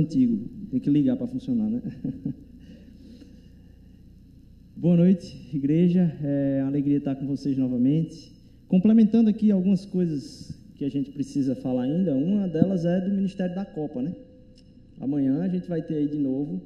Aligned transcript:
Antigo. 0.00 0.48
Tem 0.70 0.80
que 0.80 0.88
ligar 0.88 1.16
para 1.16 1.26
funcionar, 1.26 1.68
né? 1.68 1.82
Boa 4.74 4.96
noite, 4.96 5.50
igreja. 5.52 6.16
É 6.22 6.60
uma 6.62 6.68
alegria 6.68 6.96
estar 6.96 7.14
com 7.14 7.26
vocês 7.26 7.56
novamente. 7.58 8.32
Complementando 8.66 9.28
aqui 9.28 9.50
algumas 9.50 9.84
coisas 9.84 10.58
que 10.76 10.86
a 10.86 10.88
gente 10.88 11.10
precisa 11.10 11.54
falar 11.54 11.82
ainda, 11.82 12.14
uma 12.14 12.48
delas 12.48 12.86
é 12.86 13.00
do 13.02 13.10
Ministério 13.10 13.54
da 13.54 13.66
Copa, 13.66 14.00
né? 14.00 14.14
Amanhã 14.98 15.42
a 15.42 15.48
gente 15.48 15.68
vai 15.68 15.82
ter 15.82 15.96
aí 15.96 16.08
de 16.08 16.16
novo 16.16 16.62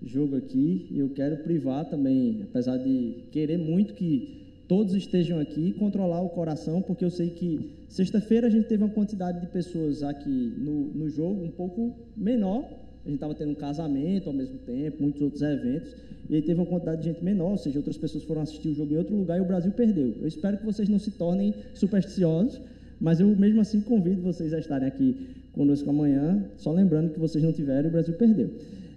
jogo 0.00 0.36
aqui. 0.36 0.86
Eu 0.94 1.08
quero 1.08 1.38
privar 1.38 1.84
também, 1.86 2.42
apesar 2.42 2.76
de 2.76 3.24
querer 3.32 3.58
muito 3.58 3.94
que 3.94 4.46
todos 4.68 4.94
estejam 4.94 5.38
aqui, 5.40 5.72
controlar 5.72 6.20
o 6.20 6.28
coração, 6.28 6.82
porque 6.82 7.04
eu 7.04 7.10
sei 7.10 7.30
que 7.30 7.70
sexta-feira 7.88 8.46
a 8.46 8.50
gente 8.50 8.68
teve 8.68 8.82
uma 8.82 8.92
quantidade 8.92 9.40
de 9.40 9.46
pessoas 9.46 10.02
aqui 10.02 10.54
no, 10.58 10.88
no 10.92 11.08
jogo 11.08 11.44
um 11.44 11.50
pouco 11.50 11.96
menor. 12.16 12.85
A 13.06 13.08
gente 13.08 13.14
estava 13.14 13.34
tendo 13.34 13.52
um 13.52 13.54
casamento 13.54 14.28
ao 14.28 14.34
mesmo 14.34 14.58
tempo, 14.58 15.00
muitos 15.00 15.22
outros 15.22 15.40
eventos, 15.40 15.94
e 16.28 16.34
aí 16.34 16.42
teve 16.42 16.60
uma 16.60 16.66
quantidade 16.66 17.02
de 17.02 17.08
gente 17.08 17.24
menor, 17.24 17.52
ou 17.52 17.56
seja, 17.56 17.78
outras 17.78 17.96
pessoas 17.96 18.24
foram 18.24 18.42
assistir 18.42 18.68
o 18.68 18.74
jogo 18.74 18.92
em 18.92 18.96
outro 18.96 19.16
lugar 19.16 19.38
e 19.38 19.40
o 19.40 19.44
Brasil 19.44 19.70
perdeu. 19.70 20.14
Eu 20.20 20.26
espero 20.26 20.58
que 20.58 20.66
vocês 20.66 20.88
não 20.88 20.98
se 20.98 21.12
tornem 21.12 21.54
supersticiosos, 21.72 22.60
mas 23.00 23.20
eu 23.20 23.28
mesmo 23.28 23.60
assim 23.60 23.80
convido 23.80 24.20
vocês 24.22 24.52
a 24.52 24.58
estarem 24.58 24.88
aqui 24.88 25.28
conosco 25.52 25.88
amanhã, 25.88 26.44
só 26.56 26.72
lembrando 26.72 27.12
que 27.12 27.20
vocês 27.20 27.42
não 27.42 27.52
tiveram 27.52 27.84
e 27.84 27.88
o 27.88 27.92
Brasil 27.92 28.14
perdeu. 28.14 28.50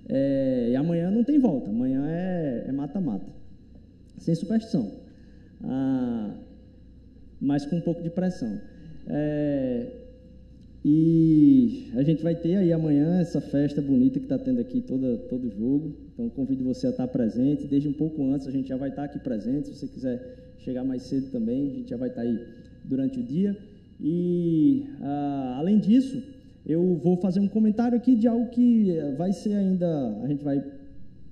É, 0.10 0.70
e 0.72 0.76
amanhã 0.76 1.12
não 1.12 1.24
tem 1.24 1.38
volta, 1.38 1.70
amanhã 1.70 2.04
é, 2.08 2.66
é 2.68 2.72
mata-mata, 2.72 3.28
é 4.18 4.20
sem 4.20 4.34
superstição 4.34 4.92
ah, 5.64 6.32
mas 7.40 7.66
com 7.66 7.78
um 7.78 7.82
pouco 7.82 8.02
de 8.02 8.10
pressão. 8.10 8.60
É, 9.08 9.88
e 10.84 11.90
a 11.96 12.04
gente 12.04 12.24
vai 12.24 12.36
ter 12.36 12.56
aí 12.56 12.72
amanhã 12.72 13.20
essa 13.20 13.42
festa 13.42 13.82
bonita 13.82 14.20
que 14.20 14.26
está 14.26 14.38
tendo 14.38 14.62
aqui 14.62 14.82
toda, 14.82 15.18
todo 15.30 15.50
jogo. 15.50 15.94
Então 16.14 16.30
convido 16.30 16.64
você 16.64 16.88
a 16.88 16.90
estar 16.92 17.08
presente. 17.08 17.68
Desde 17.68 17.90
um 17.90 17.94
pouco 17.94 18.24
antes 18.24 18.48
a 18.48 18.52
gente 18.52 18.70
já 18.70 18.78
vai 18.78 18.90
estar 18.90 19.04
aqui 19.04 19.20
presente. 19.20 19.68
Se 19.68 19.76
você 19.76 19.88
quiser 19.88 20.54
chegar 20.60 20.84
mais 20.84 21.04
cedo 21.04 21.32
também, 21.32 21.72
a 21.72 21.74
gente 21.76 21.90
já 21.90 21.98
vai 21.98 22.10
estar 22.10 22.22
aí 22.22 22.40
durante 22.86 23.20
o 23.20 23.24
dia. 23.24 23.58
E 24.00 24.86
ah, 25.02 25.58
além 25.60 25.80
disso, 25.80 26.24
eu 26.66 26.96
vou 26.96 27.18
fazer 27.18 27.40
um 27.40 27.48
comentário 27.48 27.98
aqui 27.98 28.16
de 28.16 28.28
algo 28.28 28.50
que 28.50 28.94
vai 29.18 29.34
ser 29.34 29.54
ainda. 29.54 30.18
A 30.24 30.28
gente 30.28 30.44
vai 30.44 30.64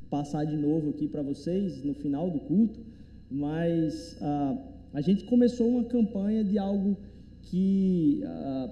passar 0.10 0.46
de 0.46 0.58
novo 0.58 0.90
aqui 0.90 1.08
para 1.08 1.22
vocês 1.22 1.84
no 1.84 1.94
final 1.94 2.30
do 2.30 2.40
culto 2.40 2.88
mas 3.30 4.18
ah, 4.22 4.58
a 4.94 5.02
gente 5.02 5.26
começou 5.26 5.68
uma 5.68 5.84
campanha 5.84 6.44
de 6.44 6.58
algo 6.58 6.98
que 7.44 8.22
ah, 8.26 8.70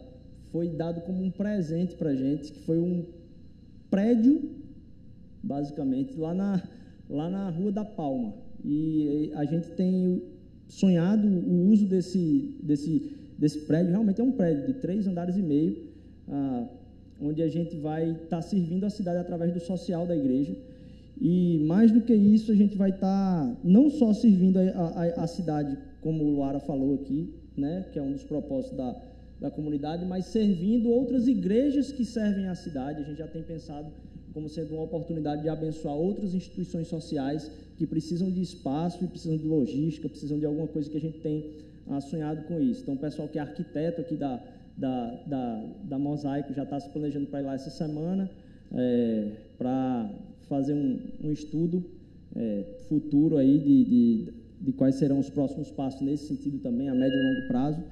foi 0.56 0.70
dado 0.70 1.02
como 1.02 1.22
um 1.22 1.30
presente 1.30 1.96
para 1.96 2.12
a 2.12 2.16
gente, 2.16 2.54
que 2.54 2.60
foi 2.60 2.80
um 2.80 3.04
prédio, 3.92 4.52
basicamente, 5.44 6.18
lá 6.18 6.34
na, 6.34 6.64
lá 7.10 7.30
na 7.30 7.50
Rua 7.50 7.74
da 7.74 7.84
Palma. 7.84 8.34
E 8.64 9.34
a 9.36 9.44
gente 9.44 9.72
tem 9.72 10.24
sonhado 10.70 11.28
o 11.28 11.68
uso 11.68 11.86
desse, 11.86 12.56
desse, 12.64 13.18
desse 13.38 13.60
prédio, 13.66 13.92
realmente 13.92 14.22
é 14.22 14.24
um 14.24 14.32
prédio 14.32 14.66
de 14.66 14.80
três 14.80 15.06
andares 15.06 15.36
e 15.36 15.42
meio, 15.42 15.90
ah, 16.30 16.70
onde 17.22 17.44
a 17.44 17.50
gente 17.50 17.76
vai 17.76 18.12
estar 18.12 18.38
tá 18.38 18.42
servindo 18.42 18.86
a 18.86 18.90
cidade 18.90 19.18
através 19.18 19.52
do 19.52 19.60
social 19.60 20.08
da 20.08 20.16
igreja. 20.16 20.56
E 21.20 21.66
mais 21.68 21.92
do 21.92 22.00
que 22.00 22.14
isso, 22.14 22.50
a 22.50 22.56
gente 22.56 22.78
vai 22.78 22.92
estar 22.92 23.46
tá 23.46 23.58
não 23.62 23.90
só 23.90 24.14
servindo 24.14 24.58
a, 24.58 24.62
a, 24.62 25.24
a, 25.24 25.28
cidade, 25.28 25.78
como 26.00 26.24
o 26.24 26.30
Luara 26.30 26.62
falou 26.62 26.96
aqui, 26.96 27.34
né, 27.58 27.88
que 27.92 28.00
é 28.00 28.02
um 28.02 28.14
dos 28.14 28.24
propósitos 28.24 28.78
da, 28.78 28.96
da 29.40 29.52
comunidade, 29.52 30.06
mas 30.06 30.26
servindo 30.26 30.90
outras 30.90 31.28
igrejas 31.28 31.92
que 31.92 32.06
servem 32.06 32.48
a 32.48 32.56
cidade. 32.56 33.02
A 33.02 33.06
gente 33.06 33.18
já 33.18 33.28
tem 33.28 33.44
pensado 33.44 33.92
como 34.34 34.50
sendo 34.50 34.74
uma 34.74 34.84
oportunidade 34.84 35.44
de 35.44 35.50
abençoar 35.50 35.96
outras 35.96 36.34
instituições 36.34 36.88
sociais 36.88 37.50
que 37.78 37.86
precisam 37.86 38.30
de 38.32 38.42
espaço 38.42 39.06
precisam 39.08 39.38
de 39.38 39.48
logística, 39.48 40.10
precisam 40.10 40.40
de 40.40 40.46
alguma 40.46 40.68
coisa 40.68 40.90
que 40.90 40.98
a 40.98 41.02
gente 41.02 41.20
tem 41.20 41.52
ah, 41.88 42.02
sonhado 42.02 42.44
com 42.44 42.60
isso. 42.60 42.82
Então, 42.82 42.96
o 42.96 42.98
pessoal 42.98 43.28
que 43.28 43.38
é 43.38 43.42
arquiteto 43.42 44.02
aqui 44.02 44.16
da, 44.16 44.42
da, 44.78 45.12
da, 45.26 45.66
da 45.84 46.00
Mosaico 46.00 46.54
já 46.54 46.64
está 46.64 46.80
se 46.80 46.90
planejando 46.90 47.28
para 47.28 47.42
ir 47.42 47.46
lá 47.46 47.56
essa 47.56 47.70
semana, 47.70 48.30
é, 48.74 49.32
para 49.58 50.10
fazer 50.50 50.74
um, 50.74 51.00
um 51.24 51.32
estudo 51.32 51.84
é, 52.36 52.64
futuro 52.90 53.38
aí 53.38 53.58
de, 53.58 53.86
de, 53.86 54.34
de, 54.62 54.72
quais 54.74 54.96
serão 54.96 55.20
os 55.20 55.30
próximos 55.30 55.72
passos 55.72 56.02
nesse 56.02 56.28
sentido 56.28 56.60
também, 56.60 56.90
a 56.90 56.94
médio 56.94 57.18
e 57.18 57.24
longo 57.24 57.48
prazo. 57.48 57.84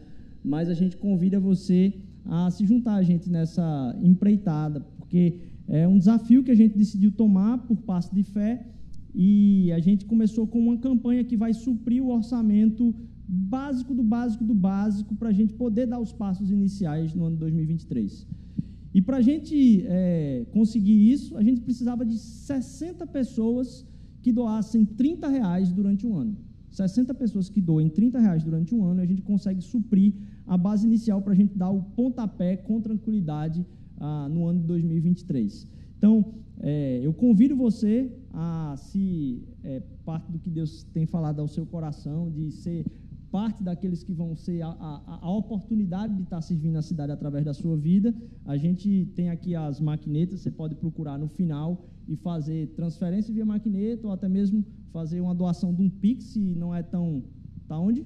Mas 0.44 0.70
a 0.70 0.74
gente 0.74 0.98
convida 0.98 1.40
você 1.40 1.94
a 2.26 2.50
se 2.52 2.66
juntar 2.66 2.96
a 2.96 3.04
gente 3.04 3.30
nessa 3.30 3.98
empreitada, 4.02 4.82
porque 4.98 5.40
é 5.68 5.88
um 5.88 5.98
desafio 5.98 6.44
que 6.44 6.52
a 6.52 6.56
gente 6.56 6.78
decidiu 6.78 7.12
tomar 7.12 7.60
por 7.60 7.78
passo 7.78 8.14
de 8.14 8.24
fé 8.24 8.66
e 9.16 9.72
a 9.72 9.80
gente 9.80 10.06
começou 10.06 10.48
com 10.48 10.60
uma 10.60 10.78
campanha 10.78 11.24
que 11.24 11.38
vai 11.38 11.54
suprir 11.54 12.04
o 12.04 12.10
orçamento 12.10 12.94
básico 13.28 13.94
do 13.94 14.04
básico 14.04 14.44
do 14.44 14.54
básico 14.54 15.16
para 15.16 15.30
a 15.30 15.34
gente 15.34 15.54
poder 15.54 15.86
dar 15.86 16.00
os 16.00 16.12
passos 16.12 16.52
iniciais 16.52 17.14
no 17.14 17.26
ano 17.26 17.38
2023. 17.38 18.28
E 18.94 19.02
para 19.02 19.18
a 19.18 19.22
gente 19.22 19.84
é, 19.88 20.46
conseguir 20.52 21.12
isso, 21.12 21.36
a 21.38 21.44
gente 21.44 21.62
precisava 21.62 22.06
de 22.06 22.18
60 22.18 23.08
pessoas 23.08 23.86
que 24.22 24.32
doassem 24.32 24.86
30 24.86 25.28
reais 25.28 25.72
durante 25.72 26.06
um 26.06 26.16
ano. 26.16 26.38
60 26.74 27.14
pessoas 27.14 27.50
que 27.50 27.62
doem 27.62 27.88
30 27.88 28.20
reais 28.20 28.44
durante 28.44 28.74
um 28.74 28.84
ano, 28.84 29.00
a 29.02 29.06
gente 29.06 29.22
consegue 29.22 29.62
suprir 29.62 30.14
a 30.46 30.58
base 30.58 30.86
inicial 30.86 31.22
para 31.22 31.34
a 31.34 31.36
gente 31.36 31.56
dar 31.56 31.70
o 31.70 31.84
pontapé 31.84 32.58
com 32.58 32.82
tranquilidade 32.82 33.66
ah, 34.00 34.28
no 34.30 34.48
ano 34.48 34.60
de 34.60 34.68
2023. 34.68 35.68
Então, 35.98 36.34
é, 36.60 37.00
eu 37.04 37.14
convido 37.14 37.56
você 37.56 38.12
a, 38.34 38.74
se 38.76 39.44
é, 39.64 39.82
parte 40.04 40.32
do 40.32 40.40
que 40.40 40.50
Deus 40.50 40.84
tem 40.92 41.06
falado 41.06 41.40
ao 41.40 41.48
seu 41.48 41.66
coração, 41.66 42.32
de 42.32 42.52
ser 42.52 42.86
parte 43.32 43.64
daqueles 43.64 44.04
que 44.04 44.14
vão 44.14 44.36
ser 44.36 44.62
a, 44.62 44.70
a, 44.70 45.20
a, 45.22 45.32
oportunidade 45.32 46.16
de 46.16 46.24
estar 46.24 46.42
servindo 46.42 46.76
a 46.76 46.82
cidade 46.82 47.12
através 47.12 47.46
da 47.46 47.54
sua 47.54 47.78
vida. 47.78 48.14
A 48.46 48.58
gente 48.58 49.08
tem 49.16 49.30
aqui 49.30 49.56
as 49.56 49.80
maquinetas, 49.80 50.42
você 50.42 50.52
pode 50.52 50.76
procurar 50.76 51.18
no 51.18 51.28
final 51.28 51.86
e 52.08 52.16
fazer 52.16 52.68
transferência 52.76 53.34
via 53.34 53.46
maquineta 53.46 54.08
ou 54.08 54.14
até 54.14 54.28
mesmo 54.28 54.64
fazer 54.94 55.20
uma 55.20 55.36
doação 55.36 55.74
de 55.74 55.82
um 55.82 55.90
Pix, 55.90 56.26
se 56.26 56.40
não 56.40 56.74
é 56.74 56.84
tão. 56.84 57.24
Tá 57.68 57.78
onde? 57.78 58.06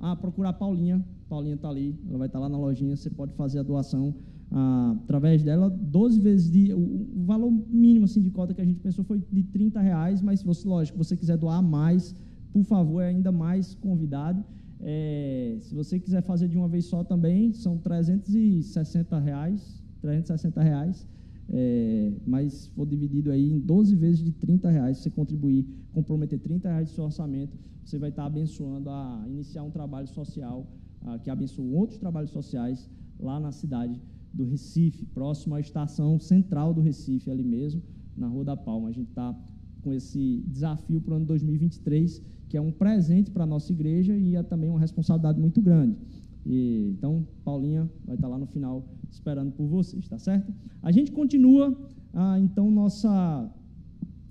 Ah, 0.00 0.16
procurar 0.16 0.50
a 0.50 0.52
Paulinha. 0.52 1.02
Paulinha 1.28 1.54
está 1.54 1.68
ali, 1.68 1.98
ela 2.06 2.18
vai 2.18 2.26
estar 2.26 2.38
lá 2.38 2.48
na 2.48 2.58
lojinha, 2.58 2.94
você 2.96 3.08
pode 3.08 3.32
fazer 3.32 3.60
a 3.60 3.62
doação 3.62 4.14
ah, 4.50 4.96
através 5.02 5.42
dela, 5.42 5.70
12 5.70 6.20
vezes 6.20 6.50
de. 6.50 6.74
O, 6.74 7.24
valor 7.24 7.50
mínimo 7.50 8.04
assim, 8.04 8.20
de 8.20 8.30
cota 8.30 8.52
que 8.52 8.60
a 8.60 8.64
gente 8.64 8.80
pensou 8.80 9.04
foi 9.04 9.22
de 9.32 9.42
30 9.44 9.80
reais, 9.80 10.20
mas 10.20 10.40
se 10.40 10.46
você, 10.46 10.68
lógico, 10.68 10.98
você 10.98 11.16
quiser 11.16 11.38
doar 11.38 11.62
mais, 11.62 12.14
por 12.52 12.64
favor, 12.64 13.00
é 13.00 13.08
ainda 13.08 13.32
mais 13.32 13.74
convidado. 13.74 14.44
É, 14.80 15.56
se 15.60 15.74
você 15.74 15.98
quiser 15.98 16.22
fazer 16.22 16.48
de 16.48 16.56
uma 16.58 16.68
vez 16.68 16.84
só 16.84 17.02
também, 17.02 17.52
são 17.52 17.78
360 17.78 19.18
reais, 19.18 19.82
360 20.02 20.62
reais, 20.62 21.08
é, 21.48 22.12
mas 22.26 22.66
for 22.68 22.86
dividido 22.86 23.30
aí 23.30 23.50
em 23.50 23.58
12 23.58 23.94
vezes 23.96 24.24
de 24.24 24.32
30 24.32 24.70
reais, 24.70 24.96
se 24.98 25.04
você 25.04 25.10
contribuir, 25.10 25.66
comprometer 25.92 26.38
30 26.38 26.68
reais 26.68 26.88
de 26.88 26.94
seu 26.94 27.04
orçamento, 27.04 27.56
você 27.84 27.98
vai 27.98 28.10
estar 28.10 28.24
abençoando 28.24 28.88
a 28.90 29.24
iniciar 29.28 29.62
um 29.62 29.70
trabalho 29.70 30.08
social 30.08 30.66
a, 31.02 31.18
que 31.18 31.30
abençoa 31.30 31.64
outros 31.64 31.98
trabalhos 31.98 32.30
sociais 32.30 32.88
lá 33.18 33.38
na 33.38 33.52
cidade 33.52 34.00
do 34.32 34.44
Recife, 34.44 35.04
próximo 35.06 35.54
à 35.54 35.60
estação 35.60 36.18
central 36.18 36.74
do 36.74 36.80
Recife, 36.80 37.30
ali 37.30 37.44
mesmo, 37.44 37.82
na 38.16 38.26
Rua 38.26 38.44
da 38.44 38.56
Palma. 38.56 38.88
A 38.88 38.92
gente 38.92 39.10
está 39.10 39.38
com 39.82 39.92
esse 39.92 40.42
desafio 40.48 41.00
para 41.00 41.12
o 41.12 41.16
ano 41.16 41.26
2023 41.26 42.22
que 42.48 42.56
é 42.56 42.60
um 42.60 42.70
presente 42.70 43.32
para 43.32 43.42
a 43.42 43.46
nossa 43.46 43.72
igreja 43.72 44.16
e 44.16 44.36
é 44.36 44.42
também 44.42 44.70
uma 44.70 44.78
responsabilidade 44.78 45.40
muito 45.40 45.60
grande. 45.60 45.96
E, 46.46 46.94
então, 46.96 47.26
Paulinha 47.44 47.90
vai 48.04 48.16
estar 48.16 48.28
lá 48.28 48.38
no 48.38 48.46
final 48.46 48.84
esperando 49.10 49.52
por 49.52 49.66
vocês, 49.66 50.06
tá 50.08 50.18
certo? 50.18 50.52
A 50.82 50.92
gente 50.92 51.12
continua, 51.12 51.76
ah, 52.12 52.38
então, 52.38 52.70
nossa, 52.70 53.50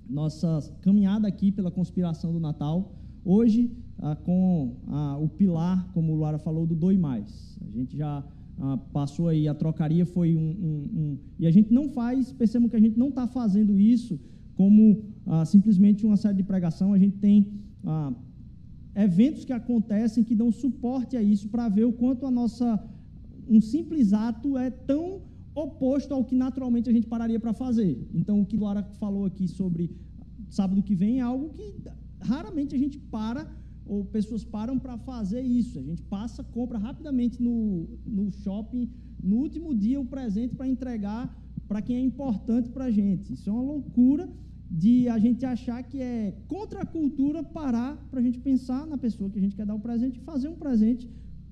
nossa 0.08 0.72
caminhada 0.80 1.26
aqui 1.26 1.50
pela 1.50 1.70
conspiração 1.70 2.32
do 2.32 2.38
Natal. 2.38 2.92
Hoje, 3.24 3.70
ah, 3.98 4.14
com 4.14 4.76
ah, 4.88 5.18
o 5.18 5.28
pilar, 5.28 5.90
como 5.92 6.12
o 6.12 6.16
Lara 6.16 6.38
falou, 6.38 6.66
do 6.66 6.74
Doi 6.74 6.96
Mais. 6.96 7.58
A 7.66 7.70
gente 7.70 7.96
já 7.96 8.24
ah, 8.60 8.76
passou 8.92 9.28
aí, 9.28 9.48
a 9.48 9.54
trocaria 9.54 10.06
foi 10.06 10.36
um, 10.36 10.40
um, 10.40 11.00
um, 11.00 11.18
E 11.38 11.46
a 11.46 11.50
gente 11.50 11.72
não 11.72 11.88
faz, 11.88 12.32
percebam 12.32 12.68
que 12.68 12.76
a 12.76 12.80
gente 12.80 12.98
não 12.98 13.08
está 13.08 13.26
fazendo 13.26 13.78
isso 13.78 14.20
como 14.54 15.02
ah, 15.26 15.44
simplesmente 15.44 16.06
uma 16.06 16.16
série 16.16 16.36
de 16.36 16.42
pregação, 16.42 16.92
a 16.92 16.98
gente 16.98 17.16
tem 17.16 17.48
ah, 17.84 18.12
eventos 18.94 19.44
que 19.44 19.52
acontecem 19.52 20.24
que 20.24 20.34
dão 20.34 20.50
suporte 20.52 21.16
a 21.16 21.22
isso 21.22 21.48
para 21.48 21.68
ver 21.68 21.84
o 21.84 21.92
quanto 21.92 22.26
a 22.26 22.30
nossa 22.30 22.82
um 23.48 23.60
simples 23.60 24.12
ato 24.12 24.56
é 24.56 24.70
tão 24.70 25.22
oposto 25.54 26.12
ao 26.14 26.24
que 26.24 26.34
naturalmente 26.34 26.88
a 26.88 26.92
gente 26.92 27.06
pararia 27.06 27.38
para 27.38 27.52
fazer. 27.52 28.08
Então, 28.12 28.40
o 28.40 28.46
que 28.46 28.56
Lara 28.56 28.82
falou 28.98 29.24
aqui 29.24 29.46
sobre 29.46 29.90
sábado 30.48 30.82
que 30.82 30.94
vem 30.94 31.18
é 31.18 31.22
algo 31.22 31.50
que 31.50 31.74
raramente 32.20 32.74
a 32.74 32.78
gente 32.78 32.98
para 32.98 33.46
ou 33.86 34.04
pessoas 34.04 34.42
param 34.42 34.78
para 34.78 34.96
fazer 34.96 35.42
isso. 35.42 35.78
A 35.78 35.82
gente 35.82 36.02
passa, 36.02 36.42
compra 36.42 36.78
rapidamente 36.78 37.42
no, 37.42 37.86
no 38.06 38.30
shopping, 38.30 38.90
no 39.22 39.36
último 39.36 39.74
dia, 39.74 40.00
o 40.00 40.06
presente 40.06 40.54
para 40.54 40.66
entregar 40.66 41.38
para 41.68 41.82
quem 41.82 41.96
é 41.96 42.00
importante 42.00 42.70
para 42.70 42.86
a 42.86 42.90
gente. 42.90 43.32
Isso 43.32 43.48
é 43.48 43.52
uma 43.52 43.62
loucura 43.62 44.28
de 44.70 45.08
a 45.08 45.18
gente 45.18 45.44
achar 45.44 45.82
que 45.82 46.00
é 46.00 46.34
contra 46.48 46.82
a 46.82 46.86
cultura 46.86 47.42
parar 47.42 47.96
para 48.10 48.20
a 48.20 48.22
gente 48.22 48.38
pensar 48.38 48.86
na 48.86 48.98
pessoa 48.98 49.30
que 49.30 49.38
a 49.38 49.42
gente 49.42 49.54
quer 49.54 49.66
dar 49.66 49.74
o 49.74 49.80
presente 49.80 50.18
e 50.18 50.20
fazer 50.22 50.48
um 50.48 50.56
presente 50.56 51.08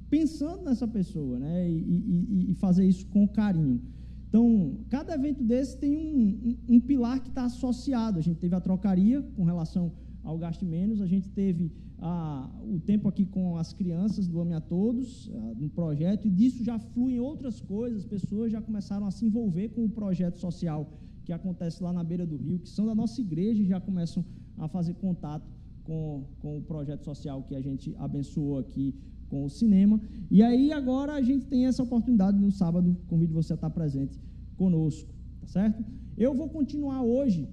pensando 0.08 0.62
nessa 0.64 0.86
pessoa, 0.86 1.38
né? 1.38 1.70
E, 1.70 1.74
e, 1.74 2.50
e 2.50 2.54
fazer 2.54 2.86
isso 2.86 3.06
com 3.06 3.26
carinho. 3.26 3.80
Então, 4.28 4.78
cada 4.88 5.14
evento 5.14 5.42
desse 5.42 5.76
tem 5.76 5.96
um, 5.96 6.56
um, 6.68 6.76
um 6.76 6.80
pilar 6.80 7.20
que 7.20 7.28
está 7.28 7.44
associado. 7.44 8.18
A 8.18 8.22
gente 8.22 8.38
teve 8.38 8.54
a 8.54 8.60
trocaria 8.60 9.22
com 9.36 9.44
relação 9.44 9.92
ao 10.24 10.38
gasto 10.38 10.64
menos, 10.64 11.00
a 11.00 11.06
gente 11.06 11.28
teve 11.28 11.72
ah, 11.98 12.50
o 12.64 12.80
tempo 12.80 13.08
aqui 13.08 13.24
com 13.24 13.56
as 13.56 13.72
crianças 13.72 14.26
do 14.26 14.40
Ame 14.40 14.54
a 14.54 14.60
Todos, 14.60 15.30
ah, 15.34 15.52
no 15.58 15.68
projeto, 15.68 16.26
e 16.26 16.30
disso 16.30 16.64
já 16.64 16.78
fluem 16.78 17.20
outras 17.20 17.60
coisas, 17.60 18.04
pessoas 18.04 18.50
já 18.50 18.60
começaram 18.60 19.06
a 19.06 19.10
se 19.10 19.24
envolver 19.24 19.68
com 19.70 19.84
o 19.84 19.88
projeto 19.88 20.40
social 20.40 20.90
que 21.24 21.32
acontece 21.32 21.82
lá 21.82 21.92
na 21.92 22.02
beira 22.02 22.26
do 22.26 22.36
rio, 22.36 22.58
que 22.58 22.68
são 22.68 22.86
da 22.86 22.94
nossa 22.94 23.20
igreja 23.20 23.62
e 23.62 23.66
já 23.66 23.80
começam 23.80 24.24
a 24.58 24.68
fazer 24.68 24.94
contato 24.94 25.50
com, 25.84 26.24
com 26.40 26.58
o 26.58 26.62
projeto 26.62 27.04
social 27.04 27.42
que 27.42 27.54
a 27.54 27.60
gente 27.60 27.94
abençoou 27.98 28.58
aqui 28.58 28.94
com 29.28 29.44
o 29.44 29.50
cinema. 29.50 30.00
E 30.30 30.42
aí 30.42 30.72
agora 30.72 31.14
a 31.14 31.22
gente 31.22 31.46
tem 31.46 31.66
essa 31.66 31.82
oportunidade 31.82 32.38
no 32.38 32.50
sábado, 32.50 32.96
convido 33.08 33.32
você 33.32 33.52
a 33.52 33.56
estar 33.56 33.70
presente 33.70 34.20
conosco, 34.56 35.08
tá 35.40 35.46
certo? 35.46 35.84
Eu 36.16 36.34
vou 36.34 36.48
continuar 36.48 37.02
hoje 37.02 37.48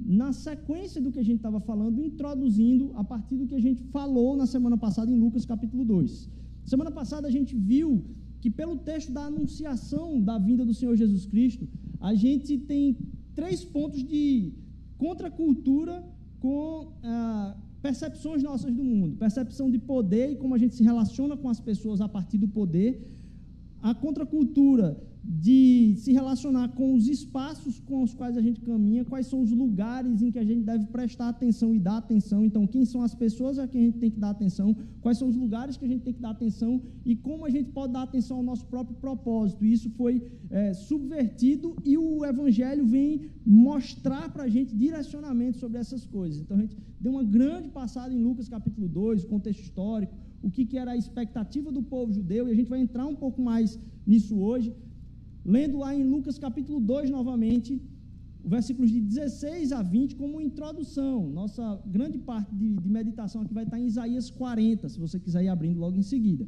na 0.00 0.32
sequência 0.32 1.00
do 1.00 1.12
que 1.12 1.20
a 1.20 1.22
gente 1.22 1.36
estava 1.36 1.60
falando, 1.60 2.02
introduzindo 2.02 2.92
a 2.96 3.04
partir 3.04 3.36
do 3.36 3.46
que 3.46 3.54
a 3.54 3.60
gente 3.60 3.82
falou 3.84 4.36
na 4.36 4.46
semana 4.46 4.76
passada 4.76 5.10
em 5.10 5.18
Lucas 5.18 5.46
capítulo 5.46 5.84
2. 5.84 6.28
Semana 6.64 6.90
passada 6.90 7.28
a 7.28 7.30
gente 7.30 7.54
viu 7.54 8.04
que 8.40 8.50
pelo 8.50 8.76
texto 8.76 9.12
da 9.12 9.24
anunciação 9.26 10.20
da 10.20 10.36
vinda 10.38 10.64
do 10.64 10.74
Senhor 10.74 10.96
Jesus 10.96 11.24
Cristo, 11.26 11.68
a 12.08 12.14
gente 12.14 12.58
tem 12.58 12.98
três 13.34 13.64
pontos 13.64 14.00
de 14.04 14.52
contracultura 14.98 16.04
com 16.38 16.92
ah, 17.02 17.56
percepções 17.80 18.42
nossas 18.42 18.70
do 18.78 18.84
mundo. 18.84 19.16
Percepção 19.16 19.70
de 19.70 19.78
poder 19.78 20.32
e 20.32 20.36
como 20.36 20.54
a 20.54 20.58
gente 20.58 20.74
se 20.74 20.82
relaciona 20.82 21.34
com 21.34 21.48
as 21.48 21.60
pessoas 21.60 22.02
a 22.02 22.08
partir 22.16 22.36
do 22.36 22.46
poder. 22.46 22.90
A 23.80 23.94
contracultura 23.94 25.02
de 25.26 25.94
se 25.96 26.12
relacionar 26.12 26.68
com 26.68 26.94
os 26.94 27.08
espaços 27.08 27.80
com 27.80 28.02
os 28.02 28.12
quais 28.12 28.36
a 28.36 28.42
gente 28.42 28.60
caminha, 28.60 29.04
quais 29.06 29.26
são 29.26 29.40
os 29.40 29.50
lugares 29.50 30.20
em 30.20 30.30
que 30.30 30.38
a 30.38 30.44
gente 30.44 30.62
deve 30.62 30.86
prestar 30.86 31.28
atenção 31.30 31.74
e 31.74 31.78
dar 31.78 31.96
atenção. 31.96 32.44
Então, 32.44 32.66
quem 32.66 32.84
são 32.84 33.00
as 33.00 33.14
pessoas 33.14 33.58
a 33.58 33.66
quem 33.66 33.80
a 33.80 33.84
gente 33.86 33.98
tem 33.98 34.10
que 34.10 34.20
dar 34.20 34.30
atenção, 34.30 34.76
quais 35.00 35.16
são 35.16 35.28
os 35.28 35.36
lugares 35.36 35.78
que 35.78 35.84
a 35.86 35.88
gente 35.88 36.02
tem 36.02 36.12
que 36.12 36.20
dar 36.20 36.30
atenção 36.30 36.82
e 37.06 37.16
como 37.16 37.46
a 37.46 37.50
gente 37.50 37.70
pode 37.70 37.94
dar 37.94 38.02
atenção 38.02 38.36
ao 38.36 38.42
nosso 38.42 38.66
próprio 38.66 38.96
propósito. 38.96 39.64
Isso 39.64 39.88
foi 39.90 40.22
é, 40.50 40.74
subvertido 40.74 41.74
e 41.84 41.96
o 41.96 42.24
Evangelho 42.24 42.84
vem 42.84 43.22
mostrar 43.46 44.30
para 44.30 44.42
a 44.42 44.48
gente 44.48 44.76
direcionamento 44.76 45.56
sobre 45.58 45.78
essas 45.78 46.04
coisas. 46.04 46.40
Então, 46.42 46.58
a 46.58 46.60
gente 46.60 46.76
deu 47.00 47.12
uma 47.12 47.24
grande 47.24 47.68
passada 47.68 48.12
em 48.12 48.22
Lucas 48.22 48.46
capítulo 48.48 48.88
2, 48.88 49.24
contexto 49.24 49.62
histórico, 49.62 50.14
o 50.42 50.50
que, 50.50 50.66
que 50.66 50.76
era 50.76 50.90
a 50.90 50.96
expectativa 50.96 51.72
do 51.72 51.82
povo 51.82 52.12
judeu, 52.12 52.46
e 52.46 52.50
a 52.50 52.54
gente 52.54 52.68
vai 52.68 52.80
entrar 52.80 53.06
um 53.06 53.16
pouco 53.16 53.40
mais 53.40 53.78
nisso 54.06 54.38
hoje. 54.38 54.74
Lendo 55.44 55.78
lá 55.78 55.94
em 55.94 56.02
Lucas 56.02 56.38
capítulo 56.38 56.80
2 56.80 57.10
novamente, 57.10 57.78
versículos 58.42 58.90
de 58.90 59.00
16 59.00 59.72
a 59.72 59.82
20, 59.82 60.16
como 60.16 60.40
introdução. 60.40 61.28
Nossa 61.30 61.80
grande 61.86 62.18
parte 62.18 62.54
de, 62.54 62.74
de, 62.76 62.88
meditação 62.88 63.42
aqui 63.42 63.52
vai 63.52 63.64
estar 63.64 63.78
em 63.78 63.86
Isaías 63.86 64.30
40, 64.30 64.88
se 64.88 64.98
você 64.98 65.20
quiser 65.20 65.44
ir 65.44 65.48
abrindo 65.48 65.78
logo 65.78 65.96
em 65.98 66.02
seguida. 66.02 66.46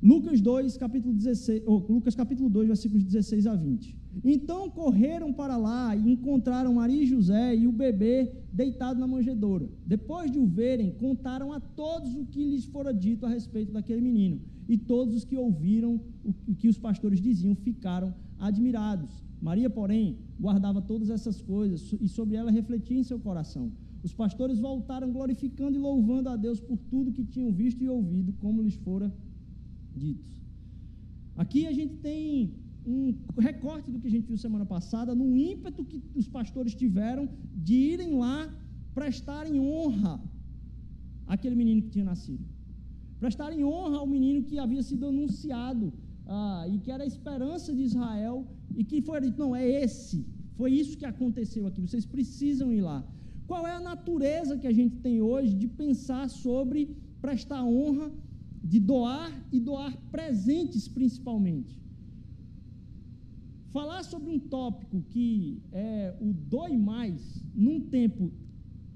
Lucas 0.00 0.40
2, 0.40 0.76
capítulo 0.76 1.12
16, 1.12 1.62
oh, 1.66 1.78
Lucas 1.88 2.14
capítulo 2.14 2.48
2, 2.48 2.68
versículos 2.68 3.02
16 3.02 3.46
a 3.48 3.56
20. 3.56 3.96
Então 4.24 4.70
correram 4.70 5.32
para 5.32 5.56
lá 5.56 5.96
e 5.96 6.12
encontraram 6.12 6.74
Maria 6.74 7.02
e 7.02 7.06
José 7.06 7.56
e 7.56 7.66
o 7.66 7.72
bebê 7.72 8.32
deitado 8.52 9.00
na 9.00 9.08
manjedoura. 9.08 9.68
Depois 9.84 10.30
de 10.30 10.38
o 10.38 10.46
verem, 10.46 10.92
contaram 10.92 11.52
a 11.52 11.58
todos 11.58 12.14
o 12.14 12.24
que 12.26 12.44
lhes 12.44 12.64
fora 12.64 12.94
dito 12.94 13.26
a 13.26 13.28
respeito 13.28 13.72
daquele 13.72 14.00
menino 14.00 14.40
e 14.68 14.76
todos 14.76 15.14
os 15.14 15.24
que 15.24 15.36
ouviram 15.36 16.00
o 16.24 16.54
que 16.54 16.68
os 16.68 16.78
pastores 16.78 17.20
diziam 17.20 17.54
ficaram 17.54 18.14
admirados. 18.38 19.10
Maria, 19.40 19.70
porém, 19.70 20.18
guardava 20.40 20.80
todas 20.82 21.10
essas 21.10 21.40
coisas 21.40 21.94
e 22.00 22.08
sobre 22.08 22.36
ela 22.36 22.50
refletia 22.50 22.98
em 22.98 23.02
seu 23.02 23.18
coração. 23.18 23.70
Os 24.02 24.12
pastores 24.12 24.58
voltaram 24.58 25.12
glorificando 25.12 25.76
e 25.76 25.80
louvando 25.80 26.28
a 26.28 26.36
Deus 26.36 26.60
por 26.60 26.78
tudo 26.78 27.12
que 27.12 27.24
tinham 27.24 27.52
visto 27.52 27.82
e 27.82 27.88
ouvido, 27.88 28.32
como 28.34 28.62
lhes 28.62 28.74
fora 28.76 29.12
dito. 29.94 30.24
Aqui 31.36 31.66
a 31.66 31.72
gente 31.72 31.96
tem 31.96 32.54
um 32.86 33.14
recorte 33.38 33.90
do 33.90 33.98
que 33.98 34.06
a 34.06 34.10
gente 34.10 34.26
viu 34.26 34.38
semana 34.38 34.64
passada, 34.64 35.14
no 35.14 35.36
ímpeto 35.36 35.84
que 35.84 36.00
os 36.14 36.28
pastores 36.28 36.74
tiveram 36.74 37.28
de 37.54 37.74
irem 37.74 38.16
lá 38.16 38.52
prestarem 38.94 39.60
honra 39.60 40.20
àquele 41.26 41.56
menino 41.56 41.82
que 41.82 41.90
tinha 41.90 42.04
nascido 42.04 42.55
prestarem 43.18 43.64
honra 43.64 43.98
ao 43.98 44.06
menino 44.06 44.42
que 44.42 44.58
havia 44.58 44.82
sido 44.82 45.06
anunciado 45.06 45.92
ah, 46.26 46.66
e 46.68 46.78
que 46.78 46.90
era 46.90 47.04
a 47.04 47.06
esperança 47.06 47.74
de 47.74 47.82
Israel 47.82 48.46
e 48.74 48.84
que 48.84 49.00
foi 49.02 49.20
dito: 49.20 49.38
não, 49.38 49.54
é 49.54 49.66
esse, 49.66 50.26
foi 50.56 50.72
isso 50.72 50.98
que 50.98 51.04
aconteceu 51.04 51.66
aqui, 51.66 51.80
vocês 51.80 52.06
precisam 52.06 52.72
ir 52.72 52.82
lá. 52.82 53.04
Qual 53.46 53.66
é 53.66 53.72
a 53.72 53.80
natureza 53.80 54.58
que 54.58 54.66
a 54.66 54.72
gente 54.72 54.96
tem 54.96 55.20
hoje 55.20 55.54
de 55.54 55.68
pensar 55.68 56.28
sobre 56.28 56.96
prestar 57.20 57.64
honra, 57.64 58.10
de 58.62 58.80
doar 58.80 59.30
e 59.52 59.60
doar 59.60 59.96
presentes 60.10 60.88
principalmente? 60.88 61.80
Falar 63.72 64.02
sobre 64.02 64.30
um 64.30 64.38
tópico 64.38 65.02
que 65.10 65.62
é 65.70 66.14
o 66.20 66.32
dói 66.32 66.76
mais 66.76 67.44
num 67.54 67.80
tempo 67.80 68.32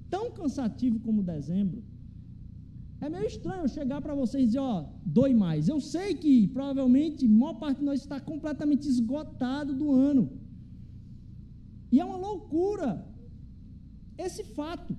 tão 0.09 0.33
cansativo 0.33 0.99
como 1.01 1.23
dezembro, 1.23 1.85
é 3.01 3.09
meio 3.09 3.27
estranho 3.27 3.69
chegar 3.69 4.01
para 4.03 4.15
vocês 4.15 4.43
e 4.45 4.47
dizer, 4.49 4.59
ó, 4.59 4.85
doe 5.05 5.33
mais. 5.35 5.69
Eu 5.69 5.81
sei 5.81 6.15
que 6.15 6.49
provavelmente 6.49 7.25
a 7.25 7.29
maior 7.29 7.55
parte 7.55 7.79
de 7.79 7.85
nós 7.85 8.01
está 8.01 8.21
completamente 8.21 8.87
esgotado 8.87 9.73
do 9.75 9.91
ano. 9.93 10.25
E 11.91 11.99
é 11.99 12.05
uma 12.05 12.17
loucura 12.17 12.91
esse 14.19 14.45
fato. 14.59 14.97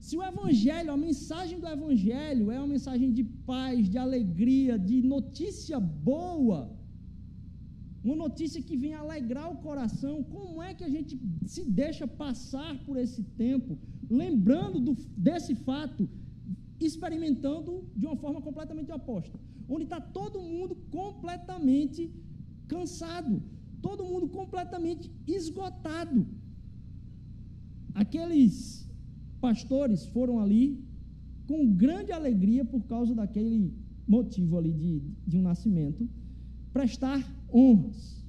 Se 0.00 0.16
o 0.16 0.22
Evangelho, 0.22 0.90
a 0.92 0.96
mensagem 0.96 1.60
do 1.60 1.68
Evangelho 1.76 2.50
é 2.50 2.58
uma 2.58 2.66
mensagem 2.66 3.12
de 3.12 3.22
paz, 3.22 3.88
de 3.88 3.98
alegria, 3.98 4.78
de 4.78 5.02
notícia 5.02 5.78
boa, 5.78 6.60
uma 8.02 8.16
notícia 8.16 8.60
que 8.60 8.76
vem 8.76 8.94
alegrar 8.94 9.48
o 9.52 9.58
coração, 9.58 10.24
como 10.24 10.60
é 10.60 10.74
que 10.74 10.82
a 10.82 10.88
gente 10.88 11.20
se 11.46 11.62
deixa 11.64 12.08
passar 12.08 12.72
por 12.84 12.96
esse 12.96 13.22
tempo, 13.44 13.78
lembrando 14.10 14.80
do, 14.80 14.96
desse 15.16 15.54
fato 15.54 16.08
experimentando 16.84 17.84
de 17.96 18.06
uma 18.06 18.16
forma 18.16 18.40
completamente 18.40 18.90
oposta, 18.92 19.38
onde 19.68 19.84
está 19.84 20.00
todo 20.00 20.40
mundo 20.40 20.74
completamente 20.90 22.10
cansado, 22.68 23.42
todo 23.80 24.04
mundo 24.04 24.28
completamente 24.28 25.10
esgotado. 25.26 26.26
Aqueles 27.94 28.88
pastores 29.40 30.06
foram 30.06 30.38
ali 30.38 30.82
com 31.46 31.74
grande 31.74 32.12
alegria 32.12 32.64
por 32.64 32.82
causa 32.84 33.14
daquele 33.14 33.74
motivo 34.06 34.56
ali 34.56 34.72
de, 34.72 35.00
de 35.26 35.38
um 35.38 35.42
nascimento, 35.42 36.08
prestar 36.72 37.20
honras, 37.52 38.24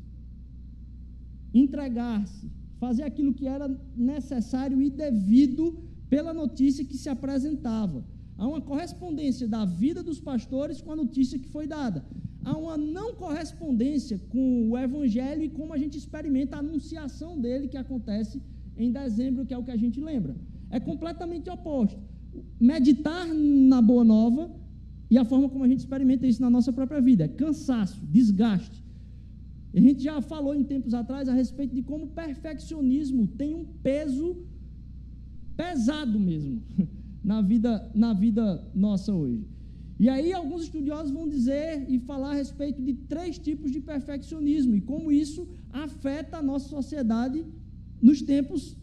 entregar-se, 1.54 2.52
fazer 2.80 3.04
aquilo 3.04 3.34
que 3.34 3.48
era 3.48 3.68
necessário 3.96 4.82
e 4.82 4.90
devido 4.90 5.84
pela 6.10 6.34
notícia 6.34 6.84
que 6.84 6.98
se 6.98 7.10
apresentava. 7.10 8.04
Há 8.44 8.48
uma 8.48 8.60
correspondência 8.60 9.48
da 9.48 9.64
vida 9.64 10.04
dos 10.04 10.20
pastores 10.20 10.82
com 10.82 10.92
a 10.92 10.98
notícia 10.98 11.40
que 11.40 11.48
foi 11.48 11.66
dada. 11.66 12.04
Há 12.44 12.58
uma 12.58 12.76
não 12.76 13.16
correspondência 13.16 14.20
com 14.32 14.70
o 14.70 14.78
evangelho 14.78 15.44
e 15.44 15.48
como 15.58 15.72
a 15.72 15.78
gente 15.78 15.98
experimenta 15.98 16.58
a 16.58 16.60
anunciação 16.60 17.40
dele 17.40 17.70
que 17.70 17.78
acontece 17.78 18.42
em 18.76 18.92
dezembro, 18.92 19.46
que 19.46 19.54
é 19.54 19.58
o 19.58 19.64
que 19.64 19.72
a 19.72 19.78
gente 19.78 20.02
lembra. 20.02 20.36
É 20.70 20.78
completamente 20.78 21.50
oposto. 21.50 22.02
Meditar 22.60 23.26
na 23.34 23.82
boa 23.82 24.04
nova 24.04 24.52
e 25.10 25.18
a 25.18 25.24
forma 25.24 25.48
como 25.48 25.64
a 25.64 25.68
gente 25.70 25.80
experimenta 25.80 26.28
isso 26.28 26.42
na 26.42 26.50
nossa 26.50 26.74
própria 26.74 27.00
vida 27.00 27.24
é 27.24 27.30
cansaço, 27.30 28.06
desgaste. 28.18 28.84
A 29.74 29.80
gente 29.80 30.04
já 30.04 30.20
falou 30.20 30.54
em 30.54 30.66
tempos 30.66 30.94
atrás 30.94 31.30
a 31.30 31.34
respeito 31.34 31.74
de 31.74 31.82
como 31.82 32.08
o 32.08 32.10
perfeccionismo 32.10 33.26
tem 33.26 33.56
um 33.56 33.64
peso 33.82 34.36
pesado 35.56 36.20
mesmo 36.20 36.62
na 37.24 37.42
vida, 37.42 37.92
na 37.96 38.14
vida 38.14 38.46
nossa 38.76 39.14
hoje. 39.14 39.48
E 40.00 40.10
aí 40.10 40.34
alguns 40.34 40.64
estudiosos 40.64 41.12
vão 41.12 41.28
dizer 41.28 41.86
e 41.88 42.00
falar 42.00 42.32
a 42.32 42.36
respeito 42.36 42.82
de 42.82 42.94
três 42.94 43.38
tipos 43.38 43.72
de 43.72 43.80
perfeccionismo 43.80 44.76
e 44.76 44.82
como 44.82 45.12
isso 45.12 45.48
afeta 45.72 46.38
a 46.38 46.44
nossa 46.44 46.68
sociedade 46.68 47.46
nos 48.02 48.22
tempos 48.22 48.76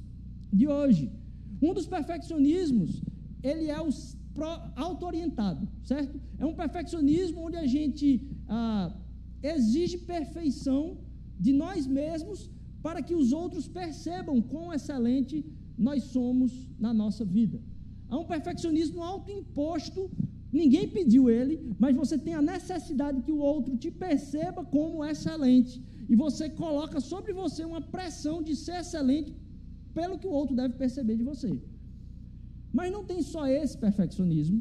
de 0.52 0.66
hoje. 0.66 1.12
Um 1.60 1.74
dos 1.74 1.86
perfeccionismos, 1.86 3.02
ele 3.42 3.68
é 3.68 3.80
o 3.80 3.88
auto-orientado, 4.76 5.68
certo? 5.82 6.18
É 6.38 6.46
um 6.46 6.54
perfeccionismo 6.54 7.42
onde 7.46 7.56
a 7.56 7.66
gente 7.66 8.06
ah, 8.48 8.94
exige 9.42 9.98
perfeição 9.98 10.98
de 11.38 11.52
nós 11.52 11.86
mesmos 11.86 12.50
para 12.82 13.02
que 13.02 13.14
os 13.14 13.32
outros 13.32 13.68
percebam 13.68 14.40
quão 14.40 14.72
excelente 14.72 15.44
nós 15.76 16.04
somos 16.04 16.66
na 16.78 16.94
nossa 16.94 17.24
vida. 17.24 17.60
Há 18.10 18.18
um 18.18 18.24
perfeccionismo 18.24 19.02
autoimposto, 19.02 20.10
ninguém 20.52 20.88
pediu 20.88 21.30
ele, 21.30 21.74
mas 21.78 21.94
você 21.94 22.18
tem 22.18 22.34
a 22.34 22.42
necessidade 22.42 23.22
que 23.22 23.30
o 23.30 23.38
outro 23.38 23.76
te 23.76 23.90
perceba 23.90 24.64
como 24.64 25.04
excelente. 25.04 25.80
E 26.08 26.16
você 26.16 26.48
coloca 26.48 27.00
sobre 27.00 27.32
você 27.32 27.64
uma 27.64 27.80
pressão 27.80 28.42
de 28.42 28.56
ser 28.56 28.80
excelente 28.80 29.32
pelo 29.94 30.18
que 30.18 30.26
o 30.26 30.32
outro 30.32 30.56
deve 30.56 30.74
perceber 30.74 31.16
de 31.16 31.22
você. 31.22 31.56
Mas 32.72 32.92
não 32.92 33.04
tem 33.04 33.22
só 33.22 33.46
esse 33.46 33.78
perfeccionismo. 33.78 34.60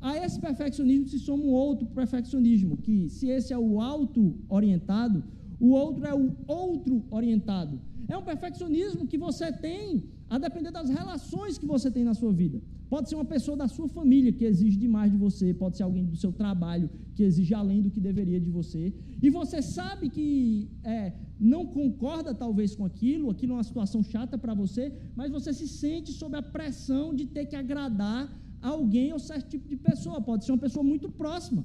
A 0.00 0.16
esse 0.18 0.38
perfeccionismo 0.38 1.08
se 1.08 1.18
soma 1.18 1.44
um 1.44 1.48
outro 1.48 1.86
perfeccionismo, 1.86 2.76
que 2.76 3.08
se 3.08 3.28
esse 3.28 3.52
é 3.54 3.58
o 3.58 3.80
auto-orientado, 3.80 5.24
o 5.58 5.70
outro 5.70 6.04
é 6.04 6.14
o 6.14 6.36
outro 6.46 7.02
orientado. 7.10 7.80
É 8.06 8.16
um 8.16 8.22
perfeccionismo 8.22 9.06
que 9.06 9.16
você 9.16 9.50
tem 9.50 10.04
a 10.28 10.38
depender 10.38 10.70
das 10.70 10.88
relações 10.88 11.56
que 11.56 11.66
você 11.66 11.90
tem 11.90 12.04
na 12.04 12.14
sua 12.14 12.32
vida. 12.32 12.60
Pode 12.88 13.08
ser 13.08 13.14
uma 13.14 13.24
pessoa 13.24 13.56
da 13.56 13.68
sua 13.68 13.88
família 13.88 14.32
que 14.32 14.44
exige 14.44 14.76
demais 14.76 15.10
de 15.12 15.18
você, 15.18 15.54
pode 15.54 15.76
ser 15.76 15.84
alguém 15.84 16.04
do 16.04 16.16
seu 16.16 16.32
trabalho 16.32 16.88
que 17.14 17.22
exige 17.22 17.54
além 17.54 17.80
do 17.82 17.90
que 17.90 18.00
deveria 18.00 18.40
de 18.40 18.50
você. 18.50 18.92
E 19.22 19.30
você 19.30 19.62
sabe 19.62 20.08
que 20.08 20.68
é, 20.84 21.12
não 21.38 21.66
concorda 21.66 22.34
talvez 22.34 22.74
com 22.74 22.84
aquilo, 22.84 23.30
aquilo 23.30 23.52
é 23.52 23.56
uma 23.56 23.64
situação 23.64 24.02
chata 24.02 24.36
para 24.36 24.54
você, 24.54 24.92
mas 25.14 25.30
você 25.30 25.52
se 25.52 25.68
sente 25.68 26.12
sob 26.12 26.36
a 26.36 26.42
pressão 26.42 27.14
de 27.14 27.26
ter 27.26 27.46
que 27.46 27.56
agradar 27.56 28.22
alguém 28.60 29.12
ou 29.12 29.18
certo 29.18 29.48
tipo 29.48 29.68
de 29.68 29.76
pessoa. 29.76 30.20
Pode 30.20 30.44
ser 30.44 30.52
uma 30.52 30.64
pessoa 30.66 30.84
muito 30.84 31.08
próxima, 31.08 31.64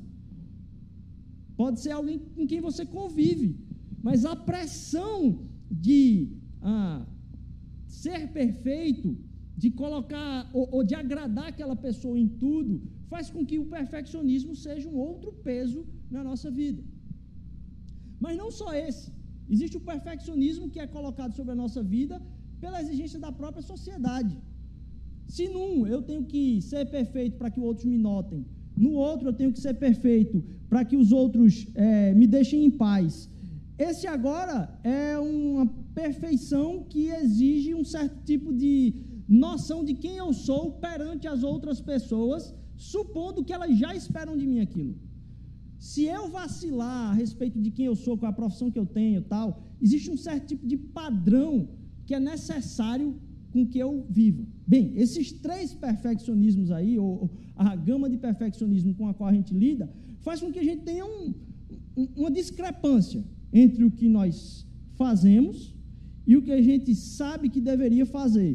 pode 1.56 1.80
ser 1.82 1.92
alguém 1.92 2.20
com 2.36 2.46
quem 2.48 2.62
você 2.62 2.86
convive, 2.86 3.60
mas 4.04 4.26
a 4.26 4.36
pressão 4.36 5.48
de 5.70 6.30
ah, 6.62 7.06
ser 8.00 8.22
perfeito 8.40 9.10
de 9.62 9.70
colocar 9.82 10.50
ou, 10.58 10.66
ou, 10.76 10.82
de 10.90 10.96
agradar 10.96 11.48
aquela 11.50 11.76
pessoa 11.88 12.18
em 12.24 12.28
tudo, 12.44 12.74
faz 13.14 13.26
com 13.34 13.46
que 13.50 13.58
o 13.64 13.66
perfeccionismo 13.76 14.54
seja 14.66 14.88
um 14.90 14.98
outro 15.10 15.32
peso 15.50 15.82
na 16.16 16.24
nossa 16.30 16.50
vida. 16.60 16.82
Mas 18.24 18.38
não 18.42 18.50
só 18.60 18.70
esse. 18.88 19.08
Existe 19.54 19.78
o 19.78 19.86
perfeccionismo 19.92 20.70
que 20.70 20.80
é 20.80 20.88
colocado 20.88 21.34
sobre 21.40 21.52
a 21.52 21.60
nossa 21.64 21.84
vida 21.96 22.16
pela 22.62 22.82
exigência 22.84 23.20
da 23.26 23.32
própria 23.32 23.64
sociedade. 23.72 24.36
Se 25.28 25.48
num 25.56 25.86
eu 25.94 26.02
tenho 26.10 26.24
que 26.32 26.44
ser 26.62 26.86
perfeito 26.98 27.36
para 27.38 27.52
que 27.52 27.60
os 27.60 27.66
outros 27.72 27.86
me 27.94 27.98
notem, 27.98 28.46
no 28.86 28.94
outro 29.10 29.30
eu 29.30 29.34
tenho 29.34 29.52
que 29.52 29.60
ser 29.60 29.76
perfeito 29.86 30.44
para 30.70 30.84
que 30.86 30.96
os 30.96 31.12
outros 31.12 31.68
é, 31.76 32.14
me 32.14 32.26
deixem 32.26 32.64
em 32.66 32.72
paz. 32.86 33.30
Esse 33.78 34.08
agora 34.08 34.58
é 34.84 35.18
uma 35.20 35.66
perfeição 35.94 36.84
que 36.84 37.08
exige 37.10 37.74
um 37.76 37.84
certo 37.84 38.24
tipo 38.24 38.54
de 38.54 38.94
noção 39.28 39.84
de 39.84 39.94
quem 39.94 40.18
eu 40.18 40.34
sou 40.34 40.74
perante 40.74 41.28
as 41.28 41.44
outras 41.44 41.80
pessoas, 41.80 42.54
supondo 42.76 43.44
que 43.44 43.54
elas 43.54 43.78
já 43.78 43.96
esperam 43.96 44.38
de 44.38 44.46
mim 44.46 44.60
aquilo. 44.60 44.96
Se 45.78 46.04
eu 46.06 46.30
vacilar 46.30 47.12
a 47.12 47.14
respeito 47.14 47.60
de 47.60 47.72
quem 47.72 47.86
eu 47.86 47.96
sou, 47.96 48.18
com 48.18 48.26
a 48.26 48.34
profissão 48.34 48.70
que 48.70 48.78
eu 48.78 48.86
tenho, 48.86 49.22
tal, 49.22 49.64
existe 49.82 50.12
um 50.12 50.18
certo 50.18 50.48
tipo 50.48 50.68
de 50.68 50.78
padrão 50.78 51.70
que 52.06 52.14
é 52.14 52.20
necessário 52.20 53.16
com 53.52 53.66
que 53.66 53.80
eu 53.80 54.06
viva. 54.10 54.46
Bem, 54.68 54.94
esses 54.96 55.32
três 55.32 55.74
perfeccionismos 55.74 56.72
aí, 56.72 56.98
ou, 57.00 57.30
a 57.56 57.76
gama 57.76 58.10
de 58.10 58.18
perfeccionismo 58.18 58.94
com 58.96 59.08
a 59.08 59.14
qual 59.14 59.30
a 59.30 59.34
gente 59.34 59.54
lida, 59.54 59.92
faz 60.20 60.40
com 60.42 60.52
que 60.52 60.60
a 60.60 60.64
gente 60.64 60.84
tenha 60.84 61.06
um, 61.06 61.34
uma 62.16 62.32
discrepância 62.32 63.24
entre 63.52 63.84
o 63.84 63.92
que 63.92 64.08
nós 64.08 64.66
fazemos 64.94 65.76
e 66.32 66.38
o 66.38 66.42
que 66.46 66.54
a 66.60 66.62
gente 66.70 66.92
sabe 66.96 67.46
que 67.54 67.62
deveria 67.72 68.06
fazer 68.18 68.52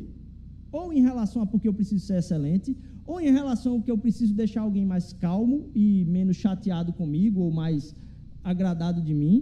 ou 0.78 0.92
em 0.92 1.02
relação 1.08 1.40
a 1.42 1.46
porque 1.50 1.68
eu 1.68 1.74
preciso 1.78 2.04
ser 2.06 2.18
excelente, 2.22 2.70
ou 3.10 3.18
em 3.20 3.32
relação 3.40 3.72
a 3.76 3.82
que 3.84 3.90
eu 3.90 3.98
preciso 4.04 4.32
deixar 4.34 4.62
alguém 4.62 4.84
mais 4.84 5.06
calmo 5.12 5.56
e 5.74 6.04
menos 6.16 6.36
chateado 6.44 6.92
comigo, 7.00 7.40
ou 7.40 7.50
mais 7.62 7.94
agradado 8.42 9.00
de 9.08 9.14
mim, 9.22 9.36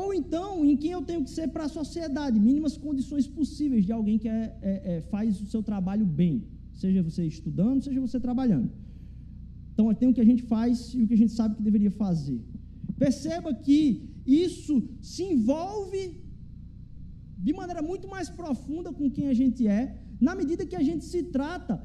ou 0.00 0.08
então 0.12 0.64
em 0.64 0.76
quem 0.76 0.92
eu 0.92 1.02
tenho 1.02 1.22
que 1.24 1.30
ser 1.30 1.48
para 1.48 1.64
a 1.64 1.68
sociedade, 1.68 2.38
mínimas 2.38 2.76
condições 2.76 3.26
possíveis 3.38 3.84
de 3.84 3.92
alguém 3.98 4.18
que 4.18 4.28
é, 4.28 4.56
é, 4.62 4.72
é, 4.92 5.00
faz 5.12 5.40
o 5.40 5.46
seu 5.46 5.62
trabalho 5.62 6.06
bem, 6.20 6.44
seja 6.82 7.02
você 7.02 7.24
estudando, 7.24 7.82
seja 7.82 8.00
você 8.00 8.18
trabalhando. 8.20 8.70
Então, 9.72 9.92
tem 9.94 10.08
o 10.08 10.14
que 10.14 10.24
a 10.26 10.30
gente 10.30 10.42
faz 10.42 10.92
e 10.94 11.02
o 11.02 11.06
que 11.08 11.14
a 11.14 11.22
gente 11.22 11.32
sabe 11.32 11.56
que 11.56 11.62
deveria 11.62 11.90
fazer. 11.90 12.40
Perceba 12.98 13.52
que 13.52 14.10
isso 14.26 14.82
se 15.00 15.22
envolve 15.22 16.25
de 17.36 17.52
maneira 17.52 17.82
muito 17.82 18.08
mais 18.08 18.28
profunda 18.28 18.92
com 18.92 19.10
quem 19.10 19.28
a 19.28 19.34
gente 19.34 19.66
é 19.66 19.96
na 20.20 20.34
medida 20.34 20.64
que 20.64 20.76
a 20.76 20.82
gente 20.82 21.04
se 21.04 21.22
trata 21.24 21.82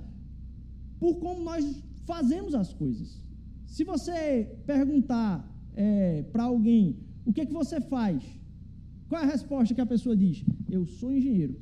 por 0.99 1.15
como 1.19 1.43
nós 1.43 1.65
fazemos 2.05 2.55
as 2.55 2.73
coisas. 2.73 3.21
Se 3.65 3.83
você 3.83 4.57
perguntar 4.65 5.47
é, 5.75 6.23
para 6.31 6.43
alguém 6.43 6.99
o 7.25 7.33
que, 7.33 7.41
é 7.41 7.45
que 7.45 7.53
você 7.53 7.79
faz, 7.79 8.23
qual 9.07 9.21
é 9.21 9.25
a 9.25 9.27
resposta 9.27 9.75
que 9.75 9.81
a 9.81 9.85
pessoa 9.85 10.15
diz? 10.15 10.43
Eu 10.69 10.85
sou 10.85 11.11
engenheiro. 11.11 11.55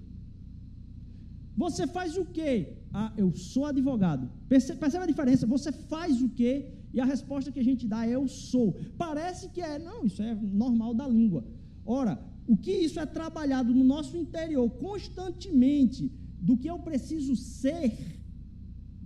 Você 1.58 1.86
faz 1.88 2.16
o 2.16 2.26
quê? 2.26 2.78
Ah, 2.94 3.12
eu 3.18 3.34
sou 3.34 3.66
advogado. 3.66 4.30
Percebe, 4.48 4.80
percebe 4.80 5.04
a 5.04 5.08
diferença? 5.08 5.46
Você 5.46 5.72
faz 5.72 6.22
o 6.22 6.30
quê? 6.30 6.72
E 6.94 7.00
a 7.00 7.06
resposta 7.06 7.52
que 7.52 7.60
a 7.60 7.64
gente 7.64 7.88
dá 7.88 8.08
é 8.08 8.12
eu 8.12 8.28
sou. 8.28 8.78
Parece 8.98 9.50
que 9.50 9.62
é, 9.62 9.78
não, 9.78 10.06
isso 10.06 10.22
é 10.22 10.34
normal 10.36 10.94
da 10.94 11.08
língua. 11.08 11.44
Ora, 11.86 12.20
o 12.52 12.58
que 12.58 12.72
isso 12.72 13.00
é 13.00 13.06
trabalhado 13.06 13.72
no 13.76 13.84
nosso 13.84 14.18
interior 14.18 14.68
constantemente 14.86 16.12
do 16.48 16.58
que 16.58 16.68
eu 16.68 16.80
preciso 16.80 17.36
ser, 17.36 17.96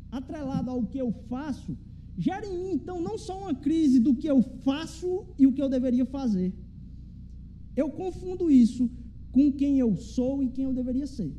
atrelado 0.09 0.69
ao 0.71 0.85
que 0.91 0.97
eu 0.97 1.11
faço, 1.27 1.77
gera 2.17 2.45
em 2.45 2.57
mim, 2.63 2.71
então, 2.71 3.01
não 3.01 3.17
só 3.17 3.37
uma 3.37 3.53
crise 3.53 3.99
do 3.99 4.15
que 4.15 4.27
eu 4.27 4.41
faço 4.63 5.25
e 5.37 5.45
o 5.45 5.51
que 5.51 5.61
eu 5.61 5.67
deveria 5.67 6.05
fazer. 6.05 6.53
Eu 7.75 7.89
confundo 7.89 8.49
isso 8.49 8.89
com 9.33 9.51
quem 9.51 9.77
eu 9.77 9.91
sou 9.97 10.41
e 10.41 10.47
quem 10.47 10.63
eu 10.63 10.73
deveria 10.73 11.05
ser. 11.05 11.35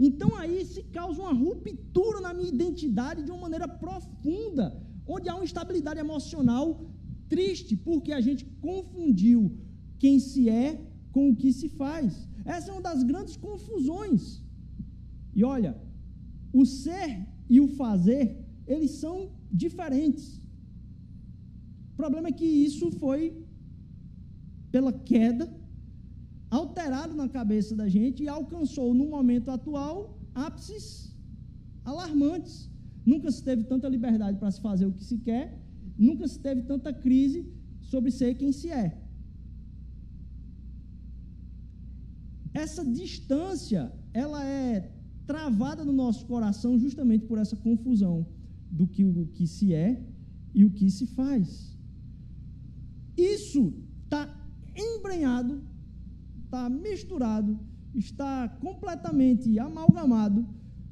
Então 0.00 0.34
aí 0.36 0.64
se 0.64 0.82
causa 0.98 1.22
uma 1.22 1.32
ruptura 1.32 2.20
na 2.20 2.34
minha 2.34 2.48
identidade 2.48 3.22
de 3.22 3.30
uma 3.30 3.42
maneira 3.42 3.68
profunda, 3.68 4.76
onde 5.06 5.28
há 5.28 5.36
uma 5.36 5.44
instabilidade 5.44 6.00
emocional 6.00 6.66
triste, 7.28 7.76
porque 7.76 8.12
a 8.12 8.20
gente 8.20 8.44
confundiu 8.60 9.52
quem 10.00 10.18
se 10.18 10.48
é 10.48 10.91
com 11.12 11.30
o 11.30 11.36
que 11.36 11.52
se 11.52 11.68
faz. 11.68 12.28
Essa 12.44 12.70
é 12.70 12.72
uma 12.72 12.82
das 12.82 13.02
grandes 13.02 13.36
confusões 13.36 14.42
e 15.34 15.44
olha, 15.44 15.76
o 16.52 16.64
ser 16.66 17.26
e 17.48 17.60
o 17.60 17.68
fazer, 17.68 18.38
eles 18.66 18.92
são 18.92 19.30
diferentes. 19.50 20.40
O 21.92 21.96
problema 21.96 22.28
é 22.28 22.32
que 22.32 22.44
isso 22.44 22.90
foi, 22.92 23.22
pela 24.70 24.92
queda, 24.92 25.50
alterado 26.50 27.14
na 27.14 27.28
cabeça 27.28 27.74
da 27.74 27.88
gente 27.88 28.22
e 28.22 28.28
alcançou, 28.28 28.92
no 28.92 29.06
momento 29.06 29.50
atual, 29.50 30.18
ápices 30.34 31.14
alarmantes. 31.84 32.70
Nunca 33.04 33.30
se 33.30 33.42
teve 33.42 33.64
tanta 33.64 33.88
liberdade 33.88 34.38
para 34.38 34.50
se 34.50 34.60
fazer 34.60 34.86
o 34.86 34.92
que 34.92 35.04
se 35.04 35.18
quer, 35.18 35.58
nunca 35.98 36.28
se 36.28 36.38
teve 36.38 36.62
tanta 36.62 36.92
crise 36.92 37.50
sobre 37.80 38.10
ser 38.10 38.34
quem 38.34 38.52
se 38.52 38.70
é. 38.70 39.01
Essa 42.54 42.84
distância, 42.84 43.92
ela 44.12 44.44
é 44.44 44.92
travada 45.26 45.84
no 45.84 45.92
nosso 45.92 46.26
coração 46.26 46.78
justamente 46.78 47.24
por 47.24 47.38
essa 47.38 47.56
confusão 47.56 48.26
do 48.70 48.86
que 48.86 49.04
o 49.04 49.26
que 49.26 49.46
se 49.46 49.72
é 49.72 50.02
e 50.54 50.64
o 50.64 50.70
que 50.70 50.90
se 50.90 51.06
faz. 51.06 51.76
Isso 53.16 53.72
está 54.04 54.22
embrenhado, 54.76 55.62
está 56.44 56.68
misturado, 56.68 57.58
está 57.94 58.48
completamente 58.48 59.58
amalgamado 59.58 60.46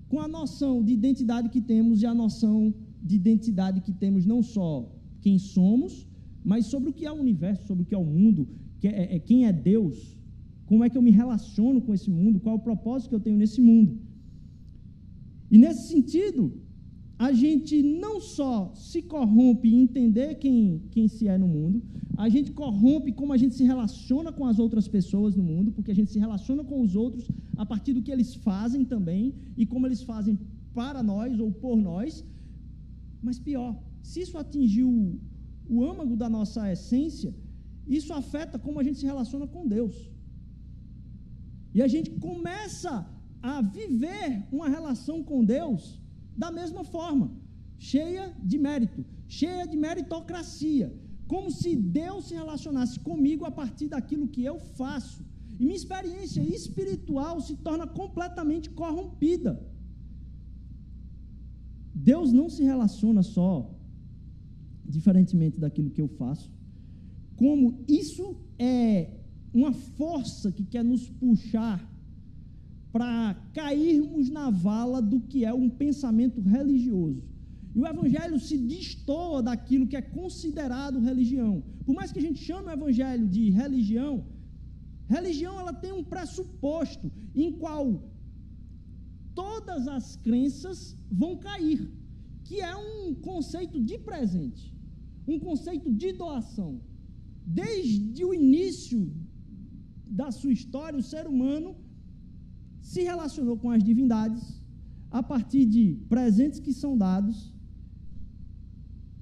com 0.09 0.21
a 0.21 0.29
noção 0.29 0.83
de 0.83 0.93
identidade 0.93 1.49
que 1.49 1.61
temos 1.61 2.03
e 2.03 2.07
a 2.07 2.15
noção 2.15 2.75
de 3.03 3.17
identidade 3.17 3.81
que 3.81 3.93
temos 3.93 4.27
não 4.27 4.43
só 4.43 4.91
quem 5.21 5.39
somos, 5.39 6.07
mas 6.45 6.67
sobre 6.67 6.91
o 6.91 6.93
que 6.93 7.07
é 7.07 7.13
o 7.13 7.21
universo, 7.21 7.67
sobre 7.67 7.83
o 7.85 7.87
que 7.87 7.95
é 7.95 7.99
o 7.99 8.05
mundo, 8.05 8.49
que 8.79 8.89
é, 8.89 9.15
é, 9.15 9.19
quem 9.19 9.47
é 9.47 9.53
Deus, 9.53 10.19
como 10.71 10.85
é 10.85 10.89
que 10.89 10.97
eu 10.97 11.03
me 11.03 11.11
relaciono 11.11 11.79
com 11.85 11.93
esse 11.93 12.09
mundo, 12.09 12.39
qual 12.39 12.55
é 12.55 12.59
o 12.59 12.67
propósito 12.69 13.09
que 13.09 13.17
eu 13.17 13.25
tenho 13.27 13.37
nesse 13.37 13.61
mundo. 13.61 13.93
E 15.51 15.59
nesse 15.59 15.89
sentido, 15.89 16.43
a 17.19 17.33
gente 17.33 17.83
não 17.83 18.21
só 18.21 18.73
se 18.73 19.03
corrompe 19.03 19.69
em 19.69 19.83
entender 19.87 20.37
quem, 20.37 20.81
quem 20.93 21.09
se 21.09 21.27
é 21.27 21.37
no 21.37 21.49
mundo, 21.49 21.83
a 22.17 22.29
gente 22.29 22.53
corrompe 22.53 23.11
como 23.11 23.33
a 23.33 23.37
gente 23.37 23.57
se 23.57 23.65
relaciona 23.65 24.31
com 24.31 24.47
as 24.47 24.61
outras 24.61 24.87
pessoas 24.87 25.35
no 25.35 25.43
mundo, 25.43 25.73
porque 25.73 25.91
a 25.91 25.95
gente 25.95 26.13
se 26.13 26.21
relaciona 26.21 26.63
com 26.63 26.81
os 26.81 26.95
outros 26.95 27.29
a 27.57 27.67
partir 27.67 27.93
do 27.93 28.03
que 28.03 28.13
eles 28.13 28.37
fazem 28.37 28.85
também 28.85 29.35
e 29.57 29.67
como 29.67 29.89
eles 29.89 30.05
fazem 30.05 30.39
para 30.73 31.03
nós 31.03 31.41
ou 31.41 31.51
por 31.51 31.77
nós. 31.77 32.25
Mas 33.21 33.41
pior, 33.41 33.77
se 34.05 34.21
isso 34.21 34.39
atingiu 34.39 35.19
o 35.69 35.85
âmago 35.85 36.15
da 36.17 36.29
nossa 36.29 36.73
essência, 36.73 37.35
isso 37.89 38.13
afeta 38.13 38.57
como 38.57 38.79
a 38.79 38.85
gente 38.85 39.01
se 39.01 39.07
relaciona 39.07 39.49
com 39.49 39.67
Deus. 39.67 40.10
E 41.75 41.81
a 41.83 41.89
gente 41.89 42.11
começa 42.11 43.07
a 43.43 43.63
viver 43.63 44.47
uma 44.51 44.69
relação 44.69 45.23
com 45.23 45.45
Deus 45.45 46.01
da 46.37 46.51
mesma 46.51 46.83
forma, 46.85 47.33
cheia 47.79 48.35
de 48.43 48.59
mérito, 48.59 49.05
cheia 49.29 49.67
de 49.67 49.77
meritocracia, 49.77 50.93
como 51.27 51.51
se 51.51 51.77
Deus 51.77 52.27
se 52.29 52.35
relacionasse 52.35 52.99
comigo 53.01 53.45
a 53.45 53.51
partir 53.51 53.89
daquilo 53.89 54.29
que 54.29 54.43
eu 54.45 54.59
faço. 54.59 55.25
E 55.59 55.65
minha 55.65 55.77
experiência 55.77 56.41
espiritual 56.41 57.41
se 57.41 57.57
torna 57.57 57.87
completamente 57.87 58.71
corrompida. 58.71 59.65
Deus 61.95 62.33
não 62.33 62.49
se 62.49 62.63
relaciona 62.65 63.23
só, 63.23 63.71
diferentemente 64.85 65.61
daquilo 65.61 65.91
que 65.91 66.01
eu 66.01 66.09
faço, 66.09 66.51
como 67.37 67.85
isso 67.87 68.37
é 68.59 69.20
uma 69.53 69.73
força 69.73 70.53
que 70.53 70.65
quer 70.65 70.85
nos 70.85 71.09
puxar 71.09 71.85
para 72.93 73.35
cairmos 73.53 74.29
na 74.29 74.51
vala 74.51 75.01
do 75.01 75.21
que 75.21 75.45
é 75.45 75.53
um 75.53 75.69
pensamento 75.69 76.41
religioso. 76.41 77.23
E 77.75 77.79
o 77.79 77.87
evangelho 77.87 78.39
se 78.41 78.59
destoa 78.59 79.43
daquilo 79.43 79.87
que 79.87 79.97
é 79.97 80.03
considerado 80.03 80.99
religião. 80.99 81.63
Por 81.85 81.95
mais 81.95 82.11
que 82.11 82.19
a 82.19 82.23
gente 82.23 82.43
chame 82.43 82.69
o 82.69 82.73
evangelho 82.73 83.29
de 83.29 83.51
religião, 83.51 84.25
religião 85.09 85.59
ela 85.59 85.73
tem 85.73 85.93
um 85.93 86.03
pressuposto 86.03 87.11
em 87.35 87.53
qual 87.53 88.03
todas 89.35 89.87
as 89.87 90.17
crenças 90.17 90.97
vão 91.11 91.37
cair, 91.37 91.89
que 92.45 92.61
é 92.61 92.75
um 92.77 93.15
conceito 93.15 93.81
de 93.81 93.99
presente, 93.99 94.75
um 95.27 95.39
conceito 95.39 95.93
de 95.93 96.13
doação. 96.13 96.81
Desde 97.47 98.25
o 98.25 98.35
início 98.35 99.13
da 100.11 100.31
sua 100.33 100.53
história, 100.53 100.99
o 100.99 101.03
ser 101.03 101.27
humano 101.27 101.77
se 102.83 103.03
relacionou 103.03 103.57
com 103.57 103.71
as 103.71 103.83
divindades 103.83 104.61
a 105.11 105.23
partir 105.23 105.65
de 105.65 105.85
presentes 106.09 106.59
que 106.59 106.73
são 106.73 106.99
dados 106.99 107.55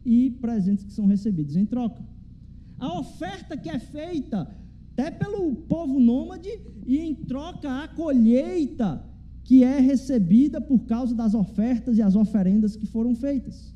e 0.05 0.31
presentes 0.41 0.85
que 0.85 0.93
são 0.93 1.07
recebidos 1.07 1.57
em 1.57 1.67
troca. 1.67 2.03
A 2.79 2.99
oferta 2.99 3.57
que 3.57 3.69
é 3.69 3.79
feita 3.79 4.49
até 4.93 5.11
pelo 5.11 5.55
povo 5.55 6.01
nômade 6.01 6.49
e 6.87 6.99
em 6.99 7.15
troca 7.15 7.85
a 7.85 7.89
colheita 7.89 9.05
que 9.45 9.63
é 9.65 9.79
recebida 9.81 10.61
por 10.61 10.81
causa 10.81 11.15
das 11.15 11.35
ofertas 11.35 11.99
e 11.99 12.03
as 12.03 12.17
oferendas 12.17 12.77
que 12.77 12.87
foram 12.87 13.15
feitas. 13.15 13.75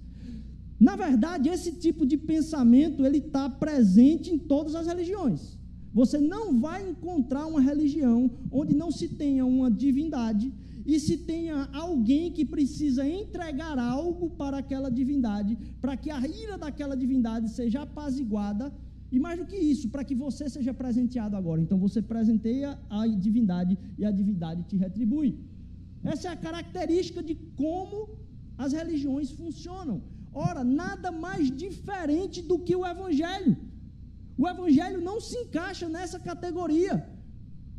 Na 0.78 0.96
verdade, 0.96 1.48
esse 1.48 1.72
tipo 1.72 2.04
de 2.04 2.16
pensamento 2.16 3.04
ele 3.04 3.18
está 3.18 3.48
presente 3.48 4.30
em 4.30 4.38
todas 4.38 4.74
as 4.74 4.86
religiões. 4.86 5.61
Você 5.92 6.18
não 6.18 6.58
vai 6.58 6.88
encontrar 6.88 7.46
uma 7.46 7.60
religião 7.60 8.30
onde 8.50 8.74
não 8.74 8.90
se 8.90 9.08
tenha 9.08 9.44
uma 9.44 9.70
divindade 9.70 10.52
e 10.84 10.98
se 10.98 11.18
tenha 11.18 11.68
alguém 11.72 12.32
que 12.32 12.44
precisa 12.44 13.06
entregar 13.06 13.78
algo 13.78 14.30
para 14.30 14.58
aquela 14.58 14.90
divindade, 14.90 15.56
para 15.80 15.96
que 15.96 16.10
a 16.10 16.20
ira 16.26 16.56
daquela 16.58 16.96
divindade 16.96 17.50
seja 17.50 17.82
apaziguada, 17.82 18.72
e 19.12 19.18
mais 19.20 19.38
do 19.38 19.44
que 19.44 19.56
isso, 19.56 19.90
para 19.90 20.02
que 20.02 20.14
você 20.14 20.48
seja 20.48 20.72
presenteado 20.72 21.36
agora. 21.36 21.60
Então 21.60 21.78
você 21.78 22.00
presenteia 22.00 22.78
a 22.88 23.06
divindade 23.06 23.78
e 23.98 24.06
a 24.06 24.10
divindade 24.10 24.62
te 24.62 24.76
retribui. 24.76 25.38
Essa 26.02 26.28
é 26.28 26.30
a 26.32 26.36
característica 26.36 27.22
de 27.22 27.34
como 27.54 28.08
as 28.56 28.72
religiões 28.72 29.30
funcionam. 29.30 30.02
Ora, 30.32 30.64
nada 30.64 31.12
mais 31.12 31.50
diferente 31.50 32.40
do 32.40 32.58
que 32.58 32.74
o 32.74 32.86
evangelho. 32.86 33.54
O 34.36 34.48
Evangelho 34.48 35.00
não 35.00 35.20
se 35.20 35.36
encaixa 35.36 35.88
nessa 35.88 36.18
categoria, 36.18 37.08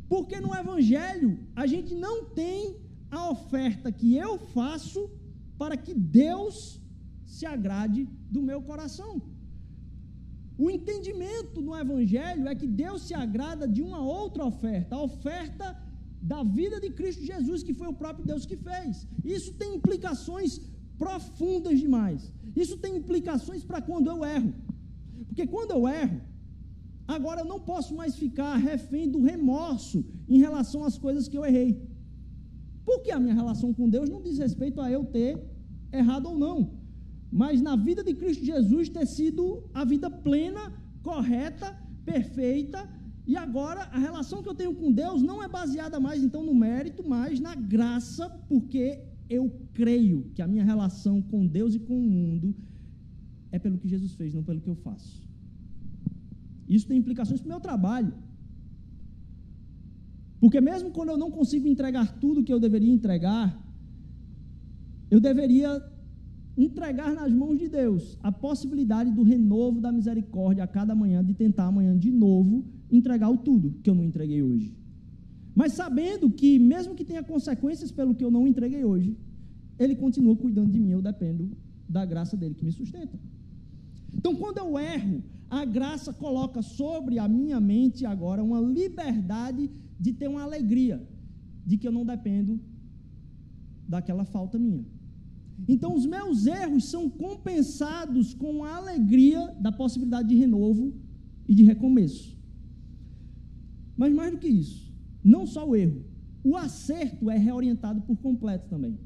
porque 0.08 0.38
no 0.40 0.54
Evangelho 0.54 1.38
a 1.54 1.66
gente 1.66 1.94
não 1.94 2.24
tem 2.26 2.76
a 3.10 3.30
oferta 3.30 3.90
que 3.92 4.16
eu 4.16 4.38
faço 4.38 5.10
para 5.58 5.76
que 5.76 5.94
Deus 5.94 6.80
se 7.26 7.44
agrade 7.46 8.08
do 8.30 8.42
meu 8.42 8.60
coração. 8.62 9.22
O 10.56 10.70
entendimento 10.70 11.60
no 11.60 11.76
Evangelho 11.76 12.46
é 12.46 12.54
que 12.54 12.66
Deus 12.66 13.02
se 13.06 13.14
agrada 13.14 13.66
de 13.66 13.82
uma 13.82 14.00
outra 14.00 14.44
oferta, 14.44 14.94
a 14.94 15.02
oferta 15.02 15.76
da 16.22 16.42
vida 16.42 16.80
de 16.80 16.90
Cristo 16.90 17.22
Jesus, 17.24 17.62
que 17.62 17.74
foi 17.74 17.88
o 17.88 17.98
próprio 18.02 18.24
Deus 18.24 18.46
que 18.46 18.56
fez. 18.56 19.06
Isso 19.24 19.52
tem 19.54 19.74
implicações 19.74 20.60
profundas 20.96 21.78
demais. 21.78 22.32
Isso 22.54 22.76
tem 22.78 22.96
implicações 22.96 23.64
para 23.64 23.82
quando 23.82 24.08
eu 24.08 24.24
erro. 24.24 24.54
Porque 25.26 25.46
quando 25.46 25.72
eu 25.72 25.88
erro, 25.88 26.20
Agora 27.06 27.40
eu 27.40 27.44
não 27.44 27.60
posso 27.60 27.94
mais 27.94 28.16
ficar 28.16 28.56
refém 28.56 29.08
do 29.08 29.20
remorso 29.20 30.04
em 30.28 30.38
relação 30.38 30.84
às 30.84 30.96
coisas 30.96 31.28
que 31.28 31.36
eu 31.36 31.44
errei. 31.44 31.82
Porque 32.84 33.10
a 33.10 33.20
minha 33.20 33.34
relação 33.34 33.72
com 33.72 33.88
Deus 33.88 34.08
não 34.08 34.22
diz 34.22 34.38
respeito 34.38 34.80
a 34.80 34.90
eu 34.90 35.04
ter 35.04 35.38
errado 35.92 36.26
ou 36.26 36.38
não, 36.38 36.72
mas 37.30 37.60
na 37.60 37.76
vida 37.76 38.02
de 38.02 38.14
Cristo 38.14 38.44
Jesus 38.44 38.88
ter 38.88 39.06
sido 39.06 39.64
a 39.72 39.84
vida 39.84 40.10
plena, 40.10 40.72
correta, 41.02 41.76
perfeita, 42.04 42.88
e 43.26 43.36
agora 43.36 43.82
a 43.84 43.98
relação 43.98 44.42
que 44.42 44.48
eu 44.48 44.54
tenho 44.54 44.74
com 44.74 44.92
Deus 44.92 45.22
não 45.22 45.42
é 45.42 45.48
baseada 45.48 45.98
mais 45.98 46.22
então 46.22 46.42
no 46.44 46.54
mérito, 46.54 47.02
mas 47.06 47.40
na 47.40 47.54
graça, 47.54 48.28
porque 48.48 49.00
eu 49.28 49.50
creio 49.72 50.30
que 50.34 50.42
a 50.42 50.46
minha 50.46 50.64
relação 50.64 51.22
com 51.22 51.46
Deus 51.46 51.74
e 51.74 51.78
com 51.78 51.98
o 51.98 52.02
mundo 52.02 52.54
é 53.50 53.58
pelo 53.58 53.78
que 53.78 53.88
Jesus 53.88 54.12
fez, 54.14 54.34
não 54.34 54.42
pelo 54.42 54.60
que 54.60 54.68
eu 54.68 54.74
faço. 54.74 55.22
Isso 56.68 56.86
tem 56.86 56.98
implicações 56.98 57.40
para 57.40 57.46
o 57.46 57.50
meu 57.50 57.60
trabalho. 57.60 58.12
Porque 60.40 60.60
mesmo 60.60 60.90
quando 60.90 61.10
eu 61.10 61.16
não 61.16 61.30
consigo 61.30 61.66
entregar 61.66 62.18
tudo 62.18 62.42
que 62.44 62.52
eu 62.52 62.60
deveria 62.60 62.92
entregar, 62.92 63.58
eu 65.10 65.20
deveria 65.20 65.82
entregar 66.56 67.12
nas 67.14 67.32
mãos 67.32 67.58
de 67.58 67.68
Deus 67.68 68.18
a 68.22 68.30
possibilidade 68.30 69.10
do 69.10 69.22
renovo 69.22 69.80
da 69.80 69.90
misericórdia 69.90 70.64
a 70.64 70.66
cada 70.66 70.94
manhã, 70.94 71.24
de 71.24 71.34
tentar 71.34 71.64
amanhã 71.64 71.96
de 71.96 72.10
novo 72.10 72.64
entregar 72.90 73.30
o 73.30 73.36
tudo 73.36 73.74
que 73.82 73.90
eu 73.90 73.94
não 73.94 74.04
entreguei 74.04 74.42
hoje. 74.42 74.76
Mas 75.54 75.72
sabendo 75.72 76.30
que, 76.30 76.58
mesmo 76.58 76.94
que 76.94 77.04
tenha 77.04 77.22
consequências 77.22 77.90
pelo 77.90 78.14
que 78.14 78.24
eu 78.24 78.30
não 78.30 78.46
entreguei 78.46 78.84
hoje, 78.84 79.16
Ele 79.78 79.94
continua 79.94 80.36
cuidando 80.36 80.70
de 80.70 80.80
mim, 80.80 80.90
eu 80.90 81.02
dependo 81.02 81.50
da 81.88 82.04
graça 82.04 82.36
dele 82.36 82.54
que 82.54 82.64
me 82.64 82.72
sustenta. 82.72 83.18
Então, 84.12 84.34
quando 84.34 84.58
eu 84.58 84.78
erro, 84.78 85.22
a 85.54 85.64
graça 85.64 86.12
coloca 86.12 86.60
sobre 86.62 87.18
a 87.18 87.28
minha 87.28 87.60
mente 87.60 88.04
agora 88.04 88.42
uma 88.42 88.60
liberdade 88.60 89.70
de 89.98 90.12
ter 90.12 90.28
uma 90.28 90.42
alegria, 90.42 91.06
de 91.64 91.76
que 91.78 91.86
eu 91.86 91.92
não 91.92 92.04
dependo 92.04 92.60
daquela 93.88 94.24
falta 94.24 94.58
minha. 94.58 94.84
Então, 95.68 95.94
os 95.94 96.04
meus 96.04 96.46
erros 96.46 96.84
são 96.86 97.08
compensados 97.08 98.34
com 98.34 98.64
a 98.64 98.76
alegria 98.76 99.54
da 99.60 99.70
possibilidade 99.70 100.28
de 100.28 100.34
renovo 100.34 100.92
e 101.48 101.54
de 101.54 101.62
recomeço. 101.62 102.36
Mas 103.96 104.12
mais 104.12 104.32
do 104.32 104.38
que 104.38 104.48
isso, 104.48 104.92
não 105.22 105.46
só 105.46 105.68
o 105.68 105.76
erro, 105.76 106.04
o 106.42 106.56
acerto 106.56 107.30
é 107.30 107.38
reorientado 107.38 108.00
por 108.02 108.16
completo 108.16 108.68
também. 108.68 108.98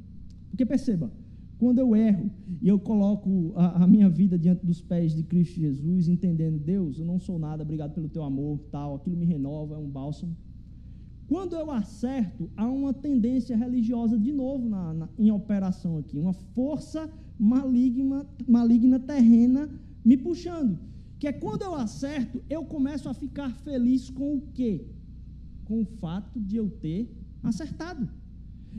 Porque 0.48 0.64
perceba, 0.64 1.12
quando 1.58 1.80
eu 1.80 1.94
erro 1.96 2.30
e 2.62 2.68
eu 2.68 2.78
coloco 2.78 3.52
a, 3.56 3.82
a, 3.82 3.86
minha 3.86 4.08
vida 4.08 4.38
diante 4.38 4.64
dos 4.64 4.80
pés 4.80 5.12
de 5.14 5.24
Cristo 5.24 5.58
Jesus, 5.58 6.08
entendendo, 6.08 6.58
Deus, 6.58 6.98
eu 6.98 7.04
não 7.04 7.18
sou 7.18 7.38
nada, 7.38 7.62
obrigado 7.64 7.94
pelo 7.94 8.08
teu 8.08 8.22
amor, 8.22 8.60
tal, 8.70 8.94
aquilo 8.94 9.16
me 9.16 9.26
renova, 9.26 9.74
é 9.74 9.78
um 9.78 9.88
bálsamo. 9.88 10.36
Quando 11.26 11.56
eu 11.56 11.70
acerto, 11.70 12.48
há 12.56 12.66
uma 12.66 12.94
tendência 12.94 13.56
religiosa 13.56 14.16
de 14.16 14.32
novo 14.32 14.68
na, 14.68 14.94
na, 14.94 15.08
em 15.18 15.30
operação 15.30 15.98
aqui, 15.98 16.18
uma 16.18 16.32
força 16.32 17.10
maligna, 17.38 18.24
maligna 18.46 18.98
terrena 18.98 19.68
me 20.04 20.16
puxando. 20.16 20.78
Que 21.18 21.26
é 21.26 21.32
quando 21.32 21.62
eu 21.62 21.74
acerto, 21.74 22.40
eu 22.48 22.64
começo 22.64 23.08
a 23.08 23.14
ficar 23.14 23.50
feliz 23.56 24.08
com 24.08 24.36
o 24.36 24.40
quê? 24.54 24.86
Com 25.64 25.82
o 25.82 25.84
fato 25.84 26.40
de 26.40 26.56
eu 26.56 26.70
ter 26.70 27.12
acertado. 27.42 28.08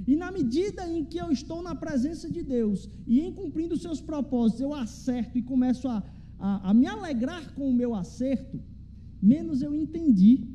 E 0.07 0.15
na 0.15 0.31
medida 0.31 0.87
em 0.87 1.03
que 1.03 1.17
eu 1.17 1.31
estou 1.31 1.61
na 1.61 1.75
presença 1.75 2.29
de 2.29 2.41
Deus 2.41 2.89
e 3.05 3.19
em 3.19 3.33
cumprindo 3.33 3.75
os 3.75 3.81
seus 3.81 4.01
propósitos, 4.01 4.61
eu 4.61 4.73
acerto 4.73 5.37
e 5.37 5.41
começo 5.41 5.87
a, 5.87 6.03
a, 6.37 6.69
a 6.69 6.73
me 6.73 6.87
alegrar 6.87 7.53
com 7.53 7.69
o 7.69 7.73
meu 7.73 7.93
acerto, 7.93 8.59
menos 9.21 9.61
eu 9.61 9.75
entendi 9.75 10.47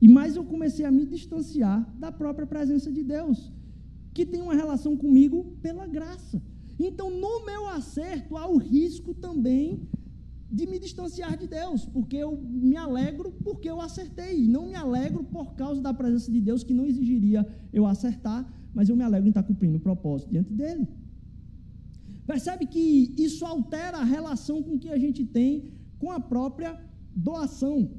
e 0.00 0.08
mais 0.08 0.36
eu 0.36 0.44
comecei 0.44 0.84
a 0.84 0.90
me 0.90 1.06
distanciar 1.06 1.88
da 1.98 2.12
própria 2.12 2.46
presença 2.46 2.92
de 2.92 3.02
Deus, 3.02 3.50
que 4.12 4.26
tem 4.26 4.42
uma 4.42 4.54
relação 4.54 4.96
comigo 4.96 5.56
pela 5.62 5.86
graça. 5.86 6.42
Então, 6.78 7.10
no 7.10 7.44
meu 7.46 7.66
acerto, 7.66 8.36
há 8.36 8.46
o 8.46 8.58
risco 8.58 9.14
também 9.14 9.88
de 10.50 10.66
me 10.66 10.78
distanciar 10.78 11.36
de 11.36 11.46
Deus, 11.46 11.84
porque 11.86 12.16
eu 12.16 12.36
me 12.36 12.76
alegro 12.76 13.32
porque 13.42 13.68
eu 13.68 13.80
acertei, 13.80 14.46
não 14.46 14.68
me 14.68 14.74
alegro 14.74 15.24
por 15.24 15.54
causa 15.54 15.80
da 15.80 15.92
presença 15.92 16.30
de 16.30 16.40
Deus 16.40 16.62
que 16.62 16.72
não 16.72 16.86
exigiria 16.86 17.46
eu 17.72 17.86
acertar, 17.86 18.46
mas 18.72 18.88
eu 18.88 18.96
me 18.96 19.02
alegro 19.02 19.26
em 19.26 19.30
estar 19.30 19.42
cumprindo 19.42 19.78
o 19.78 19.80
propósito 19.80 20.30
diante 20.30 20.52
dele. 20.52 20.86
Percebe 22.26 22.66
que 22.66 23.14
isso 23.16 23.44
altera 23.44 23.98
a 23.98 24.04
relação 24.04 24.62
com 24.62 24.78
que 24.78 24.88
a 24.88 24.98
gente 24.98 25.24
tem 25.24 25.70
com 25.98 26.10
a 26.10 26.20
própria 26.20 26.78
doação 27.14 27.90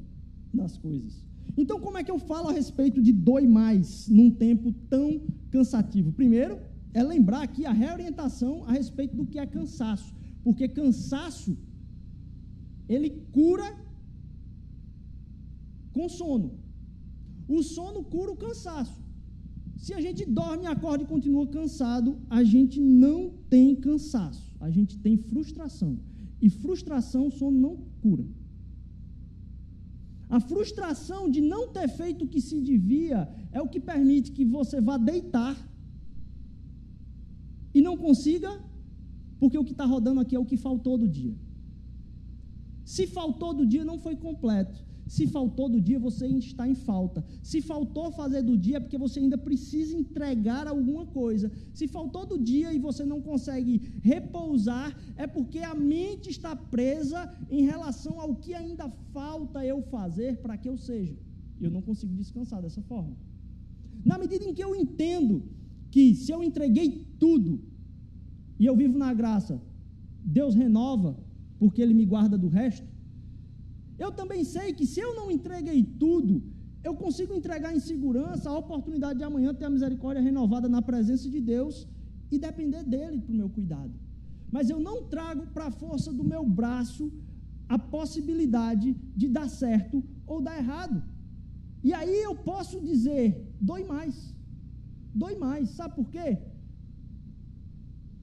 das 0.54 0.78
coisas. 0.78 1.26
Então, 1.58 1.80
como 1.80 1.98
é 1.98 2.04
que 2.04 2.12
eu 2.12 2.20
falo 2.20 2.50
a 2.50 2.52
respeito 2.52 3.02
de 3.02 3.12
doe 3.12 3.48
mais 3.48 4.08
num 4.08 4.30
tempo 4.30 4.72
tão 4.90 5.22
cansativo? 5.50 6.12
Primeiro, 6.12 6.60
é 6.94 7.02
lembrar 7.02 7.42
aqui 7.42 7.66
a 7.66 7.72
reorientação 7.72 8.64
a 8.66 8.74
respeito 8.74 9.16
do 9.16 9.26
que 9.26 9.40
é 9.40 9.46
cansaço, 9.46 10.14
porque 10.44 10.68
cansaço 10.68 11.58
ele 12.88 13.10
cura 13.32 13.68
com 15.94 16.08
sono. 16.08 16.52
O 17.48 17.62
sono 17.64 18.04
cura 18.04 18.32
o 18.32 18.38
cansaço. 18.38 19.02
Se 19.78 19.94
a 19.94 20.02
gente 20.02 20.26
dorme, 20.26 20.66
acorda 20.66 21.04
e 21.04 21.08
continua 21.08 21.46
cansado, 21.48 22.18
a 22.30 22.44
gente 22.44 22.80
não 22.80 23.32
tem 23.50 23.76
cansaço, 23.76 24.56
a 24.60 24.70
gente 24.70 24.98
tem 24.98 25.18
frustração. 25.18 26.00
E 26.42 26.50
frustração 26.50 27.28
o 27.28 27.32
sono 27.32 27.60
não 27.60 27.78
cura. 28.02 28.26
A 30.30 30.40
frustração 30.40 31.30
de 31.30 31.42
não 31.42 31.70
ter 31.70 31.88
feito 31.88 32.26
o 32.26 32.28
que 32.28 32.42
se 32.42 32.60
devia 32.62 33.30
é 33.52 33.62
o 33.62 33.68
que 33.68 33.80
permite 33.80 34.32
que 34.32 34.44
você 34.44 34.82
vá 34.82 34.98
deitar 34.98 35.56
e 37.74 37.82
não 37.82 37.96
consiga, 37.96 38.52
porque 39.40 39.58
o 39.58 39.64
que 39.64 39.72
está 39.72 39.86
rodando 39.86 40.20
aqui 40.20 40.36
é 40.36 40.40
o 40.40 40.46
que 40.46 40.58
faltou 40.58 40.98
do 40.98 41.08
dia. 41.08 41.36
Se 42.94 43.06
faltou 43.06 43.54
do 43.54 43.66
dia, 43.72 43.84
não 43.84 44.00
foi 44.00 44.16
completo. 44.16 44.78
Se 45.16 45.24
faltou 45.28 45.68
do 45.68 45.80
dia, 45.88 46.00
você 46.00 46.26
está 46.28 46.66
em 46.66 46.74
falta. 46.74 47.20
Se 47.44 47.62
faltou 47.62 48.12
fazer 48.12 48.42
do 48.50 48.56
dia, 48.58 48.78
é 48.78 48.80
porque 48.80 48.98
você 48.98 49.20
ainda 49.20 49.38
precisa 49.38 49.94
entregar 50.02 50.66
alguma 50.70 51.06
coisa. 51.06 51.52
Se 51.74 51.86
faltou 51.86 52.26
do 52.26 52.38
dia 52.52 52.74
e 52.74 52.80
você 52.80 53.04
não 53.04 53.20
consegue 53.22 53.74
repousar, 54.02 54.98
é 55.18 55.28
porque 55.28 55.60
a 55.60 55.76
mente 55.76 56.30
está 56.30 56.56
presa 56.56 57.30
em 57.50 57.64
relação 57.72 58.22
ao 58.22 58.36
que 58.36 58.54
ainda 58.54 58.90
falta 59.12 59.66
eu 59.66 59.82
fazer 59.82 60.38
para 60.38 60.58
que 60.58 60.70
eu 60.70 60.78
seja. 60.78 61.18
Eu 61.60 61.70
não 61.70 61.82
consigo 61.82 62.14
descansar 62.14 62.62
dessa 62.62 62.82
forma. 62.84 63.18
Na 64.06 64.18
medida 64.18 64.46
em 64.46 64.54
que 64.54 64.64
eu 64.64 64.74
entendo 64.74 65.44
que 65.92 66.16
se 66.16 66.32
eu 66.32 66.42
entreguei 66.42 67.06
tudo 67.20 67.60
e 68.58 68.66
eu 68.66 68.78
vivo 68.78 68.98
na 68.98 69.14
graça, 69.14 69.62
Deus 70.24 70.56
renova 70.56 71.27
porque 71.60 71.82
Ele 71.82 71.94
me 71.94 72.06
guarda 72.06 72.38
do 72.38 72.48
resto. 72.48 72.88
Eu 73.98 74.12
também 74.12 74.44
sei 74.44 74.74
que 74.74 74.86
se 74.86 75.00
eu 75.00 75.16
não 75.16 75.30
entreguei 75.32 75.84
tudo, 75.84 76.44
eu 76.84 76.94
consigo 76.96 77.34
entregar 77.34 77.76
em 77.76 77.80
segurança 77.80 78.50
a 78.50 78.58
oportunidade 78.58 79.20
de 79.20 79.26
amanhã 79.26 79.54
ter 79.54 79.66
a 79.66 79.70
misericórdia 79.70 80.22
renovada 80.22 80.70
na 80.70 80.82
presença 80.82 81.30
de 81.30 81.42
Deus 81.42 81.88
e 82.32 82.38
depender 82.38 82.84
dele 82.84 83.20
para 83.20 83.34
o 83.34 83.36
meu 83.36 83.50
cuidado. 83.50 83.94
Mas 84.52 84.70
eu 84.70 84.80
não 84.80 85.04
trago 85.04 85.48
para 85.48 85.66
a 85.66 85.72
força 85.72 86.14
do 86.14 86.24
meu 86.24 86.46
braço 86.46 87.12
a 87.68 87.78
possibilidade 87.78 88.96
de 89.16 89.28
dar 89.28 89.50
certo 89.50 90.04
ou 90.26 90.42
dar 90.42 90.58
errado. 90.58 91.04
E 91.84 91.94
aí 91.94 92.18
eu 92.22 92.36
posso 92.36 92.80
dizer: 92.80 93.26
dói 93.60 93.84
mais. 93.84 94.16
Dói 95.14 95.36
mais. 95.36 95.70
Sabe 95.72 95.96
por 95.96 96.10
quê? 96.10 96.38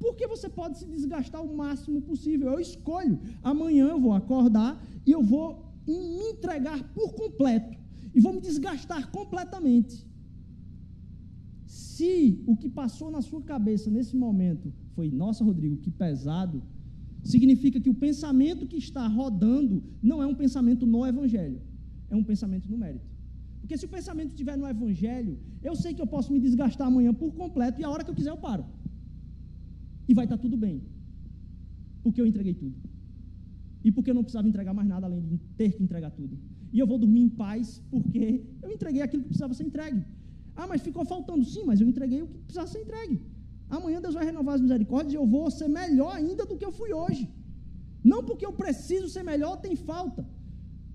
Porque 0.04 0.26
você 0.32 0.48
pode 0.58 0.74
se 0.80 0.86
desgastar 0.94 1.42
o 1.42 1.56
máximo 1.62 2.00
possível. 2.08 2.46
Eu 2.50 2.60
escolho. 2.60 3.16
Amanhã 3.52 3.86
eu 3.94 4.00
vou 4.06 4.12
acordar 4.12 4.72
e 5.06 5.10
eu 5.16 5.22
vou 5.22 5.46
me 5.86 6.30
entregar 6.30 6.80
por 6.96 7.14
completo 7.14 7.74
e 8.14 8.20
vou 8.20 8.34
me 8.34 8.40
desgastar 8.48 9.10
completamente. 9.10 10.06
Se 11.64 12.42
o 12.46 12.54
que 12.54 12.68
passou 12.68 13.10
na 13.10 13.22
sua 13.28 13.42
cabeça 13.52 13.90
nesse 13.90 14.14
momento 14.24 14.66
foi, 14.94 15.10
nossa, 15.10 15.42
Rodrigo, 15.42 15.78
que 15.78 15.90
pesado, 15.90 16.62
significa 17.32 17.80
que 17.80 17.88
o 17.94 18.00
pensamento 18.06 18.66
que 18.66 18.76
está 18.76 19.06
rodando 19.08 19.82
não 20.02 20.22
é 20.22 20.26
um 20.26 20.34
pensamento 20.34 20.84
no 20.86 21.06
Evangelho, 21.06 21.62
é 22.10 22.14
um 22.14 22.22
pensamento 22.22 22.70
no 22.70 22.76
mérito. 22.76 23.08
Porque 23.60 23.78
se 23.78 23.86
o 23.86 23.88
pensamento 23.88 24.32
estiver 24.34 24.56
no 24.58 24.68
Evangelho, 24.68 25.38
eu 25.62 25.74
sei 25.74 25.94
que 25.94 26.02
eu 26.02 26.06
posso 26.06 26.30
me 26.30 26.38
desgastar 26.38 26.88
amanhã 26.88 27.14
por 27.14 27.32
completo 27.32 27.80
e 27.80 27.84
a 27.84 27.88
hora 27.88 28.04
que 28.04 28.10
eu 28.10 28.14
quiser 28.14 28.34
eu 28.36 28.36
paro. 28.48 28.66
E 30.08 30.14
vai 30.14 30.24
estar 30.24 30.38
tudo 30.38 30.56
bem. 30.56 30.82
Porque 32.02 32.20
eu 32.20 32.26
entreguei 32.26 32.54
tudo 32.54 32.76
e 33.84 33.92
porque 33.92 34.10
eu 34.10 34.14
não 34.14 34.24
precisava 34.24 34.48
entregar 34.48 34.72
mais 34.72 34.88
nada 34.88 35.06
além 35.06 35.20
de 35.20 35.36
ter 35.58 35.70
que 35.76 35.82
entregar 35.82 36.10
tudo. 36.10 36.38
E 36.72 36.78
eu 36.78 36.86
vou 36.86 36.98
dormir 36.98 37.20
em 37.20 37.28
paz 37.28 37.82
porque 37.90 38.42
eu 38.62 38.70
entreguei 38.72 39.02
aquilo 39.02 39.22
que 39.22 39.28
precisava 39.28 39.52
ser 39.52 39.64
entregue. 39.64 40.02
Ah, 40.56 40.66
mas 40.66 40.80
ficou 40.80 41.04
faltando. 41.04 41.44
Sim, 41.44 41.64
mas 41.66 41.80
eu 41.82 41.86
entreguei 41.86 42.22
o 42.22 42.26
que 42.26 42.38
precisava 42.38 42.66
ser 42.66 42.80
entregue. 42.80 43.20
Amanhã 43.68 44.00
Deus 44.00 44.14
vai 44.14 44.24
renovar 44.24 44.54
as 44.54 44.62
misericórdias 44.66 45.12
e 45.12 45.16
eu 45.16 45.26
vou 45.26 45.50
ser 45.50 45.68
melhor 45.68 46.12
ainda 46.16 46.46
do 46.46 46.56
que 46.56 46.64
eu 46.64 46.72
fui 46.72 46.92
hoje. 46.94 47.28
Não 48.02 48.24
porque 48.24 48.46
eu 48.46 48.52
preciso 48.52 49.08
ser 49.08 49.22
melhor, 49.22 49.60
tem 49.60 49.76
falta. 49.76 50.26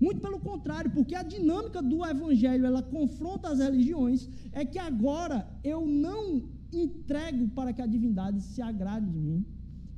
Muito 0.00 0.20
pelo 0.20 0.40
contrário, 0.40 0.90
porque 0.90 1.14
a 1.14 1.22
dinâmica 1.22 1.80
do 1.82 2.04
evangelho, 2.04 2.66
ela 2.66 2.82
confronta 2.82 3.48
as 3.50 3.58
religiões, 3.58 4.28
é 4.50 4.64
que 4.64 4.78
agora 4.78 5.46
eu 5.62 5.86
não 5.86 6.48
entrego 6.72 7.48
para 7.48 7.72
que 7.72 7.82
a 7.82 7.86
divindade 7.86 8.40
se 8.42 8.60
agrade 8.62 9.10
de 9.10 9.18
mim, 9.18 9.44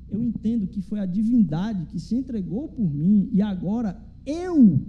eu 0.08 0.22
entendo 0.22 0.66
que 0.66 0.80
foi 0.82 0.98
a 1.00 1.06
divindade 1.06 1.86
que 1.86 1.98
se 1.98 2.14
entregou 2.14 2.68
por 2.68 2.88
mim 2.92 3.28
e 3.32 3.40
agora 3.40 4.00
eu, 4.26 4.80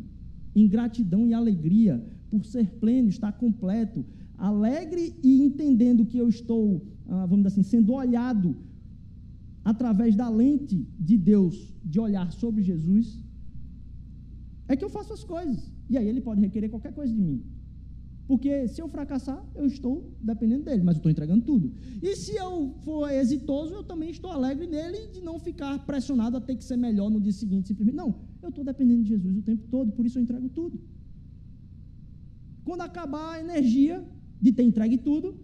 em 0.56 0.68
gratidão 0.68 1.28
e 1.28 1.34
alegria, 1.34 2.04
por 2.30 2.46
ser 2.46 2.68
pleno, 2.80 3.10
estar 3.10 3.32
completo, 3.34 4.06
alegre 4.38 5.16
e 5.24 5.42
entendendo 5.42 6.06
que 6.06 6.18
eu 6.18 6.28
estou, 6.28 6.86
ah, 7.08 7.26
vamos 7.26 7.46
dizer 7.46 7.48
assim, 7.48 7.64
sendo 7.64 7.94
olhado 7.94 8.56
através 9.64 10.16
da 10.16 10.28
lente 10.30 10.86
de 11.00 11.18
Deus, 11.18 11.74
de 11.84 12.00
olhar 12.00 12.32
sobre 12.32 12.62
Jesus, 12.62 13.24
é 14.68 14.76
que 14.76 14.84
eu 14.84 14.90
faço 14.90 15.14
as 15.14 15.24
coisas. 15.24 15.72
E 15.90 15.98
aí 15.98 16.08
ele 16.08 16.22
pode 16.22 16.42
requerer 16.42 16.70
qualquer 16.70 16.94
coisa 16.94 17.14
de 17.14 17.22
mim. 17.22 17.42
Porque 18.28 18.68
se 18.68 18.82
eu 18.82 18.88
fracassar, 18.88 19.46
eu 19.54 19.66
estou 19.66 20.12
dependendo 20.22 20.64
dele, 20.64 20.82
mas 20.82 20.96
eu 20.96 21.00
estou 21.00 21.12
entregando 21.12 21.44
tudo. 21.44 21.74
E 22.02 22.16
se 22.16 22.36
eu 22.36 22.74
for 22.84 23.12
exitoso, 23.12 23.74
eu 23.74 23.84
também 23.84 24.10
estou 24.10 24.32
alegre 24.32 24.66
nele 24.66 25.08
de 25.08 25.22
não 25.22 25.38
ficar 25.40 25.86
pressionado 25.86 26.38
a 26.38 26.42
ter 26.42 26.56
que 26.56 26.64
ser 26.64 26.78
melhor 26.78 27.10
no 27.10 27.20
dia 27.20 27.34
seguinte, 27.34 27.68
simplesmente. 27.68 27.96
Não, 27.96 28.16
eu 28.42 28.50
estou 28.50 28.64
dependendo 28.64 29.04
de 29.04 29.10
Jesus 29.10 29.38
o 29.38 29.42
tempo 29.42 29.68
todo, 29.70 29.92
por 29.92 30.06
isso 30.06 30.18
eu 30.18 30.24
entrego 30.24 30.48
tudo. 30.50 30.80
Quando 32.64 32.82
acabar 32.82 33.34
a 33.34 33.40
energia 33.42 34.04
de 34.42 34.54
ter 34.54 34.64
entregue 34.64 34.98
tudo, 34.98 35.36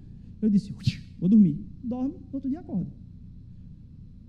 eu 0.41 0.49
disse, 0.49 0.73
vou 1.19 1.27
dormir. 1.27 1.59
Dorme, 1.83 2.15
outro 2.31 2.49
dia 2.49 2.61
acorda. 2.61 2.91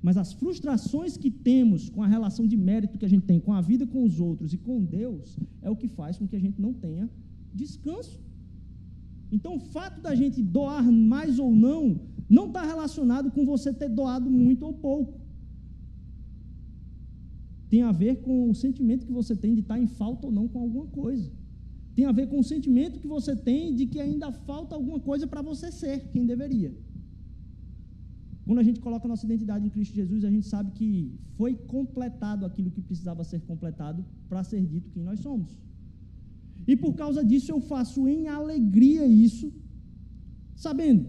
Mas 0.02 0.16
as 0.16 0.32
frustrações 0.32 1.16
que 1.16 1.30
temos 1.30 1.88
com 1.88 2.02
a 2.02 2.06
relação 2.06 2.46
de 2.46 2.56
mérito 2.56 2.98
que 2.98 3.04
a 3.04 3.08
gente 3.08 3.26
tem 3.26 3.38
com 3.38 3.52
a 3.52 3.60
vida 3.60 3.86
com 3.86 4.02
os 4.02 4.18
outros 4.18 4.52
e 4.52 4.58
com 4.58 4.82
Deus 4.82 5.38
é 5.62 5.70
o 5.70 5.76
que 5.76 5.86
faz 5.86 6.16
com 6.18 6.26
que 6.26 6.34
a 6.34 6.40
gente 6.40 6.60
não 6.60 6.72
tenha 6.72 7.08
descanso. 7.54 8.18
Então, 9.32 9.56
o 9.56 9.60
fato 9.60 10.00
da 10.00 10.14
gente 10.14 10.42
doar 10.42 10.90
mais 10.90 11.38
ou 11.38 11.54
não, 11.54 12.00
não 12.28 12.46
está 12.46 12.62
relacionado 12.64 13.30
com 13.30 13.44
você 13.44 13.72
ter 13.72 13.88
doado 13.88 14.28
muito 14.30 14.64
ou 14.64 14.72
pouco. 14.72 15.20
Tem 17.68 17.82
a 17.82 17.92
ver 17.92 18.16
com 18.22 18.50
o 18.50 18.54
sentimento 18.54 19.06
que 19.06 19.12
você 19.12 19.36
tem 19.36 19.54
de 19.54 19.60
estar 19.60 19.78
em 19.78 19.86
falta 19.86 20.26
ou 20.26 20.32
não 20.32 20.48
com 20.48 20.60
alguma 20.60 20.86
coisa. 20.86 21.30
Tem 21.94 22.04
a 22.04 22.12
ver 22.12 22.26
com 22.28 22.38
o 22.40 22.44
sentimento 22.44 22.98
que 22.98 23.06
você 23.06 23.36
tem 23.36 23.74
de 23.74 23.86
que 23.86 24.00
ainda 24.00 24.32
falta 24.32 24.74
alguma 24.74 24.98
coisa 24.98 25.26
para 25.26 25.42
você 25.42 25.70
ser 25.70 26.08
quem 26.12 26.26
deveria. 26.26 26.74
Quando 28.44 28.58
a 28.58 28.62
gente 28.64 28.80
coloca 28.80 29.06
a 29.06 29.08
nossa 29.08 29.24
identidade 29.24 29.64
em 29.64 29.70
Cristo 29.70 29.94
Jesus, 29.94 30.24
a 30.24 30.30
gente 30.30 30.46
sabe 30.46 30.72
que 30.72 31.14
foi 31.36 31.54
completado 31.54 32.44
aquilo 32.44 32.70
que 32.70 32.80
precisava 32.80 33.22
ser 33.22 33.40
completado 33.42 34.04
para 34.28 34.42
ser 34.42 34.64
dito 34.66 34.90
quem 34.90 35.04
nós 35.04 35.20
somos. 35.20 35.56
E 36.70 36.76
por 36.83 36.92
causa 36.94 37.20
disso 37.30 37.50
eu 37.50 37.61
faço 37.61 38.06
em 38.06 38.28
alegria 38.28 39.04
isso, 39.04 39.46
sabendo 40.64 41.04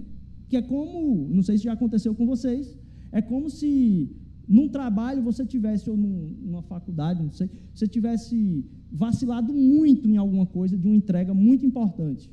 que 0.50 0.58
é 0.58 0.62
como, 0.74 1.02
não 1.36 1.44
sei 1.48 1.56
se 1.58 1.66
já 1.66 1.74
aconteceu 1.74 2.14
com 2.16 2.26
vocês, 2.26 2.64
é 3.12 3.22
como 3.22 3.48
se 3.58 3.72
num 4.56 4.68
trabalho 4.78 5.22
você 5.22 5.46
tivesse, 5.46 5.86
ou 5.92 5.96
num, 5.96 6.36
numa 6.46 6.64
faculdade, 6.64 7.22
não 7.22 7.32
sei, 7.40 7.48
você 7.76 7.88
tivesse 7.88 8.66
vacilado 8.92 9.54
muito 9.54 10.10
em 10.10 10.18
alguma 10.18 10.48
coisa 10.48 10.76
de 10.76 10.88
uma 10.88 10.96
entrega 10.96 11.32
muito 11.32 11.64
importante. 11.64 12.26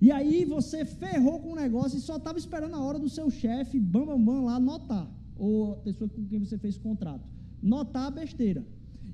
E 0.00 0.12
aí 0.12 0.44
você 0.44 0.84
ferrou 0.84 1.40
com 1.40 1.50
o 1.54 1.56
negócio 1.56 1.98
e 1.98 2.00
só 2.00 2.18
estava 2.18 2.38
esperando 2.38 2.76
a 2.76 2.82
hora 2.86 3.00
do 3.00 3.08
seu 3.08 3.28
chefe, 3.30 3.80
bam, 3.80 4.06
bam, 4.06 4.24
bam, 4.24 4.44
lá 4.44 4.60
notar, 4.60 5.06
ou 5.36 5.72
a 5.72 5.76
pessoa 5.78 6.08
com 6.08 6.24
quem 6.24 6.38
você 6.38 6.56
fez 6.56 6.78
contrato, 6.78 7.26
notar 7.60 8.06
a 8.06 8.12
besteira. 8.12 8.64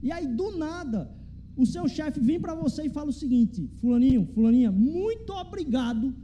E 0.03 0.13
aí, 0.13 0.27
do 0.27 0.59
nada, 0.59 1.11
o 1.57 1.67
seu 1.67 1.87
chefe 1.89 2.21
vem 2.21 2.41
para 2.41 2.55
você 2.55 2.83
e 2.87 2.91
fala 2.91 3.11
o 3.11 3.19
seguinte: 3.23 3.69
Fulaninho, 3.81 4.27
Fulaninha, 4.35 4.71
muito 4.71 5.33
obrigado. 5.33 6.15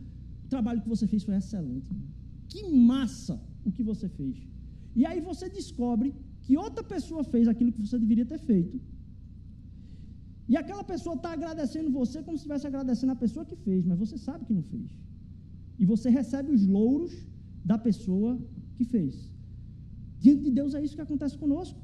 O 0.44 0.48
trabalho 0.48 0.80
que 0.80 0.88
você 0.88 1.06
fez 1.06 1.22
foi 1.24 1.36
excelente. 1.36 1.90
Que 2.48 2.62
massa 2.92 3.40
o 3.64 3.72
que 3.72 3.82
você 3.82 4.08
fez. 4.08 4.36
E 4.94 5.04
aí 5.04 5.20
você 5.20 5.48
descobre 5.48 6.14
que 6.42 6.56
outra 6.56 6.82
pessoa 6.82 7.22
fez 7.24 7.48
aquilo 7.48 7.72
que 7.72 7.80
você 7.86 7.98
deveria 7.98 8.24
ter 8.24 8.38
feito. 8.38 8.80
E 10.48 10.56
aquela 10.56 10.84
pessoa 10.84 11.16
está 11.16 11.32
agradecendo 11.32 11.90
você 11.90 12.22
como 12.22 12.36
se 12.36 12.42
estivesse 12.42 12.66
agradecendo 12.66 13.12
a 13.12 13.22
pessoa 13.24 13.44
que 13.44 13.56
fez, 13.56 13.84
mas 13.84 13.98
você 13.98 14.16
sabe 14.16 14.44
que 14.44 14.54
não 14.58 14.62
fez. 14.62 14.90
E 15.80 15.84
você 15.84 16.08
recebe 16.08 16.52
os 16.52 16.64
louros 16.66 17.12
da 17.64 17.76
pessoa 17.76 18.38
que 18.76 18.84
fez. 18.84 19.14
Diante 20.20 20.42
de 20.44 20.52
Deus 20.58 20.74
é 20.74 20.82
isso 20.84 20.94
que 20.94 21.06
acontece 21.08 21.36
conosco. 21.36 21.80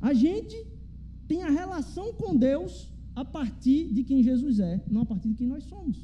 A 0.00 0.12
gente 0.12 0.56
tem 1.32 1.42
a 1.42 1.48
relação 1.62 2.12
com 2.12 2.36
Deus 2.36 2.72
a 3.22 3.24
partir 3.24 3.80
de 3.96 4.04
quem 4.08 4.22
Jesus 4.22 4.60
é, 4.60 4.74
não 4.94 5.00
a 5.04 5.06
partir 5.06 5.28
de 5.30 5.36
quem 5.40 5.48
nós 5.54 5.64
somos. 5.64 5.96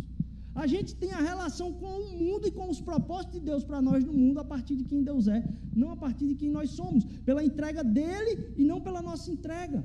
A 0.55 0.67
gente 0.67 0.95
tem 1.03 1.13
a 1.13 1.21
relação 1.31 1.69
com 1.81 1.93
o 2.05 2.19
mundo 2.19 2.49
e 2.49 2.51
com 2.59 2.67
os 2.71 2.81
propósitos 2.81 3.35
de 3.39 3.45
Deus 3.51 3.63
para 3.63 3.83
nós 3.89 4.03
no 4.07 4.15
mundo 4.23 4.39
a 4.41 4.47
partir 4.53 4.75
de 4.75 4.85
quem 4.85 5.03
Deus 5.03 5.29
é, 5.29 5.41
não 5.81 5.91
a 5.91 5.97
partir 6.05 6.27
de 6.31 6.35
quem 6.35 6.51
nós 6.51 6.71
somos, 6.71 7.05
pela 7.27 7.45
entrega 7.45 7.85
dele 7.85 8.33
e 8.57 8.65
não 8.65 8.81
pela 8.81 9.03
nossa 9.03 9.31
entrega. 9.31 9.81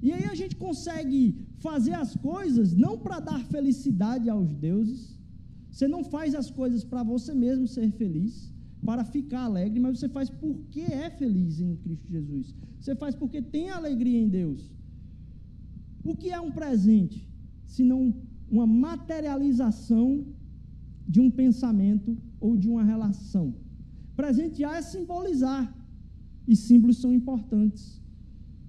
E 0.00 0.12
aí 0.12 0.26
a 0.26 0.36
gente 0.40 0.54
consegue 0.54 1.20
fazer 1.66 1.94
as 1.94 2.14
coisas 2.14 2.72
não 2.84 2.96
para 2.96 3.18
dar 3.18 3.40
felicidade 3.46 4.30
aos 4.30 4.54
deuses. 4.54 5.18
Você 5.72 5.88
não 5.88 6.04
faz 6.04 6.36
as 6.36 6.50
coisas 6.52 6.84
para 6.84 7.02
você 7.02 7.34
mesmo 7.34 7.66
ser 7.66 7.90
feliz, 7.90 8.54
para 8.84 9.04
ficar 9.04 9.44
alegre, 9.44 9.80
mas 9.80 9.98
você 9.98 10.08
faz 10.08 10.30
porque 10.30 10.80
é 10.80 11.10
feliz 11.10 11.60
em 11.60 11.76
Cristo 11.76 12.08
Jesus. 12.10 12.54
Você 12.78 12.94
faz 12.94 13.14
porque 13.14 13.40
tem 13.42 13.70
alegria 13.70 14.20
em 14.20 14.28
Deus. 14.28 14.72
O 16.04 16.16
que 16.16 16.30
é 16.30 16.40
um 16.40 16.50
presente, 16.50 17.28
se 17.66 17.82
não 17.84 18.14
uma 18.50 18.66
materialização 18.66 20.24
de 21.06 21.20
um 21.20 21.30
pensamento 21.30 22.16
ou 22.40 22.56
de 22.56 22.68
uma 22.68 22.84
relação? 22.84 23.54
Presentear 24.16 24.76
é 24.76 24.82
simbolizar, 24.82 25.74
e 26.46 26.56
símbolos 26.56 26.98
são 26.98 27.12
importantes. 27.12 28.00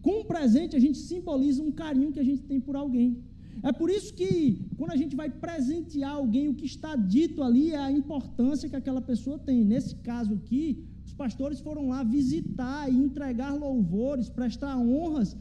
Com 0.02 0.22
um 0.22 0.26
presente, 0.26 0.76
a 0.76 0.80
gente 0.80 0.98
simboliza 0.98 1.64
um 1.64 1.72
carinho 1.72 2.12
que 2.12 2.20
a 2.20 2.24
gente 2.24 2.44
tem 2.44 2.60
por 2.60 2.76
alguém. 2.76 3.24
É 3.62 3.72
por 3.72 3.90
isso 3.90 4.14
que, 4.14 4.62
quando 4.78 4.92
a 4.92 4.96
gente 4.96 5.16
vai 5.16 5.30
presentear 5.30 6.14
alguém, 6.16 6.48
o 6.48 6.54
que 6.54 6.66
está 6.66 6.96
dito 6.96 7.44
ali 7.44 7.72
é 7.72 7.78
a 7.78 7.92
importância 7.92 8.70
que 8.70 8.76
aquela 8.76 9.02
pessoa 9.02 9.38
tem. 9.38 9.66
Nesse 9.66 9.96
caso 9.96 10.34
aqui, 10.34 10.88
os 11.06 11.14
pastores 11.14 11.60
foram 11.60 11.90
lá 11.90 12.04
visitar 12.04 12.92
e 12.92 12.96
entregar 12.96 13.54
louvores, 13.54 14.30
prestar 14.30 14.78
honras, 14.78 15.36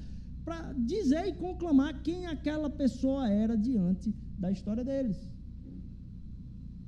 para 0.45 0.73
dizer 0.73 1.29
e 1.29 1.33
conclamar 1.33 2.03
quem 2.03 2.27
aquela 2.27 2.71
pessoa 2.71 3.29
era 3.29 3.57
diante 3.57 4.15
da 4.39 4.51
história 4.51 4.83
deles. 4.83 5.19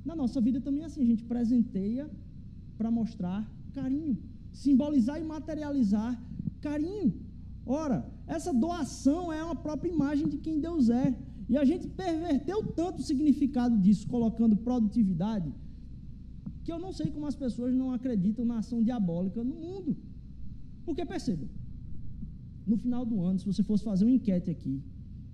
Na 0.03 0.15
nossa 0.15 0.41
vida 0.41 0.59
também 0.59 0.83
é 0.83 0.87
assim, 0.87 1.03
a 1.03 1.05
gente 1.05 1.23
presenteia 1.23 2.09
para 2.77 2.89
mostrar 2.89 3.39
carinho, 3.71 4.17
simbolizar 4.51 5.21
e 5.21 5.23
materializar 5.23 6.19
carinho. 6.59 7.13
Ora, 7.65 8.05
essa 8.27 8.53
doação 8.53 9.31
é 9.31 9.43
uma 9.43 9.55
própria 9.55 9.89
imagem 9.89 10.27
de 10.27 10.37
quem 10.37 10.59
Deus 10.59 10.89
é. 10.89 11.15
E 11.47 11.57
a 11.57 11.65
gente 11.65 11.87
perverteu 11.87 12.63
tanto 12.63 12.99
o 12.99 13.03
significado 13.03 13.77
disso, 13.77 14.07
colocando 14.07 14.55
produtividade, 14.55 15.53
que 16.63 16.71
eu 16.71 16.79
não 16.79 16.93
sei 16.93 17.11
como 17.11 17.25
as 17.25 17.35
pessoas 17.35 17.73
não 17.75 17.91
acreditam 17.91 18.45
na 18.45 18.59
ação 18.59 18.81
diabólica 18.81 19.43
no 19.43 19.55
mundo. 19.55 19.97
Porque 20.85 21.05
perceba, 21.05 21.45
no 22.65 22.77
final 22.77 23.05
do 23.05 23.21
ano, 23.21 23.39
se 23.39 23.45
você 23.45 23.63
fosse 23.63 23.83
fazer 23.83 24.05
uma 24.05 24.11
enquete 24.11 24.49
aqui, 24.49 24.81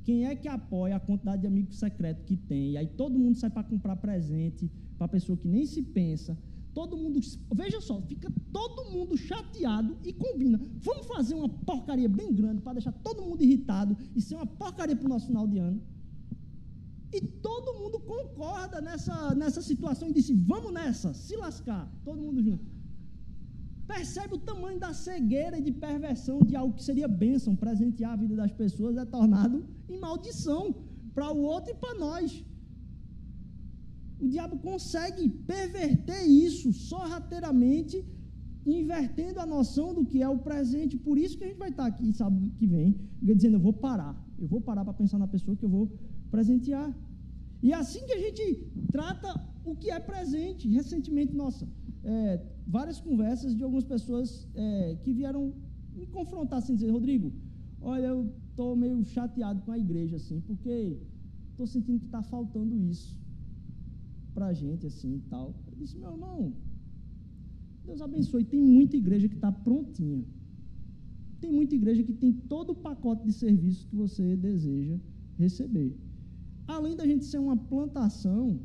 quem 0.04 0.26
é 0.26 0.36
que 0.36 0.48
apoia 0.48 0.96
a 0.96 1.00
quantidade 1.00 1.42
de 1.42 1.48
amigos 1.48 1.78
secretos 1.78 2.24
que 2.24 2.36
tem? 2.36 2.72
E 2.72 2.78
aí 2.78 2.88
todo 2.88 3.20
mundo 3.20 3.36
sai 3.38 3.50
para 3.50 3.63
comprar 3.63 3.98
presente 3.98 4.72
para 4.98 5.06
a 5.06 5.10
pessoa 5.10 5.38
que 5.38 5.48
nem 5.48 5.66
se 5.66 5.84
pensa 5.84 6.38
todo 6.78 6.96
mundo, 6.96 7.20
veja 7.62 7.80
só, 7.82 7.96
fica 8.10 8.32
todo 8.58 8.92
mundo 8.92 9.13
chateado 9.18 9.92
e 10.08 10.13
combina. 10.24 10.58
Vamos 10.88 11.08
fazer 11.13 11.34
uma 11.34 11.50
porcaria 11.70 12.10
bem 12.20 12.32
grande 12.40 12.62
para 12.62 12.74
deixar 12.74 12.92
todo 13.08 13.24
mundo 13.28 13.42
irritado 13.46 13.98
e 14.16 14.22
ser 14.22 14.36
uma 14.36 14.46
porcaria 14.46 14.96
para 14.96 15.08
o 15.08 15.13
nosso 15.13 15.26
final 15.26 15.48
de 15.48 15.58
ano. 15.58 15.82
E 17.12 17.20
todo 17.48 17.74
mundo 17.80 18.00
concorda 18.13 18.80
nessa, 18.80 19.34
nessa 19.34 19.62
situação 19.70 20.10
e 20.10 20.13
disse: 20.18 20.34
vamos 20.52 20.72
nessa, 20.72 21.16
se 21.16 21.36
lascar, 21.36 21.84
todo 22.06 22.22
mundo 22.22 22.44
junto. 22.48 22.63
Percebe 23.88 24.36
o 24.36 24.44
tamanho 24.52 24.80
da 24.86 24.94
cegueira 24.94 25.58
e 25.58 25.63
de 25.68 25.72
perversão 25.72 26.38
de 26.50 26.56
algo 26.56 26.76
que 26.76 26.84
seria 26.84 27.08
bênção, 27.08 27.56
presentear 27.56 28.12
a 28.13 28.22
vida 28.24 28.36
das 28.36 28.52
pessoas, 28.52 28.98
é 28.98 29.06
tornado 29.18 29.66
em 29.90 29.98
maldição 29.98 30.63
para 31.16 31.32
o 31.34 31.42
outro 31.42 31.72
e 31.72 31.76
para 31.84 31.96
nós. 32.06 32.46
O 34.20 34.28
diabo 34.28 34.58
consegue 34.58 35.30
perverter 35.30 36.24
isso 36.28 36.74
sorrateiramente, 36.74 38.04
invertendo 38.66 39.40
a 39.40 39.46
noção 39.46 39.94
do 39.94 40.04
que 40.04 40.22
é 40.22 40.30
o 40.30 40.40
presente. 40.40 40.98
Por 40.98 41.18
isso 41.18 41.38
que 41.38 41.44
a 41.44 41.48
gente 41.48 41.60
vai 41.60 41.70
estar 41.70 41.86
aqui 41.86 42.12
sábado 42.14 42.50
que 42.58 42.66
vem, 42.66 42.96
dizendo: 43.22 43.58
eu 43.58 43.60
vou 43.60 43.74
parar, 43.74 44.16
eu 44.40 44.48
vou 44.48 44.60
parar 44.60 44.84
para 44.84 44.94
pensar 44.94 45.20
na 45.20 45.28
pessoa 45.28 45.56
que 45.56 45.64
eu 45.64 45.70
vou 45.70 45.92
presentear. 46.32 46.92
E 47.62 47.72
é 47.72 47.76
assim 47.76 48.06
que 48.08 48.14
a 48.14 48.20
gente 48.20 48.44
trata 48.92 49.30
o 49.64 49.76
que 49.76 49.92
é 49.92 50.00
presente. 50.00 50.68
Recentemente, 50.68 51.36
nossa, 51.36 51.68
é, 52.04 52.42
várias 52.66 53.00
conversas 53.00 53.56
de 53.56 53.64
algumas 53.64 53.84
pessoas 53.84 54.48
é, 54.56 54.98
que 55.04 55.14
vieram 55.14 55.54
me 55.96 56.08
confrontar, 56.08 56.58
assim, 56.58 56.74
dizer: 56.74 56.90
Rodrigo, 56.90 57.32
olha, 57.80 58.08
eu 58.08 58.34
estou 58.50 58.76
meio 58.76 59.04
chateado 59.06 59.62
com 59.62 59.72
a 59.72 59.78
igreja, 59.78 60.16
assim, 60.16 60.42
porque 60.42 60.98
estou 61.52 61.68
sentindo 61.68 62.00
que 62.00 62.06
está 62.06 62.24
faltando 62.24 62.76
isso 62.76 63.27
para 64.38 64.47
a 64.54 64.54
gente 64.54 64.86
assim 64.86 65.13
e 65.15 65.21
tal. 65.32 65.45
Eu 65.67 65.76
disse, 65.82 65.97
meu 65.97 66.12
irmão, 66.12 66.54
Deus 67.84 68.02
abençoe. 68.08 68.43
Tem 68.54 68.62
muita 68.62 68.95
igreja 69.04 69.28
que 69.32 69.38
está 69.39 69.52
prontinha. 69.52 70.23
Tem 71.41 71.52
muita 71.60 71.73
igreja 71.80 72.04
que 72.08 72.13
tem 72.23 72.32
todo 72.54 72.69
o 72.73 72.76
pacote 72.88 73.23
de 73.26 73.34
serviços 73.34 73.84
que 73.89 73.95
você 74.04 74.26
deseja 74.36 74.97
receber. 75.43 75.91
Além 76.76 76.95
da 77.00 77.06
gente 77.12 77.26
ser 77.26 77.39
uma 77.39 77.58
plantação, 77.71 78.60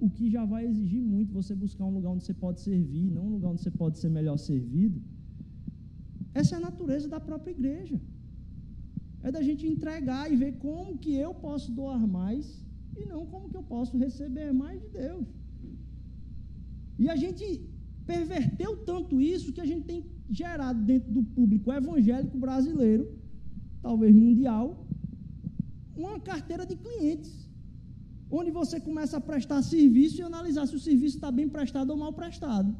o 0.00 0.08
que 0.16 0.28
já 0.36 0.44
vai 0.44 0.62
exigir 0.70 1.02
muito 1.12 1.38
você 1.40 1.54
buscar 1.64 1.84
um 1.84 1.94
lugar 1.98 2.10
onde 2.10 2.24
você 2.24 2.34
pode 2.44 2.60
servir, 2.60 3.06
não 3.16 3.26
um 3.28 3.34
lugar 3.36 3.50
onde 3.50 3.62
você 3.62 3.70
pode 3.82 3.96
ser 4.02 4.10
melhor 4.18 4.38
servido. 4.38 5.00
Essa 6.34 6.54
é 6.54 6.58
a 6.58 6.66
natureza 6.68 7.08
da 7.14 7.20
própria 7.28 7.52
igreja. 7.52 8.00
É 9.22 9.30
da 9.30 9.42
gente 9.48 9.64
entregar 9.74 10.24
e 10.32 10.36
ver 10.42 10.52
como 10.66 10.98
que 10.98 11.14
eu 11.14 11.32
posso 11.46 11.70
doar 11.80 12.02
mais 12.20 12.46
e 12.96 13.06
não 13.06 13.26
como 13.26 13.48
que 13.48 13.56
eu 13.56 13.62
posso 13.62 13.96
receber 13.96 14.52
mais 14.52 14.80
de 14.80 14.88
Deus. 14.88 15.26
E 16.98 17.08
a 17.08 17.16
gente 17.16 17.44
perverteu 18.06 18.76
tanto 18.84 19.20
isso 19.20 19.52
que 19.52 19.60
a 19.60 19.66
gente 19.66 19.84
tem 19.86 20.04
gerado 20.28 20.82
dentro 20.82 21.10
do 21.12 21.22
público 21.22 21.72
evangélico 21.72 22.36
brasileiro, 22.38 23.04
talvez 23.82 24.14
mundial, 24.14 24.86
uma 25.96 26.18
carteira 26.20 26.64
de 26.66 26.76
clientes, 26.76 27.48
onde 28.30 28.50
você 28.50 28.80
começa 28.80 29.16
a 29.16 29.20
prestar 29.20 29.62
serviço 29.62 30.20
e 30.20 30.22
analisar 30.22 30.66
se 30.66 30.76
o 30.76 30.80
serviço 30.80 31.16
está 31.16 31.30
bem 31.30 31.48
prestado 31.48 31.90
ou 31.90 31.96
mal 31.96 32.12
prestado. 32.12 32.76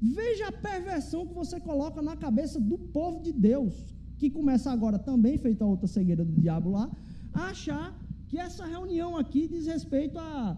Veja 0.00 0.48
a 0.48 0.52
perversão 0.52 1.26
que 1.26 1.34
você 1.34 1.58
coloca 1.60 2.00
na 2.00 2.16
cabeça 2.16 2.60
do 2.60 2.78
povo 2.78 3.20
de 3.20 3.32
Deus, 3.32 3.74
que 4.16 4.30
começa 4.30 4.70
agora 4.70 4.98
também, 4.98 5.36
feita 5.38 5.64
a 5.64 5.68
outra 5.68 5.86
cegueira 5.86 6.24
do 6.24 6.32
diabo 6.32 6.70
lá, 6.70 6.90
a 7.32 7.50
achar 7.50 7.96
que 8.28 8.38
essa 8.46 8.64
reunião 8.74 9.10
aqui 9.22 9.42
diz 9.52 9.66
respeito 9.74 10.18
a 10.18 10.56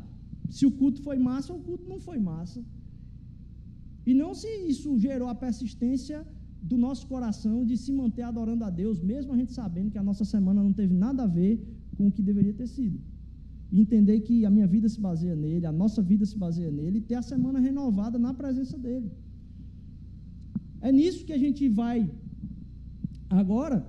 se 0.56 0.64
o 0.68 0.72
culto 0.80 1.00
foi 1.06 1.18
massa 1.30 1.52
ou 1.52 1.58
o 1.60 1.62
culto 1.68 1.88
não 1.92 2.00
foi 2.08 2.18
massa. 2.18 2.60
E 4.10 4.12
não 4.22 4.30
se 4.40 4.48
isso 4.72 4.98
gerou 4.98 5.28
a 5.28 5.40
persistência 5.44 6.18
do 6.70 6.76
nosso 6.76 7.06
coração 7.12 7.64
de 7.64 7.76
se 7.82 7.92
manter 8.00 8.22
adorando 8.22 8.64
a 8.64 8.70
Deus, 8.70 9.00
mesmo 9.00 9.32
a 9.32 9.36
gente 9.40 9.52
sabendo 9.52 9.90
que 9.92 9.98
a 10.02 10.02
nossa 10.02 10.24
semana 10.24 10.62
não 10.66 10.72
teve 10.80 10.94
nada 10.94 11.22
a 11.24 11.32
ver 11.38 11.54
com 11.96 12.06
o 12.08 12.12
que 12.12 12.22
deveria 12.30 12.54
ter 12.60 12.66
sido. 12.66 12.98
Entender 13.72 14.20
que 14.20 14.44
a 14.44 14.50
minha 14.50 14.66
vida 14.66 14.88
se 14.88 15.00
baseia 15.00 15.36
nele, 15.36 15.64
a 15.64 15.72
nossa 15.72 16.02
vida 16.02 16.26
se 16.26 16.36
baseia 16.36 16.70
nele, 16.70 16.98
e 16.98 17.02
ter 17.02 17.14
a 17.14 17.22
semana 17.22 17.60
renovada 17.60 18.18
na 18.18 18.34
presença 18.34 18.76
dele. 18.76 19.10
É 20.80 20.90
nisso 20.90 21.24
que 21.24 21.32
a 21.32 21.38
gente 21.38 21.68
vai 21.68 22.10
agora 23.28 23.86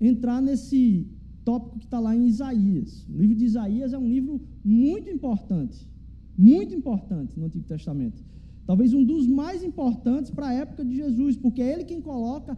entrar 0.00 0.40
nesse 0.40 1.08
tópico 1.44 1.78
que 1.78 1.84
está 1.84 2.00
lá 2.00 2.16
em 2.16 2.26
Isaías. 2.26 3.06
O 3.08 3.18
livro 3.18 3.36
de 3.36 3.44
Isaías 3.44 3.92
é 3.92 3.98
um 3.98 4.08
livro 4.08 4.40
muito 4.64 5.08
importante, 5.10 5.88
muito 6.36 6.74
importante 6.74 7.38
no 7.38 7.46
Antigo 7.46 7.64
Testamento. 7.64 8.22
Talvez 8.66 8.94
um 8.94 9.04
dos 9.04 9.26
mais 9.26 9.62
importantes 9.62 10.30
para 10.30 10.48
a 10.48 10.54
época 10.54 10.84
de 10.84 10.96
Jesus, 10.96 11.36
porque 11.36 11.60
é 11.62 11.72
ele 11.72 11.84
quem 11.84 12.00
coloca 12.00 12.56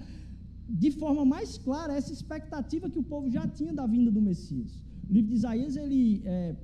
de 0.69 0.91
forma 0.91 1.25
mais 1.25 1.59
clara 1.59 1.95
essa 1.95 2.13
expectativa 2.13 2.89
que 2.89 2.99
o 2.99 3.03
povo 3.03 3.29
já 3.29 3.47
tinha 3.47 3.73
da 3.73 3.87
vinda 3.87 4.11
do 4.11 4.23
Messias. 4.23 4.83
O 5.09 5.13
livro 5.13 5.31
de 5.31 5.37
Isaías 5.37 5.77
ele 5.77 6.23
é 6.25 6.57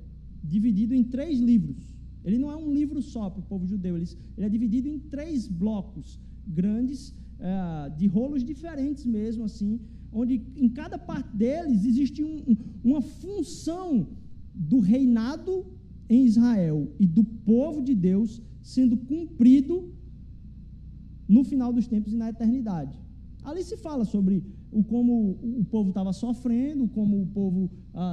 dividido 0.43 0.93
em 0.93 1.03
três 1.03 1.39
livros. 1.39 1.93
Ele 2.23 2.37
não 2.37 2.49
é 2.51 2.55
um 2.55 2.73
livro 2.73 3.01
só 3.01 3.29
para 3.29 3.39
o 3.39 3.43
povo 3.43 3.65
judeu, 3.65 3.97
ele, 3.97 4.07
é 4.37 4.49
dividido 4.49 4.87
em 4.87 4.97
três 4.97 5.47
blocos 5.47 6.19
grandes, 6.47 7.13
é, 7.39 7.89
de 7.97 8.07
rolos 8.07 8.43
diferentes 8.43 9.05
mesmo, 9.05 9.43
assim, 9.45 9.79
onde 10.11 10.41
em 10.55 10.69
cada 10.69 10.97
parte 10.97 11.35
deles 11.35 11.85
existe 11.85 12.23
um, 12.23 12.55
uma 12.83 13.01
função 13.01 14.07
do 14.53 14.79
reinado 14.79 15.65
em 16.09 16.25
Israel 16.25 16.91
e 16.99 17.07
do 17.07 17.23
povo 17.23 17.81
de 17.81 17.95
Deus 17.95 18.41
sendo 18.61 18.95
cumprido 18.97 19.91
no 21.27 21.43
final 21.43 21.73
dos 21.73 21.87
tempos 21.87 22.13
e 22.13 22.17
na 22.17 22.29
eternidade. 22.29 22.97
Ali 23.43 23.63
se 23.63 23.75
fala 23.77 24.05
sobre 24.05 24.43
o 24.73 24.83
como 24.83 25.37
o 25.41 25.65
povo 25.65 25.89
estava 25.89 26.11
sofrendo, 26.11 26.87
como 26.87 27.21
o 27.21 27.27
povo 27.27 27.69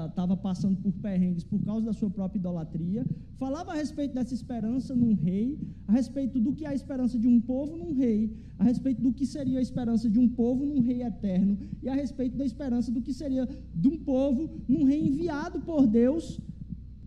estava 0.08 0.34
ah, 0.34 0.36
passando 0.36 0.76
por 0.76 0.92
perrengues 0.92 1.42
por 1.42 1.60
causa 1.64 1.86
da 1.86 1.92
sua 1.92 2.10
própria 2.10 2.38
idolatria. 2.38 3.04
Falava 3.38 3.72
a 3.72 3.74
respeito 3.74 4.14
dessa 4.14 4.34
esperança 4.34 4.94
num 4.94 5.14
rei, 5.14 5.58
a 5.88 5.92
respeito 5.92 6.38
do 6.38 6.52
que 6.52 6.66
é 6.66 6.68
a 6.68 6.74
esperança 6.74 7.18
de 7.18 7.26
um 7.26 7.40
povo 7.40 7.76
num 7.76 7.94
rei, 7.94 8.36
a 8.58 8.64
respeito 8.64 9.00
do 9.00 9.12
que 9.12 9.24
seria 9.24 9.58
a 9.58 9.62
esperança 9.62 10.08
de 10.08 10.18
um 10.18 10.28
povo 10.28 10.66
num 10.66 10.80
rei 10.80 11.02
eterno, 11.02 11.58
e 11.82 11.88
a 11.88 11.94
respeito 11.94 12.36
da 12.36 12.44
esperança 12.44 12.92
do 12.92 13.00
que 13.00 13.12
seria 13.12 13.48
de 13.74 13.88
um 13.88 13.98
povo 13.98 14.50
num 14.68 14.84
rei 14.84 15.08
enviado 15.08 15.60
por 15.60 15.86
Deus 15.86 16.40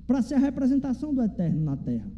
para 0.07 0.21
ser 0.21 0.35
a 0.35 0.39
representação 0.39 1.13
do 1.13 1.21
eterno 1.21 1.63
na 1.63 1.77
terra, 1.77 2.11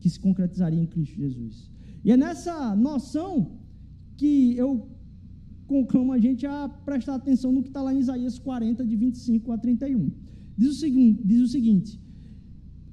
que 0.00 0.10
se 0.10 0.18
concretizaria 0.18 0.80
em 0.80 0.86
Cristo 0.86 1.14
Jesus. 1.16 1.70
E 2.04 2.10
é 2.10 2.16
nessa 2.16 2.74
noção 2.74 3.58
que 4.16 4.56
eu 4.56 4.88
conclamo 5.74 6.12
a 6.12 6.18
gente 6.18 6.44
a 6.46 6.68
prestar 6.68 7.14
atenção 7.14 7.50
no 7.52 7.62
que 7.64 7.70
está 7.72 7.80
lá 7.86 7.92
em 7.94 8.00
Isaías 8.04 8.38
40, 8.38 8.84
de 8.90 8.96
25 8.96 9.52
a 9.52 9.58
31. 9.58 10.10
Diz 10.60 10.70
o 10.76 10.78
seguinte, 10.84 11.22
diz 11.24 11.40
o 11.40 11.50
seguinte 11.56 11.90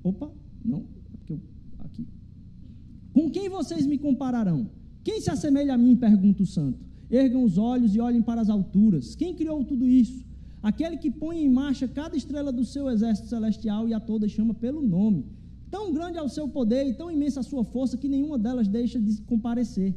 opa, 0.09 0.31
não, 0.63 0.79
é 0.79 1.17
porque 1.17 1.33
eu, 1.33 1.41
aqui. 1.79 2.07
Com 3.13 3.29
quem 3.29 3.49
vocês 3.49 3.85
me 3.85 3.97
compararão? 3.97 4.69
Quem 5.03 5.19
se 5.21 5.29
assemelha 5.29 5.73
a 5.73 5.77
mim? 5.77 5.95
pergunta 5.95 6.43
o 6.43 6.45
santo. 6.45 6.79
Ergam 7.09 7.43
os 7.43 7.57
olhos 7.57 7.95
e 7.95 7.99
olhem 7.99 8.21
para 8.21 8.41
as 8.41 8.49
alturas. 8.49 9.15
Quem 9.15 9.33
criou 9.33 9.63
tudo 9.63 9.87
isso? 9.87 10.25
Aquele 10.61 10.97
que 10.97 11.09
põe 11.09 11.43
em 11.43 11.49
marcha 11.49 11.87
cada 11.87 12.17
estrela 12.17 12.51
do 12.51 12.65
seu 12.65 12.89
exército 12.89 13.29
celestial 13.29 13.87
e 13.87 13.93
a 13.93 13.99
todas 13.99 14.31
chama 14.31 14.53
pelo 14.53 14.81
nome. 14.81 15.25
Tão 15.69 15.93
grande 15.93 16.17
é 16.17 16.21
o 16.21 16.29
seu 16.29 16.47
poder 16.47 16.85
e 16.87 16.93
tão 16.93 17.09
imensa 17.11 17.39
a 17.41 17.43
sua 17.43 17.63
força 17.63 17.97
que 17.97 18.07
nenhuma 18.07 18.37
delas 18.37 18.67
deixa 18.67 18.99
de 18.99 19.21
comparecer. 19.21 19.95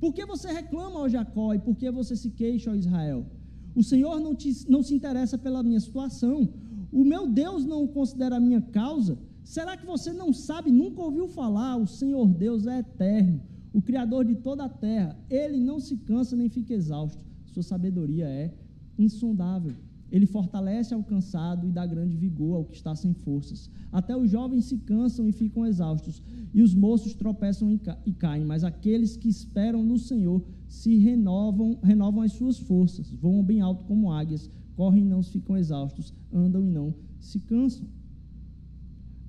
Por 0.00 0.14
que 0.14 0.24
você 0.24 0.50
reclama, 0.50 1.00
ó 1.00 1.08
Jacó, 1.08 1.52
e 1.52 1.58
por 1.58 1.76
que 1.76 1.90
você 1.90 2.16
se 2.16 2.30
queixa, 2.30 2.70
ó 2.70 2.74
Israel? 2.74 3.26
O 3.74 3.82
Senhor 3.82 4.18
não, 4.18 4.34
te, 4.34 4.50
não 4.68 4.82
se 4.82 4.94
interessa 4.94 5.36
pela 5.36 5.62
minha 5.62 5.78
situação. 5.78 6.48
O 6.90 7.04
meu 7.04 7.28
Deus 7.28 7.64
não 7.64 7.86
considera 7.86 8.36
a 8.36 8.40
minha 8.40 8.62
causa. 8.62 9.18
Será 9.44 9.76
que 9.76 9.86
você 9.86 10.12
não 10.12 10.32
sabe, 10.32 10.70
nunca 10.70 11.02
ouviu 11.02 11.28
falar? 11.28 11.76
O 11.76 11.86
Senhor 11.86 12.26
Deus 12.26 12.66
é 12.66 12.78
eterno, 12.78 13.40
o 13.72 13.82
Criador 13.82 14.24
de 14.24 14.34
toda 14.36 14.64
a 14.64 14.68
terra. 14.68 15.16
Ele 15.28 15.60
não 15.60 15.78
se 15.78 15.96
cansa 15.98 16.34
nem 16.34 16.48
fica 16.48 16.72
exausto. 16.72 17.22
Sua 17.46 17.62
sabedoria 17.62 18.26
é 18.26 18.54
insondável. 18.98 19.74
Ele 20.10 20.26
fortalece 20.26 20.92
ao 20.92 21.02
cansado 21.02 21.66
e 21.66 21.70
dá 21.70 21.86
grande 21.86 22.16
vigor 22.16 22.56
ao 22.56 22.64
que 22.64 22.74
está 22.74 22.94
sem 22.94 23.14
forças. 23.14 23.70
Até 23.92 24.16
os 24.16 24.30
jovens 24.30 24.64
se 24.64 24.78
cansam 24.78 25.28
e 25.28 25.32
ficam 25.32 25.66
exaustos, 25.66 26.22
e 26.52 26.62
os 26.62 26.74
moços 26.74 27.14
tropeçam 27.14 27.70
e 28.04 28.12
caem, 28.12 28.44
mas 28.44 28.64
aqueles 28.64 29.16
que 29.16 29.28
esperam 29.28 29.84
no 29.84 29.98
Senhor 29.98 30.44
se 30.68 30.96
renovam, 30.98 31.78
renovam 31.82 32.22
as 32.22 32.32
suas 32.32 32.58
forças, 32.58 33.10
voam 33.10 33.42
bem 33.42 33.60
alto 33.60 33.84
como 33.84 34.12
águias, 34.12 34.50
correm 34.76 35.02
e 35.02 35.08
não 35.08 35.22
ficam 35.22 35.56
exaustos, 35.56 36.14
andam 36.32 36.64
e 36.64 36.70
não 36.70 36.94
se 37.18 37.38
cansam. 37.40 37.86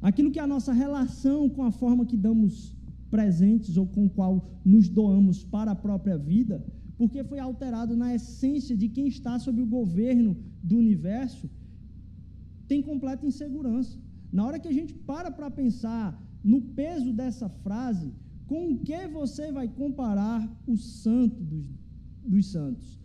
Aquilo 0.01 0.31
que 0.31 0.39
é 0.39 0.43
a 0.43 0.47
nossa 0.47 0.73
relação 0.73 1.47
com 1.47 1.63
a 1.63 1.71
forma 1.71 2.05
que 2.05 2.17
damos 2.17 2.75
presentes 3.09 3.77
ou 3.77 3.85
com 3.85 4.09
qual 4.09 4.49
nos 4.65 4.87
doamos 4.87 5.43
para 5.43 5.71
a 5.71 5.75
própria 5.75 6.17
vida, 6.17 6.65
porque 6.97 7.23
foi 7.23 7.39
alterado 7.39 7.95
na 7.95 8.15
essência 8.15 8.75
de 8.75 8.87
quem 8.87 9.07
está 9.07 9.37
sob 9.37 9.61
o 9.61 9.65
governo 9.65 10.37
do 10.63 10.77
universo, 10.77 11.49
tem 12.67 12.81
completa 12.81 13.25
insegurança. 13.25 13.99
Na 14.31 14.45
hora 14.45 14.59
que 14.59 14.67
a 14.67 14.73
gente 14.73 14.93
para 14.93 15.29
para 15.29 15.51
pensar 15.51 16.21
no 16.43 16.61
peso 16.61 17.11
dessa 17.11 17.49
frase, 17.49 18.13
com 18.47 18.73
o 18.73 18.79
que 18.79 19.07
você 19.07 19.51
vai 19.51 19.67
comparar 19.67 20.41
o 20.67 20.75
santo 20.77 21.43
dos, 21.43 21.65
dos 22.23 22.45
santos? 22.51 22.99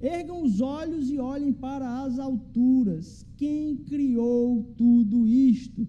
Ergam 0.00 0.42
os 0.42 0.60
olhos 0.60 1.10
e 1.10 1.18
olhem 1.18 1.52
para 1.52 2.02
as 2.02 2.18
alturas. 2.18 3.26
Quem 3.36 3.76
criou 3.76 4.62
tudo 4.76 5.26
isto? 5.26 5.86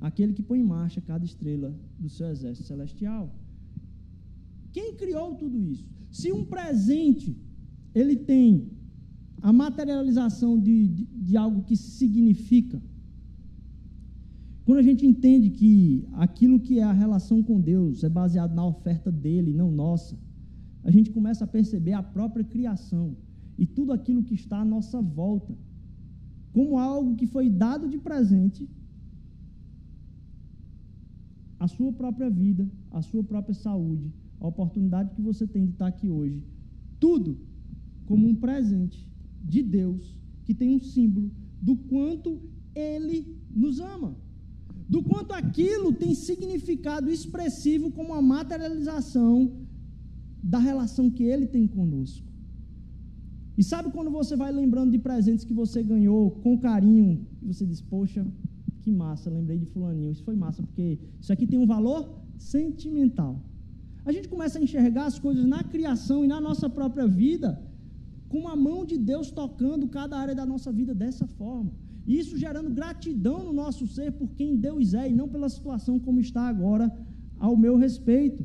Aquele 0.00 0.34
que 0.34 0.42
põe 0.42 0.60
em 0.60 0.64
marcha 0.64 1.00
cada 1.00 1.24
estrela 1.24 1.74
do 1.98 2.08
seu 2.08 2.28
exército 2.28 2.66
celestial. 2.66 3.34
Quem 4.72 4.94
criou 4.94 5.34
tudo 5.34 5.62
isso? 5.62 5.86
Se 6.10 6.32
um 6.32 6.44
presente 6.44 7.36
ele 7.94 8.16
tem 8.16 8.70
a 9.42 9.52
materialização 9.52 10.58
de, 10.58 10.86
de, 10.86 11.04
de 11.04 11.36
algo 11.36 11.62
que 11.62 11.76
significa, 11.76 12.80
quando 14.64 14.78
a 14.78 14.82
gente 14.82 15.04
entende 15.04 15.50
que 15.50 16.06
aquilo 16.12 16.60
que 16.60 16.78
é 16.78 16.84
a 16.84 16.92
relação 16.92 17.42
com 17.42 17.60
Deus 17.60 18.04
é 18.04 18.08
baseado 18.08 18.54
na 18.54 18.64
oferta 18.64 19.10
dele, 19.10 19.52
não 19.52 19.70
nossa, 19.70 20.16
a 20.84 20.90
gente 20.90 21.10
começa 21.10 21.44
a 21.44 21.48
perceber 21.48 21.92
a 21.92 22.02
própria 22.02 22.44
criação 22.44 23.16
e 23.58 23.66
tudo 23.66 23.92
aquilo 23.92 24.22
que 24.22 24.34
está 24.34 24.60
à 24.60 24.64
nossa 24.64 25.02
volta 25.02 25.52
como 26.52 26.78
algo 26.78 27.16
que 27.16 27.26
foi 27.26 27.48
dado 27.48 27.88
de 27.88 27.98
presente 27.98 28.68
a 31.58 31.66
sua 31.66 31.92
própria 31.92 32.28
vida, 32.28 32.68
a 32.90 33.02
sua 33.02 33.24
própria 33.24 33.54
saúde, 33.54 34.12
a 34.40 34.46
oportunidade 34.46 35.14
que 35.14 35.22
você 35.22 35.46
tem 35.46 35.64
de 35.64 35.72
estar 35.72 35.86
aqui 35.86 36.08
hoje. 36.08 36.42
Tudo 36.98 37.38
como 38.04 38.28
um 38.28 38.34
presente 38.34 39.08
de 39.44 39.62
Deus 39.62 40.16
que 40.44 40.54
tem 40.54 40.74
um 40.74 40.80
símbolo 40.80 41.30
do 41.60 41.76
quanto 41.76 42.40
Ele 42.74 43.36
nos 43.54 43.80
ama 43.80 44.16
do 44.92 45.02
quanto 45.02 45.32
aquilo 45.32 45.90
tem 45.90 46.14
significado 46.14 47.10
expressivo 47.10 47.90
como 47.90 48.12
a 48.12 48.20
materialização 48.20 49.50
da 50.42 50.58
relação 50.58 51.10
que 51.10 51.22
ele 51.22 51.46
tem 51.46 51.66
conosco. 51.66 52.26
E 53.56 53.62
sabe 53.62 53.90
quando 53.90 54.10
você 54.10 54.36
vai 54.36 54.52
lembrando 54.52 54.90
de 54.90 54.98
presentes 54.98 55.46
que 55.46 55.54
você 55.54 55.82
ganhou 55.82 56.30
com 56.42 56.58
carinho, 56.58 57.26
e 57.40 57.46
você 57.46 57.64
diz, 57.64 57.80
poxa, 57.80 58.26
que 58.82 58.90
massa, 58.90 59.30
lembrei 59.30 59.58
de 59.58 59.64
fulaninho, 59.64 60.12
isso 60.12 60.24
foi 60.24 60.36
massa, 60.36 60.62
porque 60.62 60.98
isso 61.18 61.32
aqui 61.32 61.46
tem 61.46 61.58
um 61.58 61.66
valor 61.66 62.18
sentimental. 62.36 63.42
A 64.04 64.12
gente 64.12 64.28
começa 64.28 64.58
a 64.58 64.62
enxergar 64.62 65.06
as 65.06 65.18
coisas 65.18 65.46
na 65.46 65.64
criação 65.64 66.22
e 66.22 66.28
na 66.28 66.38
nossa 66.38 66.68
própria 66.68 67.06
vida, 67.06 67.58
com 68.32 68.48
a 68.48 68.56
mão 68.56 68.80
de 68.90 68.96
Deus 68.96 69.30
tocando 69.30 69.86
cada 69.96 70.16
área 70.16 70.34
da 70.34 70.46
nossa 70.52 70.70
vida 70.72 70.94
dessa 70.94 71.26
forma. 71.26 71.70
Isso 72.06 72.38
gerando 72.44 72.70
gratidão 72.70 73.44
no 73.44 73.52
nosso 73.52 73.86
ser 73.86 74.10
por 74.12 74.28
quem 74.38 74.56
Deus 74.56 74.94
é 74.94 75.10
e 75.10 75.14
não 75.20 75.28
pela 75.28 75.50
situação 75.56 75.98
como 76.00 76.18
está 76.18 76.44
agora 76.48 76.90
ao 77.38 77.54
meu 77.56 77.76
respeito. 77.76 78.44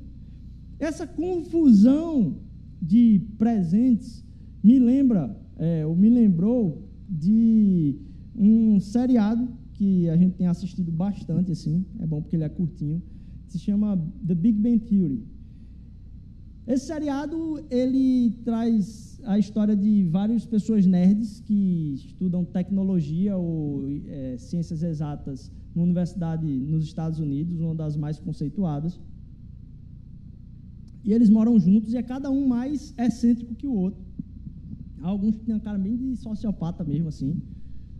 Essa 0.77 1.07
confusão 1.07 2.35
de 2.81 3.21
presentes 3.37 4.23
me 4.61 4.77
lembra, 4.77 5.35
é, 5.55 5.85
ou 5.85 5.95
me 5.95 6.09
lembrou 6.09 6.87
de 7.09 7.95
um 8.35 8.79
seriado 8.81 9.47
que 9.73 10.09
a 10.09 10.17
gente 10.17 10.35
tem 10.35 10.47
assistido 10.47 10.91
bastante, 10.91 11.51
assim, 11.51 11.85
é 11.99 12.05
bom 12.05 12.21
porque 12.21 12.35
ele 12.35 12.43
é 12.43 12.49
curtinho, 12.49 13.01
se 13.47 13.57
chama 13.57 13.97
The 14.27 14.35
Big 14.35 14.59
Bang 14.59 14.79
Theory. 14.79 15.23
Esse 16.67 16.87
seriado, 16.87 17.63
ele 17.69 18.31
traz 18.43 19.16
a 19.27 19.37
história 19.37 19.75
de 19.75 20.05
várias 20.05 20.45
pessoas 20.45 20.85
nerds 20.85 21.41
que 21.41 21.95
estudam 21.95 22.45
tecnologia 22.45 23.35
ou 23.35 23.83
é, 24.05 24.37
ciências 24.37 24.81
exatas 24.81 25.51
numa 25.75 25.83
universidade 25.83 26.45
nos 26.45 26.85
Estados 26.85 27.19
Unidos, 27.19 27.59
uma 27.59 27.75
das 27.75 27.97
mais 27.97 28.17
conceituadas. 28.17 28.97
E 31.03 31.11
eles 31.11 31.29
moram 31.29 31.59
juntos 31.59 31.93
e 31.93 31.97
é 31.97 32.03
cada 32.03 32.31
um 32.31 32.47
mais 32.47 32.93
excêntrico 32.97 33.53
que 33.53 33.67
o 33.67 33.73
outro. 33.73 34.01
Alguns 35.01 35.35
têm 35.39 35.53
uma 35.55 35.59
cara 35.59 35.77
bem 35.77 35.97
de 35.97 36.15
sociopata 36.15 36.85
mesmo, 36.85 37.09
assim, 37.09 37.41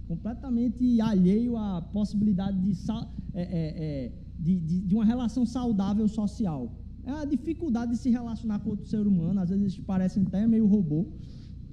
completamente 0.08 1.02
alheio 1.02 1.58
à 1.58 1.82
possibilidade 1.82 2.58
de, 2.58 2.72
é, 3.34 3.42
é, 3.42 3.48
é, 3.86 4.12
de, 4.40 4.60
de, 4.62 4.80
de 4.80 4.96
uma 4.96 5.04
relação 5.04 5.46
saudável 5.46 6.08
social 6.08 6.74
é 7.08 7.22
a 7.22 7.26
dificuldade 7.26 7.92
de 7.94 7.98
se 7.98 8.10
relacionar 8.10 8.60
com 8.60 8.72
outro 8.72 8.86
ser 8.86 9.08
humano, 9.08 9.40
às 9.40 9.50
vezes 9.50 9.78
parecem 9.80 10.24
até 10.28 10.46
meio 10.46 10.66
robô. 10.66 11.08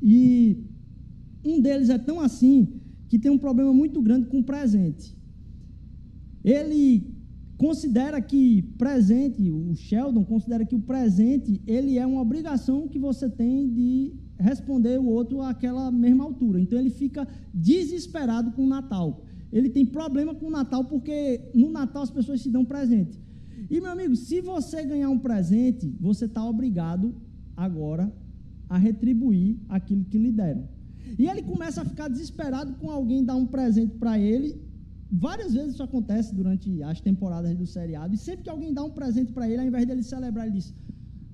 E 0.01 0.65
um 1.45 1.61
deles 1.61 1.91
é 1.91 1.99
tão 1.99 2.21
assim 2.21 2.81
que 3.09 3.19
tem 3.19 3.31
um 3.31 3.39
problema 3.39 3.73
muito 3.73 4.01
grande 4.01 4.27
com 4.29 4.39
o 4.39 4.45
presente. 4.45 5.17
Ele 6.45 7.13
considera 7.57 8.21
que 8.21 8.63
presente, 8.79 9.51
o 9.51 9.75
Sheldon 9.75 10.25
considera 10.25 10.65
que 10.65 10.77
o 10.77 10.81
presente, 10.81 11.61
ele 11.67 11.99
é 11.99 12.07
uma 12.07 12.21
obrigação 12.21 12.87
que 12.87 12.99
você 12.99 13.29
tem 13.29 13.69
de 13.69 14.15
responder 14.39 15.01
o 15.01 15.07
outro 15.07 15.41
àquela 15.43 15.91
mesma 15.91 16.25
altura. 16.25 16.61
Então 16.61 16.79
ele 16.79 16.91
fica 16.91 17.27
desesperado 17.53 18.53
com 18.53 18.65
o 18.65 18.69
Natal. 18.69 19.25
Ele 19.53 19.69
tem 19.69 19.85
problema 19.85 20.35
com 20.35 20.47
o 20.47 20.51
Natal 20.51 20.85
porque 20.85 21.41
no 21.55 21.71
Natal 21.71 22.03
as 22.05 22.11
pessoas 22.11 22.41
se 22.41 22.51
dão 22.51 22.65
presente. 22.65 23.24
E, 23.71 23.81
meu 23.81 23.91
amigo, 23.91 24.15
se 24.17 24.41
você 24.41 24.85
ganhar 24.85 25.11
um 25.11 25.19
presente, 25.19 25.95
você 26.01 26.27
está 26.27 26.45
obrigado 26.45 27.15
agora 27.57 28.13
a 28.69 28.79
retribuir 28.79 29.59
aquilo 29.69 30.05
que 30.05 30.19
lhe 30.19 30.33
deram. 30.33 30.69
E 31.19 31.29
ele 31.29 31.43
começa 31.43 31.83
a 31.83 31.85
ficar 31.85 32.09
desesperado 32.09 32.75
com 32.75 32.91
alguém 32.91 33.25
dar 33.25 33.37
um 33.37 33.47
presente 33.47 33.95
para 33.97 34.19
ele. 34.19 34.61
Várias 35.11 35.55
vezes 35.55 35.75
isso 35.75 35.83
acontece 35.83 36.35
durante 36.35 36.83
as 36.83 37.01
temporadas 37.01 37.55
do 37.57 37.67
seriado. 37.67 38.15
E 38.15 38.19
sempre 38.19 38.45
que 38.45 38.51
alguém 38.51 38.73
dá 38.73 38.83
um 38.83 38.91
presente 38.91 39.33
para 39.33 39.49
ele, 39.49 39.61
ao 39.61 39.67
invés 39.67 39.87
dele 39.87 40.03
celebrar, 40.03 40.47
ele 40.47 40.57
diz: 40.57 40.75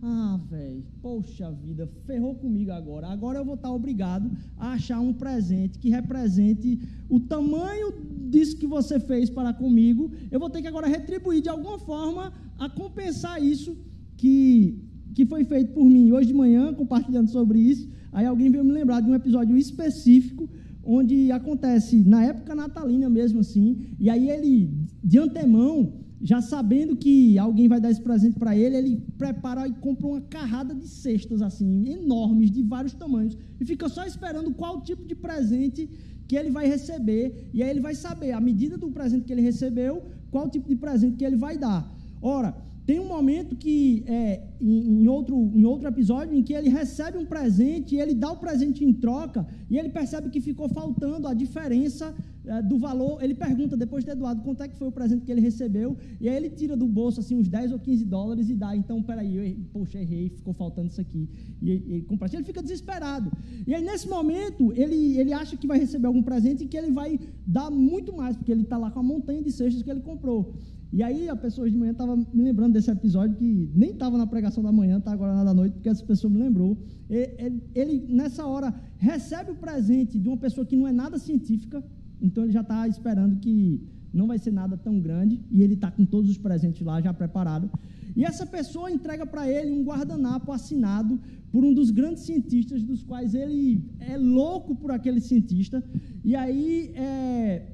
Ah, 0.02 0.38
velho, 0.50 0.84
poxa 1.00 1.50
vida, 1.52 1.88
ferrou 2.04 2.34
comigo 2.34 2.72
agora. 2.72 3.06
Agora 3.08 3.38
eu 3.38 3.44
vou 3.44 3.54
estar 3.54 3.72
obrigado 3.72 4.30
a 4.56 4.72
achar 4.72 5.00
um 5.00 5.14
presente 5.14 5.78
que 5.78 5.88
represente 5.88 6.78
o 7.08 7.20
tamanho 7.20 7.92
disso 8.30 8.56
que 8.56 8.66
você 8.66 8.98
fez 9.00 9.28
para 9.28 9.52
comigo. 9.52 10.10
Eu 10.30 10.38
vou 10.38 10.48
ter 10.48 10.62
que 10.62 10.68
agora 10.68 10.86
retribuir 10.86 11.42
de 11.42 11.48
alguma 11.48 11.78
forma 11.78 12.32
a 12.58 12.68
compensar 12.68 13.42
isso 13.42 13.76
que, 14.16 14.78
que 15.14 15.26
foi 15.26 15.44
feito 15.44 15.72
por 15.72 15.84
mim. 15.84 16.12
Hoje 16.12 16.28
de 16.28 16.34
manhã, 16.34 16.72
compartilhando 16.72 17.28
sobre 17.28 17.58
isso, 17.58 17.88
aí 18.12 18.26
alguém 18.26 18.50
veio 18.50 18.64
me 18.64 18.72
lembrar 18.72 19.00
de 19.00 19.10
um 19.10 19.14
episódio 19.14 19.56
específico 19.56 20.48
onde 20.84 21.30
acontece 21.30 21.96
na 22.04 22.24
época 22.24 22.54
natalina 22.54 23.08
mesmo 23.08 23.40
assim, 23.40 23.94
e 23.98 24.08
aí 24.08 24.30
ele, 24.30 24.70
de 25.04 25.18
antemão, 25.18 25.92
já 26.22 26.40
sabendo 26.42 26.96
que 26.96 27.38
alguém 27.38 27.66
vai 27.66 27.80
dar 27.80 27.90
esse 27.90 28.00
presente 28.00 28.38
para 28.38 28.56
ele, 28.56 28.76
ele 28.76 29.02
prepara 29.16 29.66
e 29.66 29.72
compra 29.72 30.06
uma 30.06 30.20
carrada 30.20 30.74
de 30.74 30.86
cestas 30.86 31.40
assim, 31.40 31.88
enormes, 31.88 32.50
de 32.50 32.62
vários 32.62 32.92
tamanhos, 32.92 33.36
e 33.58 33.64
fica 33.64 33.88
só 33.88 34.04
esperando 34.04 34.52
qual 34.52 34.82
tipo 34.82 35.06
de 35.06 35.14
presente 35.14 35.88
que 36.30 36.36
ele 36.36 36.50
vai 36.58 36.66
receber, 36.74 37.50
e 37.52 37.60
aí 37.60 37.70
ele 37.70 37.80
vai 37.80 37.92
saber, 37.92 38.30
à 38.30 38.40
medida 38.40 38.78
do 38.78 38.88
presente 38.96 39.24
que 39.24 39.32
ele 39.32 39.42
recebeu, 39.42 39.94
qual 40.30 40.48
tipo 40.48 40.68
de 40.68 40.76
presente 40.76 41.16
que 41.16 41.24
ele 41.24 41.34
vai 41.34 41.58
dar. 41.58 41.80
Ora, 42.22 42.54
tem 42.86 43.00
um 43.00 43.08
momento 43.08 43.56
que, 43.56 44.04
é, 44.06 44.40
em, 44.60 45.02
em, 45.02 45.08
outro, 45.08 45.34
em 45.52 45.64
outro 45.64 45.88
episódio, 45.88 46.32
em 46.36 46.44
que 46.44 46.52
ele 46.52 46.68
recebe 46.68 47.18
um 47.18 47.26
presente, 47.26 47.96
e 47.96 48.00
ele 48.00 48.14
dá 48.14 48.30
o 48.30 48.36
presente 48.36 48.84
em 48.84 48.92
troca, 48.92 49.44
e 49.68 49.76
ele 49.76 49.88
percebe 49.88 50.30
que 50.30 50.40
ficou 50.40 50.68
faltando 50.68 51.26
a 51.26 51.34
diferença 51.34 52.14
do 52.60 52.78
valor. 52.78 53.22
Ele 53.22 53.34
pergunta 53.34 53.76
depois 53.76 54.04
de 54.04 54.10
Eduardo 54.10 54.42
quanto 54.42 54.62
é 54.62 54.68
que 54.68 54.76
foi 54.76 54.88
o 54.88 54.92
presente 54.92 55.24
que 55.24 55.30
ele 55.30 55.40
recebeu, 55.40 55.96
e 56.20 56.28
aí 56.28 56.36
ele 56.36 56.50
tira 56.50 56.76
do 56.76 56.86
bolso 56.86 57.20
assim 57.20 57.36
uns 57.36 57.48
10 57.48 57.72
ou 57.72 57.78
15 57.78 58.04
dólares 58.04 58.50
e 58.50 58.54
dá. 58.54 58.74
Então, 58.74 59.02
peraí, 59.02 59.36
eu, 59.36 59.56
poxa, 59.72 59.98
errei, 59.98 60.30
ficou 60.30 60.52
faltando 60.52 60.88
isso 60.88 61.00
aqui. 61.00 61.28
E 61.62 61.70
ele 61.70 62.02
compartilha, 62.02 62.38
ele 62.38 62.46
fica 62.46 62.62
desesperado. 62.62 63.30
E 63.66 63.74
aí, 63.74 63.84
nesse 63.84 64.08
momento, 64.08 64.72
ele, 64.72 65.18
ele 65.18 65.32
acha 65.32 65.56
que 65.56 65.66
vai 65.66 65.78
receber 65.78 66.06
algum 66.06 66.22
presente 66.22 66.64
e 66.64 66.66
que 66.66 66.76
ele 66.76 66.90
vai 66.90 67.20
dar 67.46 67.70
muito 67.70 68.16
mais, 68.16 68.36
porque 68.36 68.50
ele 68.50 68.62
está 68.62 68.76
lá 68.76 68.90
com 68.90 69.00
a 69.00 69.02
montanha 69.02 69.42
de 69.42 69.52
cestas 69.52 69.82
que 69.82 69.90
ele 69.90 70.00
comprou. 70.00 70.54
E 70.92 71.04
aí 71.04 71.28
a 71.28 71.36
pessoa 71.36 71.70
de 71.70 71.76
manhã 71.76 71.92
estava 71.92 72.16
me 72.16 72.42
lembrando 72.42 72.72
desse 72.72 72.90
episódio 72.90 73.36
que 73.36 73.70
nem 73.74 73.90
estava 73.90 74.18
na 74.18 74.26
pregação 74.26 74.62
da 74.62 74.72
manhã, 74.72 74.98
está 74.98 75.12
agora 75.12 75.34
na 75.34 75.44
da 75.44 75.54
noite, 75.54 75.74
porque 75.74 75.88
essa 75.88 76.04
pessoa 76.04 76.32
me 76.32 76.38
lembrou. 76.38 76.76
Ele, 77.08 77.62
ele, 77.74 78.06
nessa 78.08 78.44
hora, 78.44 78.74
recebe 78.98 79.52
o 79.52 79.54
presente 79.54 80.18
de 80.18 80.28
uma 80.28 80.36
pessoa 80.36 80.66
que 80.66 80.76
não 80.76 80.88
é 80.88 80.92
nada 80.92 81.16
científica, 81.16 81.82
então 82.20 82.44
ele 82.44 82.52
já 82.52 82.60
está 82.60 82.86
esperando 82.86 83.36
que 83.36 83.80
não 84.12 84.26
vai 84.26 84.38
ser 84.38 84.50
nada 84.50 84.76
tão 84.76 85.00
grande, 85.00 85.40
e 85.50 85.62
ele 85.62 85.74
está 85.74 85.90
com 85.90 86.04
todos 86.04 86.30
os 86.30 86.38
presentes 86.38 86.84
lá 86.84 87.00
já 87.00 87.12
preparado. 87.12 87.70
E 88.16 88.24
essa 88.24 88.44
pessoa 88.44 88.90
entrega 88.90 89.24
para 89.24 89.48
ele 89.48 89.70
um 89.70 89.84
guardanapo 89.84 90.50
assinado 90.52 91.18
por 91.52 91.64
um 91.64 91.72
dos 91.72 91.90
grandes 91.90 92.24
cientistas, 92.24 92.82
dos 92.82 93.02
quais 93.02 93.34
ele 93.34 93.84
é 94.00 94.16
louco 94.16 94.74
por 94.74 94.90
aquele 94.90 95.20
cientista. 95.20 95.82
E 96.24 96.34
aí 96.34 96.92
é, 96.94 97.66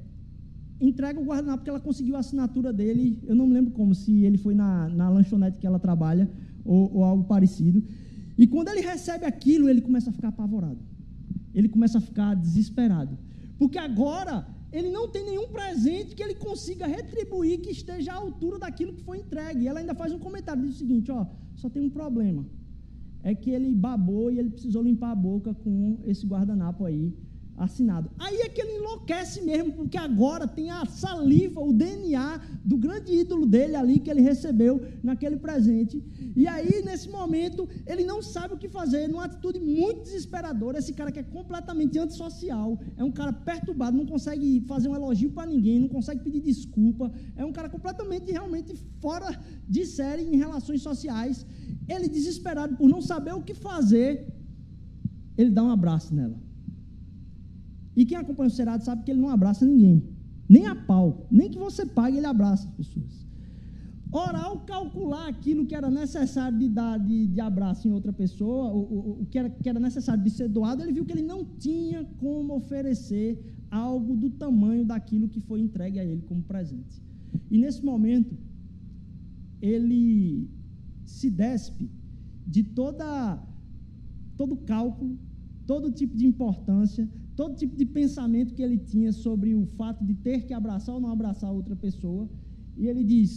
entrega 0.79 1.19
o 1.19 1.23
guardanapo 1.23 1.59
porque 1.59 1.69
ela 1.69 1.79
conseguiu 1.79 2.15
a 2.15 2.19
assinatura 2.19 2.71
dele. 2.71 3.19
Eu 3.25 3.35
não 3.35 3.47
me 3.47 3.53
lembro 3.53 3.71
como, 3.71 3.95
se 3.95 4.23
ele 4.23 4.37
foi 4.37 4.53
na, 4.53 4.87
na 4.89 5.09
lanchonete 5.09 5.57
que 5.57 5.65
ela 5.65 5.79
trabalha 5.79 6.29
ou, 6.63 6.97
ou 6.97 7.03
algo 7.03 7.23
parecido. 7.23 7.83
E 8.37 8.45
quando 8.45 8.67
ele 8.69 8.81
recebe 8.81 9.25
aquilo, 9.25 9.67
ele 9.67 9.81
começa 9.81 10.11
a 10.11 10.13
ficar 10.13 10.27
apavorado. 10.27 10.79
Ele 11.53 11.67
começa 11.67 11.97
a 11.97 12.01
ficar 12.01 12.35
desesperado. 12.35 13.17
Porque 13.57 13.77
agora 13.77 14.47
ele 14.71 14.89
não 14.89 15.07
tem 15.07 15.25
nenhum 15.25 15.47
presente 15.47 16.15
que 16.15 16.21
ele 16.21 16.35
consiga 16.35 16.85
retribuir 16.85 17.61
que 17.61 17.71
esteja 17.71 18.13
à 18.13 18.15
altura 18.15 18.59
daquilo 18.59 18.93
que 18.93 19.03
foi 19.03 19.19
entregue. 19.19 19.63
E 19.63 19.67
ela 19.67 19.79
ainda 19.79 19.95
faz 19.95 20.11
um 20.11 20.19
comentário, 20.19 20.63
diz 20.63 20.75
o 20.75 20.77
seguinte, 20.77 21.11
ó, 21.11 21.25
só 21.55 21.69
tem 21.69 21.81
um 21.81 21.89
problema. 21.89 22.45
É 23.23 23.33
que 23.33 23.49
ele 23.49 23.73
babou 23.73 24.31
e 24.31 24.37
ele 24.39 24.49
precisou 24.49 24.83
limpar 24.83 25.11
a 25.11 25.15
boca 25.15 25.53
com 25.53 25.99
esse 26.05 26.25
guardanapo 26.25 26.85
aí 26.85 27.13
assinado. 27.57 28.11
Aí 28.19 28.37
é 28.41 28.49
que 28.49 28.61
ele 28.61 28.77
enlouquece 28.77 29.41
mesmo, 29.41 29.73
porque 29.73 29.97
agora 29.97 30.47
tem 30.47 30.69
a 30.69 30.85
saliva, 30.85 31.59
o 31.59 31.73
DNA 31.73 32.39
do 32.63 32.77
grande 32.77 33.11
ídolo 33.11 33.45
dele 33.47 33.75
ali 33.75 33.99
que 33.99 34.11
ele 34.11 34.21
recebeu 34.21 34.79
naquele 35.01 35.37
presente. 35.37 36.03
E 36.35 36.47
aí, 36.47 36.83
nesse 36.85 37.09
momento, 37.09 37.67
ele 37.87 38.03
não 38.05 38.21
sabe 38.21 38.53
o 38.53 38.57
que 38.57 38.69
fazer, 38.69 39.07
numa 39.07 39.25
atitude 39.25 39.59
muito 39.59 40.03
desesperadora. 40.03 40.77
Esse 40.77 40.93
cara 40.93 41.11
que 41.11 41.19
é 41.19 41.23
completamente 41.23 41.97
antissocial, 41.97 42.79
é 42.95 43.03
um 43.03 43.11
cara 43.11 43.33
perturbado, 43.33 43.97
não 43.97 44.05
consegue 44.05 44.61
fazer 44.67 44.87
um 44.87 44.95
elogio 44.95 45.31
para 45.31 45.49
ninguém, 45.49 45.79
não 45.79 45.87
consegue 45.87 46.21
pedir 46.21 46.41
desculpa, 46.41 47.11
é 47.35 47.43
um 47.43 47.51
cara 47.51 47.69
completamente, 47.69 48.31
realmente 48.31 48.75
fora 49.01 49.35
de 49.67 49.85
série 49.85 50.23
em 50.23 50.37
relações 50.37 50.81
sociais. 50.83 51.43
Ele, 51.87 52.07
desesperado 52.07 52.75
por 52.75 52.87
não 52.87 53.01
saber 53.01 53.33
o 53.33 53.41
que 53.41 53.55
fazer, 53.55 54.27
ele 55.35 55.49
dá 55.49 55.63
um 55.63 55.71
abraço 55.71 56.13
nela. 56.13 56.46
E 57.97 58.05
quem 58.05 58.15
acompanha 58.15 58.47
o 58.47 58.51
Cerado 58.51 58.83
sabe 58.85 59.03
que 59.03 59.09
ele 59.09 59.19
não 59.19 59.29
abraça 59.29 59.65
ninguém. 59.65 60.03
Nem 60.47 60.67
a 60.67 60.75
pau. 60.75 61.27
Nem 61.31 61.49
que 61.49 61.57
você 61.57 61.83
pague, 61.83 62.17
ele 62.17 62.27
abraça 62.27 62.67
as 62.67 62.75
pessoas. 62.75 63.25
Ora, 64.11 64.37
ao 64.37 64.59
calcular 64.59 65.27
aquilo 65.27 65.65
que 65.65 65.75
era 65.75 65.89
necessário 65.89 66.57
de 66.59 66.69
dar 66.69 66.97
de, 66.99 67.25
de 67.25 67.41
abraço 67.41 67.87
em 67.87 67.91
outra 67.91 68.13
pessoa, 68.13 68.71
o, 68.71 68.79
o, 68.79 69.21
o 69.21 69.25
que, 69.25 69.37
era, 69.39 69.49
que 69.49 69.67
era 69.67 69.79
necessário 69.79 70.23
de 70.23 70.29
ser 70.29 70.47
doado, 70.47 70.83
ele 70.83 70.93
viu 70.93 71.05
que 71.05 71.11
ele 71.11 71.23
não 71.23 71.43
tinha 71.43 72.05
como 72.19 72.55
oferecer 72.55 73.43
algo 73.69 74.15
do 74.15 74.29
tamanho 74.29 74.85
daquilo 74.85 75.27
que 75.27 75.41
foi 75.41 75.59
entregue 75.59 75.99
a 75.99 76.05
ele 76.05 76.21
como 76.21 76.43
presente. 76.43 77.01
E 77.49 77.57
nesse 77.57 77.83
momento, 77.83 78.37
ele 79.59 80.47
se 81.03 81.29
despe 81.31 81.89
de 82.45 82.63
toda, 82.63 83.41
todo 84.37 84.55
cálculo, 84.55 85.17
todo 85.65 85.91
tipo 85.91 86.15
de 86.15 86.25
importância, 86.25 87.09
todo 87.37 87.59
tipo 87.61 87.75
de 87.81 87.85
pensamento 87.85 88.53
que 88.55 88.63
ele 88.67 88.79
tinha 88.91 89.11
sobre 89.25 89.49
o 89.59 89.63
fato 89.79 90.03
de 90.03 90.15
ter 90.15 90.39
que 90.47 90.53
abraçar 90.59 90.95
ou 90.95 91.01
não 91.05 91.11
abraçar 91.17 91.51
outra 91.59 91.75
pessoa, 91.85 92.27
e 92.75 92.87
ele 92.87 93.03
diz: 93.13 93.31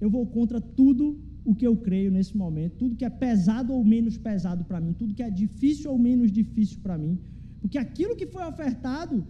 Eu 0.00 0.10
vou 0.14 0.26
contra 0.36 0.60
tudo 0.80 1.04
o 1.44 1.54
que 1.54 1.66
eu 1.70 1.76
creio 1.86 2.10
nesse 2.16 2.36
momento, 2.36 2.74
tudo 2.82 2.96
que 3.00 3.04
é 3.04 3.12
pesado 3.26 3.72
ou 3.72 3.82
menos 3.94 4.18
pesado 4.28 4.64
para 4.64 4.80
mim, 4.84 4.92
tudo 4.92 5.14
que 5.18 5.22
é 5.22 5.30
difícil 5.30 5.88
ou 5.92 5.98
menos 6.08 6.32
difícil 6.40 6.78
para 6.86 6.98
mim, 6.98 7.14
porque 7.60 7.78
aquilo 7.78 8.16
que 8.20 8.26
foi 8.34 8.44
ofertado 8.52 9.24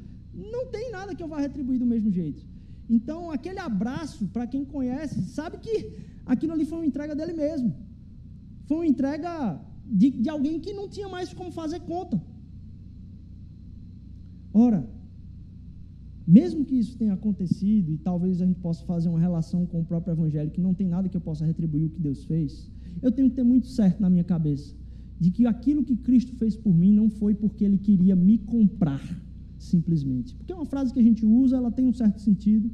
não 0.54 0.62
tem 0.76 0.90
nada 0.90 1.14
que 1.14 1.22
eu 1.22 1.28
vá 1.28 1.38
retribuir 1.46 1.78
do 1.78 1.90
mesmo 1.94 2.10
jeito. 2.10 2.42
Então, 2.96 3.30
aquele 3.36 3.58
abraço, 3.58 4.22
para 4.34 4.46
quem 4.46 4.64
conhece, 4.64 5.20
sabe 5.38 5.58
que 5.58 5.74
aquilo 6.24 6.52
ali 6.54 6.64
foi 6.64 6.78
uma 6.78 6.86
entrega 6.86 7.14
dele 7.14 7.34
mesmo. 7.44 7.74
Foi 8.68 8.76
uma 8.78 8.86
entrega 8.86 9.32
de, 10.00 10.10
de 10.10 10.28
alguém 10.34 10.58
que 10.64 10.72
não 10.72 10.88
tinha 10.88 11.08
mais 11.08 11.32
como 11.38 11.50
fazer 11.60 11.80
conta. 11.80 12.16
Ora, 14.58 14.88
mesmo 16.26 16.64
que 16.64 16.74
isso 16.74 16.96
tenha 16.96 17.12
acontecido, 17.12 17.92
e 17.92 17.98
talvez 17.98 18.40
a 18.40 18.46
gente 18.46 18.58
possa 18.58 18.82
fazer 18.86 19.10
uma 19.10 19.20
relação 19.20 19.66
com 19.66 19.80
o 19.80 19.84
próprio 19.84 20.12
Evangelho, 20.12 20.50
que 20.50 20.62
não 20.62 20.72
tem 20.72 20.88
nada 20.88 21.10
que 21.10 21.16
eu 21.16 21.20
possa 21.20 21.44
retribuir 21.44 21.84
o 21.84 21.90
que 21.90 22.00
Deus 22.00 22.24
fez, 22.24 22.72
eu 23.02 23.12
tenho 23.12 23.28
que 23.28 23.36
ter 23.36 23.42
muito 23.42 23.66
certo 23.66 24.00
na 24.00 24.08
minha 24.08 24.24
cabeça 24.24 24.74
de 25.20 25.30
que 25.30 25.46
aquilo 25.46 25.84
que 25.84 25.94
Cristo 25.96 26.34
fez 26.36 26.56
por 26.56 26.74
mim 26.74 26.90
não 26.90 27.10
foi 27.10 27.34
porque 27.34 27.64
Ele 27.66 27.76
queria 27.76 28.16
me 28.16 28.38
comprar, 28.38 29.02
simplesmente. 29.58 30.34
Porque 30.34 30.52
é 30.52 30.56
uma 30.56 30.64
frase 30.64 30.90
que 30.94 31.00
a 31.00 31.02
gente 31.02 31.26
usa, 31.26 31.58
ela 31.58 31.70
tem 31.70 31.86
um 31.86 31.92
certo 31.92 32.22
sentido. 32.22 32.70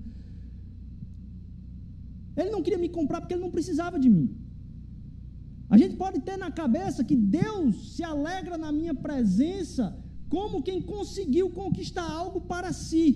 Ele 2.36 2.50
não 2.50 2.62
queria 2.62 2.78
me 2.78 2.88
comprar 2.88 3.20
porque 3.20 3.34
Ele 3.34 3.42
não 3.42 3.50
precisava 3.50 3.98
de 3.98 4.08
mim. 4.08 4.30
A 5.68 5.76
gente 5.76 5.96
pode 5.96 6.20
ter 6.20 6.36
na 6.36 6.50
cabeça 6.50 7.02
que 7.02 7.16
Deus 7.16 7.96
se 7.96 8.04
alegra 8.04 8.56
na 8.56 8.70
minha 8.70 8.94
presença 8.94 9.98
como 10.32 10.62
quem 10.66 10.80
conseguiu 10.80 11.46
conquistar 11.50 12.08
algo 12.10 12.40
para 12.40 12.72
si. 12.72 13.06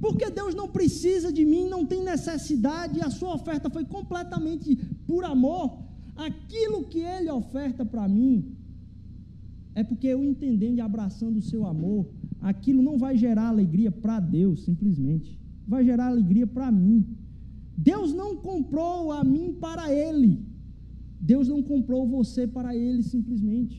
Porque 0.00 0.28
Deus 0.38 0.54
não 0.60 0.68
precisa 0.76 1.32
de 1.32 1.44
mim, 1.44 1.68
não 1.74 1.82
tem 1.86 2.02
necessidade, 2.02 3.00
a 3.00 3.10
sua 3.18 3.32
oferta 3.38 3.70
foi 3.70 3.84
completamente 3.84 4.74
por 5.06 5.24
amor. 5.24 5.66
Aquilo 6.16 6.78
que 6.92 6.98
Ele 6.98 7.30
oferta 7.30 7.84
para 7.86 8.08
mim, 8.08 8.56
é 9.80 9.84
porque 9.84 10.08
eu 10.08 10.24
entendendo 10.24 10.78
e 10.78 10.80
abraçando 10.80 11.36
o 11.36 11.46
seu 11.50 11.64
amor, 11.64 12.02
aquilo 12.40 12.82
não 12.82 12.96
vai 12.98 13.16
gerar 13.16 13.46
alegria 13.50 13.92
para 13.92 14.18
Deus, 14.18 14.64
simplesmente. 14.64 15.38
Vai 15.66 15.84
gerar 15.84 16.08
alegria 16.08 16.46
para 16.56 16.72
mim. 16.72 17.06
Deus 17.76 18.12
não 18.12 18.30
comprou 18.48 19.12
a 19.12 19.22
mim 19.22 19.48
para 19.60 19.92
Ele. 19.92 20.32
Deus 21.20 21.46
não 21.46 21.62
comprou 21.62 22.02
você 22.16 22.48
para 22.48 22.74
Ele, 22.76 23.02
simplesmente. 23.02 23.76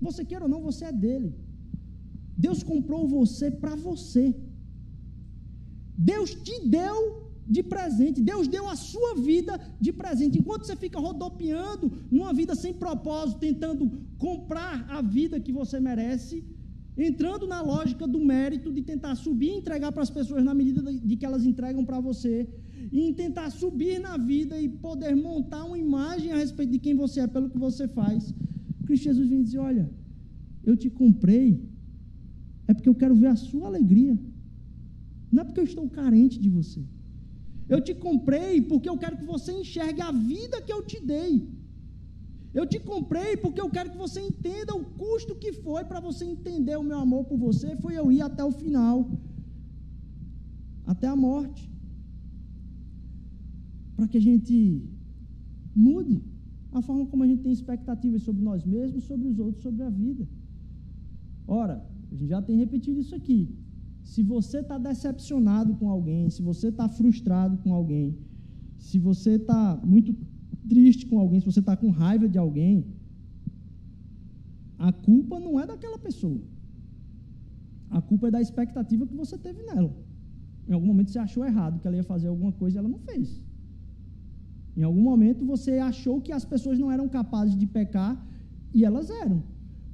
Você 0.00 0.24
quer 0.24 0.40
ou 0.44 0.48
não, 0.48 0.60
você 0.60 0.84
é 0.86 0.92
dele. 0.92 1.34
Deus 2.36 2.62
comprou 2.62 3.08
você 3.08 3.50
para 3.50 3.74
você. 3.74 4.34
Deus 5.96 6.34
te 6.34 6.66
deu 6.66 7.26
de 7.48 7.62
presente. 7.62 8.20
Deus 8.20 8.48
deu 8.48 8.68
a 8.68 8.76
sua 8.76 9.14
vida 9.14 9.58
de 9.80 9.92
presente. 9.92 10.38
Enquanto 10.38 10.66
você 10.66 10.76
fica 10.76 10.98
rodopiando 10.98 11.90
numa 12.10 12.32
vida 12.32 12.54
sem 12.54 12.74
propósito, 12.74 13.40
tentando 13.40 13.90
comprar 14.18 14.86
a 14.90 15.00
vida 15.00 15.40
que 15.40 15.52
você 15.52 15.78
merece, 15.78 16.44
entrando 16.96 17.46
na 17.46 17.60
lógica 17.60 18.06
do 18.06 18.18
mérito 18.18 18.72
de 18.72 18.82
tentar 18.82 19.14
subir 19.14 19.50
e 19.50 19.58
entregar 19.58 19.92
para 19.92 20.02
as 20.02 20.10
pessoas 20.10 20.42
na 20.42 20.54
medida 20.54 20.82
de 20.92 21.16
que 21.16 21.26
elas 21.26 21.44
entregam 21.44 21.84
para 21.84 22.00
você, 22.00 22.48
e 22.92 23.12
tentar 23.12 23.50
subir 23.50 23.98
na 24.00 24.16
vida 24.16 24.60
e 24.60 24.68
poder 24.68 25.14
montar 25.14 25.64
uma 25.64 25.78
imagem 25.78 26.32
a 26.32 26.36
respeito 26.36 26.72
de 26.72 26.78
quem 26.78 26.94
você 26.94 27.20
é 27.20 27.26
pelo 27.26 27.50
que 27.50 27.58
você 27.58 27.88
faz. 27.88 28.32
Cristo 28.84 29.04
Jesus 29.04 29.28
vem 29.28 29.42
dizer: 29.42 29.58
Olha, 29.58 29.90
eu 30.64 30.76
te 30.76 30.88
comprei, 30.88 31.68
é 32.68 32.74
porque 32.74 32.88
eu 32.88 32.94
quero 32.94 33.14
ver 33.14 33.28
a 33.28 33.36
sua 33.36 33.66
alegria, 33.68 34.18
não 35.30 35.42
é 35.42 35.44
porque 35.44 35.60
eu 35.60 35.64
estou 35.64 35.88
carente 35.88 36.38
de 36.38 36.48
você. 36.48 36.82
Eu 37.68 37.80
te 37.80 37.94
comprei 37.94 38.60
porque 38.60 38.88
eu 38.88 38.98
quero 39.02 39.16
que 39.20 39.24
você 39.24 39.52
enxergue 39.52 40.00
a 40.00 40.12
vida 40.12 40.62
que 40.62 40.72
eu 40.72 40.82
te 40.90 40.98
dei. 41.04 41.32
Eu 42.58 42.64
te 42.72 42.78
comprei 42.90 43.36
porque 43.36 43.60
eu 43.60 43.68
quero 43.68 43.90
que 43.90 43.98
você 43.98 44.20
entenda 44.20 44.74
o 44.74 44.84
custo 45.00 45.34
que 45.42 45.52
foi 45.52 45.84
para 45.84 46.00
você 46.00 46.24
entender 46.24 46.76
o 46.76 46.88
meu 46.90 46.98
amor 46.98 47.24
por 47.24 47.38
você. 47.46 47.76
Foi 47.76 47.94
eu 47.94 48.06
ir 48.10 48.22
até 48.22 48.44
o 48.44 48.52
final, 48.62 49.10
até 50.86 51.06
a 51.08 51.16
morte, 51.16 51.70
para 53.96 54.08
que 54.08 54.16
a 54.16 54.24
gente 54.28 54.56
mude 55.74 56.22
a 56.72 56.80
forma 56.80 57.04
como 57.06 57.22
a 57.24 57.26
gente 57.26 57.42
tem 57.42 57.52
expectativas 57.52 58.22
sobre 58.22 58.42
nós 58.42 58.64
mesmos, 58.64 59.04
sobre 59.04 59.26
os 59.28 59.38
outros, 59.38 59.62
sobre 59.62 59.82
a 59.82 59.90
vida. 59.90 60.26
Ora, 61.46 61.76
a 62.16 62.18
gente 62.18 62.30
já 62.30 62.42
tem 62.48 62.56
repetido 62.64 62.98
isso 63.04 63.14
aqui. 63.14 63.40
Se 64.12 64.22
você 64.22 64.58
está 64.60 64.78
decepcionado 64.78 65.74
com 65.78 65.88
alguém, 65.96 66.30
se 66.30 66.42
você 66.50 66.68
está 66.68 66.88
frustrado 66.88 67.56
com 67.62 67.74
alguém, 67.74 68.06
se 68.78 68.98
você 68.98 69.32
está 69.32 69.60
muito 69.94 70.14
triste 70.68 71.04
com 71.06 71.18
alguém, 71.18 71.40
se 71.40 71.46
você 71.46 71.60
está 71.60 71.76
com 71.76 71.90
raiva 71.90 72.28
de 72.28 72.38
alguém, 72.38 72.86
a 74.78 74.92
culpa 74.92 75.38
não 75.46 75.58
é 75.60 75.66
daquela 75.66 75.98
pessoa. 75.98 76.40
A 77.90 78.00
culpa 78.00 78.28
é 78.28 78.30
da 78.36 78.40
expectativa 78.46 79.06
que 79.06 79.14
você 79.14 79.36
teve 79.46 79.62
nela. 79.62 79.92
Em 80.68 80.72
algum 80.72 80.86
momento 80.86 81.10
você 81.10 81.18
achou 81.18 81.44
errado 81.44 81.78
que 81.80 81.86
ela 81.86 81.96
ia 81.96 82.08
fazer 82.14 82.28
alguma 82.28 82.52
coisa 82.52 82.76
e 82.76 82.78
ela 82.78 82.88
não 82.88 82.98
fez. 83.10 83.42
Em 84.76 84.82
algum 84.82 85.04
momento 85.10 85.44
você 85.44 85.72
achou 85.90 86.20
que 86.20 86.32
as 86.32 86.44
pessoas 86.44 86.78
não 86.78 86.90
eram 86.90 87.08
capazes 87.08 87.56
de 87.56 87.66
pecar 87.66 88.14
e 88.74 88.84
elas 88.84 89.10
eram. 89.10 89.42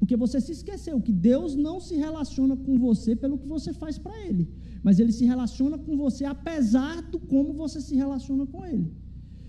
Porque 0.03 0.17
você 0.17 0.39
se 0.41 0.51
esqueceu 0.51 1.01
que 1.01 1.13
Deus 1.13 1.55
não 1.55 1.79
se 1.79 1.95
relaciona 1.95 2.57
com 2.57 2.77
você 2.77 3.15
pelo 3.15 3.39
que 3.39 3.47
você 3.47 3.73
faz 3.73 3.97
para 4.05 4.17
Ele, 4.27 4.45
mas 4.83 4.99
Ele 4.99 5.13
se 5.13 5.25
relaciona 5.25 5.79
com 5.79 5.97
você 5.97 6.25
apesar 6.25 7.03
do 7.03 7.21
como 7.21 7.53
você 7.53 7.81
se 7.81 7.95
relaciona 7.95 8.45
com 8.45 8.67
Ele. 8.67 8.89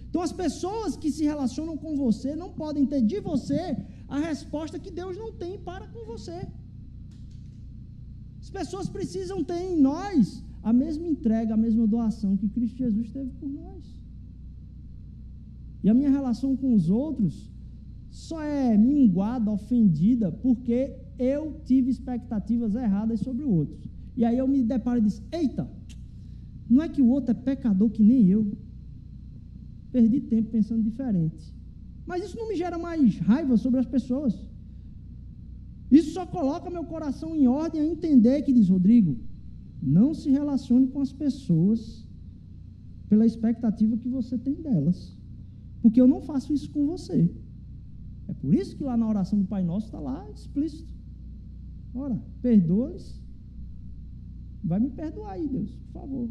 Então, 0.08 0.22
as 0.22 0.32
pessoas 0.32 0.96
que 0.96 1.10
se 1.16 1.24
relacionam 1.24 1.76
com 1.76 1.96
você 1.96 2.36
não 2.36 2.50
podem 2.52 2.86
ter 2.86 3.02
de 3.02 3.20
você 3.20 3.76
a 4.08 4.20
resposta 4.20 4.78
que 4.78 4.92
Deus 4.92 5.18
não 5.18 5.32
tem 5.32 5.58
para 5.58 5.88
com 5.88 6.06
você. 6.06 6.48
As 8.40 8.52
pessoas 8.52 8.88
precisam 8.88 9.44
ter 9.44 9.60
em 9.72 9.76
nós 9.82 10.44
a 10.62 10.72
mesma 10.72 11.08
entrega, 11.08 11.56
a 11.56 11.58
mesma 11.66 11.88
doação 11.88 12.38
que 12.38 12.48
Cristo 12.48 12.78
Jesus 12.78 13.10
teve 13.10 13.32
por 13.40 13.50
nós. 13.50 13.84
E 15.84 15.90
a 15.90 15.96
minha 15.96 16.12
relação 16.12 16.56
com 16.56 16.76
os 16.76 16.92
outros 16.92 17.52
só 18.14 18.40
é 18.44 18.78
minguada, 18.78 19.50
ofendida, 19.50 20.32
porque 20.32 20.96
eu 21.18 21.60
tive 21.66 21.90
expectativas 21.90 22.76
erradas 22.76 23.20
sobre 23.22 23.44
o 23.44 23.50
outro. 23.50 23.90
E 24.16 24.24
aí 24.24 24.38
eu 24.38 24.48
me 24.48 24.62
deparo 24.62 25.00
e 25.00 25.02
disse: 25.02 25.24
Eita, 25.32 25.68
não 26.70 26.84
é 26.84 26.88
que 26.88 27.02
o 27.02 27.08
outro 27.08 27.32
é 27.32 27.34
pecador 27.34 27.90
que 27.90 28.04
nem 28.04 28.28
eu 28.28 28.56
perdi 29.92 30.22
tempo 30.22 30.52
pensando 30.52 30.84
diferente. 30.84 31.56
Mas 32.06 32.24
isso 32.24 32.38
não 32.38 32.48
me 32.50 32.56
gera 32.56 32.78
mais 32.78 33.18
raiva 33.18 33.58
sobre 33.58 33.80
as 33.80 33.88
pessoas. 33.88 34.48
Isso 35.90 36.12
só 36.12 36.24
coloca 36.24 36.70
meu 36.70 36.84
coração 36.84 37.36
em 37.36 37.48
ordem 37.48 37.82
a 37.82 37.86
entender 37.86 38.44
que 38.44 38.54
diz 38.54 38.70
Rodrigo, 38.70 39.18
não 39.82 40.14
se 40.14 40.30
relacione 40.30 40.88
com 40.88 41.02
as 41.02 41.12
pessoas 41.12 42.08
pela 43.10 43.26
expectativa 43.26 43.98
que 43.98 44.08
você 44.08 44.38
tem 44.38 44.54
delas. 44.54 45.18
Porque 45.82 46.00
eu 46.00 46.08
não 46.08 46.22
faço 46.22 46.54
isso 46.54 46.70
com 46.70 46.86
você. 46.86 47.28
É 48.34 48.36
por 48.42 48.54
isso 48.54 48.76
que 48.76 48.84
lá 48.84 48.98
na 48.98 49.08
oração 49.08 49.38
do 49.40 49.46
Pai 49.46 49.64
Nosso 49.64 49.86
está 49.86 50.00
lá 50.00 50.20
explícito. 50.32 50.92
Ora, 51.94 52.20
perdoa-lhes. 52.42 53.22
Vai 54.64 54.80
me 54.80 54.90
perdoar 54.90 55.34
aí, 55.34 55.48
Deus, 55.48 55.72
por 55.76 55.92
favor. 56.00 56.30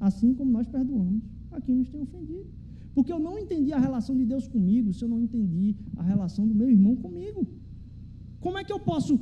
Assim 0.00 0.34
como 0.34 0.50
nós 0.50 0.66
perdoamos 0.66 1.22
a 1.52 1.60
quem 1.60 1.76
nos 1.76 1.88
tem 1.88 2.00
ofendido. 2.00 2.48
Porque 2.94 3.12
eu 3.12 3.20
não 3.26 3.38
entendi 3.38 3.72
a 3.72 3.78
relação 3.78 4.16
de 4.16 4.24
Deus 4.24 4.48
comigo 4.48 4.92
se 4.92 5.04
eu 5.04 5.08
não 5.08 5.20
entendi 5.20 5.76
a 5.96 6.02
relação 6.02 6.44
do 6.48 6.54
meu 6.54 6.68
irmão 6.76 6.96
comigo. 6.96 7.46
Como 8.40 8.58
é 8.58 8.64
que 8.64 8.72
eu 8.72 8.80
posso 8.80 9.20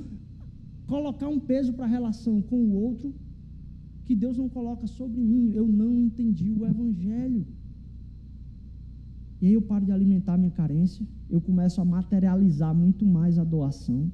colocar 0.87 1.29
um 1.29 1.41
peso 1.41 1.73
para 1.75 1.85
a 1.85 1.95
relação 1.97 2.41
com 2.41 2.57
o 2.57 2.73
outro 2.87 3.13
que 4.07 4.15
Deus 4.15 4.39
não 4.39 4.49
coloca 4.49 4.87
sobre 4.87 5.21
mim? 5.21 5.51
Eu 5.53 5.67
não 5.69 6.01
entendi 6.01 6.51
o 6.51 6.65
Evangelho. 6.65 7.45
E 9.45 9.49
aí 9.49 9.53
eu 9.53 9.61
paro 9.61 9.85
de 9.85 9.93
alimentar 9.93 10.39
minha 10.39 10.51
carência, 10.51 11.07
eu 11.29 11.39
começo 11.39 11.79
a 11.79 11.85
materializar 11.85 12.75
muito 12.75 13.05
mais 13.05 13.39
a 13.39 13.45
doação, 13.45 14.11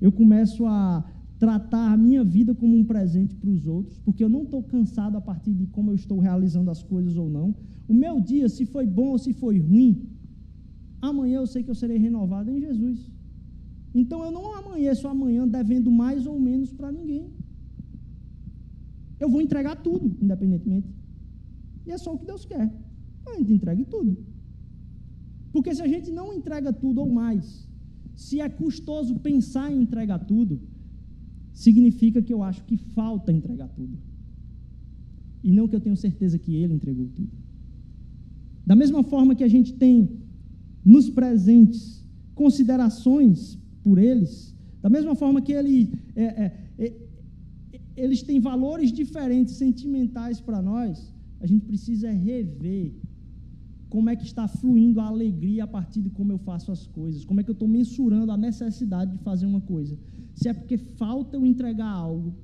eu 0.00 0.10
começo 0.10 0.66
a 0.66 1.04
tratar 1.38 1.92
a 1.92 1.96
minha 1.96 2.24
vida 2.24 2.52
como 2.52 2.76
um 2.76 2.84
presente 2.84 3.36
para 3.36 3.48
os 3.48 3.64
outros, 3.64 4.00
porque 4.00 4.24
eu 4.24 4.28
não 4.28 4.42
estou 4.42 4.60
cansado 4.60 5.16
a 5.16 5.20
partir 5.20 5.52
de 5.52 5.66
como 5.68 5.92
eu 5.92 5.94
estou 5.94 6.18
realizando 6.18 6.68
as 6.68 6.82
coisas 6.82 7.16
ou 7.16 7.30
não. 7.30 7.54
O 7.86 7.94
meu 7.94 8.20
dia, 8.20 8.48
se 8.48 8.66
foi 8.66 8.84
bom 8.84 9.10
ou 9.10 9.18
se 9.18 9.32
foi 9.32 9.56
ruim, 9.60 9.92
amanhã 11.00 11.36
eu 11.38 11.46
sei 11.46 11.62
que 11.62 11.70
eu 11.70 11.76
serei 11.76 11.98
renovado 11.98 12.50
em 12.50 12.58
Jesus. 12.58 13.08
Então 13.94 14.24
eu 14.24 14.32
não 14.32 14.52
amanheço 14.52 15.06
amanhã 15.06 15.46
devendo 15.46 15.92
mais 15.92 16.26
ou 16.26 16.40
menos 16.40 16.72
para 16.72 16.90
ninguém. 16.90 17.30
Eu 19.20 19.28
vou 19.28 19.40
entregar 19.40 19.76
tudo, 19.76 20.16
independentemente. 20.20 20.92
E 21.86 21.92
é 21.92 21.98
só 21.98 22.12
o 22.12 22.18
que 22.18 22.26
Deus 22.26 22.44
quer. 22.44 22.68
A 23.28 23.38
gente 23.38 23.52
entregue 23.52 23.84
tudo. 23.84 24.31
Porque 25.52 25.74
se 25.74 25.82
a 25.82 25.86
gente 25.86 26.10
não 26.10 26.32
entrega 26.32 26.72
tudo 26.72 27.00
ou 27.02 27.10
mais, 27.10 27.68
se 28.14 28.40
é 28.40 28.48
custoso 28.48 29.16
pensar 29.16 29.70
em 29.70 29.82
entregar 29.82 30.20
tudo, 30.20 30.60
significa 31.52 32.22
que 32.22 32.32
eu 32.32 32.42
acho 32.42 32.64
que 32.64 32.76
falta 32.76 33.30
entregar 33.32 33.68
tudo. 33.68 33.98
E 35.44 35.52
não 35.52 35.68
que 35.68 35.76
eu 35.76 35.80
tenho 35.80 35.96
certeza 35.96 36.38
que 36.38 36.54
ele 36.54 36.74
entregou 36.74 37.08
tudo. 37.08 37.30
Da 38.64 38.76
mesma 38.76 39.02
forma 39.02 39.34
que 39.34 39.44
a 39.44 39.48
gente 39.48 39.74
tem 39.74 40.08
nos 40.84 41.10
presentes 41.10 42.04
considerações 42.34 43.58
por 43.82 43.98
eles, 43.98 44.54
da 44.80 44.88
mesma 44.88 45.14
forma 45.14 45.42
que 45.42 45.52
ele, 45.52 45.92
é, 46.14 46.24
é, 46.24 46.70
é, 46.78 46.92
eles 47.96 48.22
têm 48.22 48.40
valores 48.40 48.92
diferentes, 48.92 49.54
sentimentais 49.54 50.40
para 50.40 50.62
nós, 50.62 51.12
a 51.40 51.46
gente 51.46 51.64
precisa 51.64 52.10
rever 52.10 52.94
como 53.92 54.08
é 54.12 54.14
que 54.16 54.24
está 54.24 54.44
fluindo 54.48 54.98
a 55.00 55.06
alegria 55.14 55.64
a 55.64 55.70
partir 55.76 56.00
de 56.06 56.10
como 56.18 56.32
eu 56.32 56.38
faço 56.38 56.68
as 56.76 56.82
coisas, 56.98 57.26
como 57.28 57.40
é 57.40 57.42
que 57.44 57.50
eu 57.50 57.58
estou 57.58 57.68
mensurando 57.68 58.30
a 58.32 58.38
necessidade 58.48 59.10
de 59.14 59.18
fazer 59.28 59.46
uma 59.52 59.60
coisa 59.60 59.94
se 60.34 60.48
é 60.48 60.54
porque 60.54 60.78
falta 60.78 61.36
eu 61.36 61.44
entregar 61.44 61.90
algo, 61.90 62.34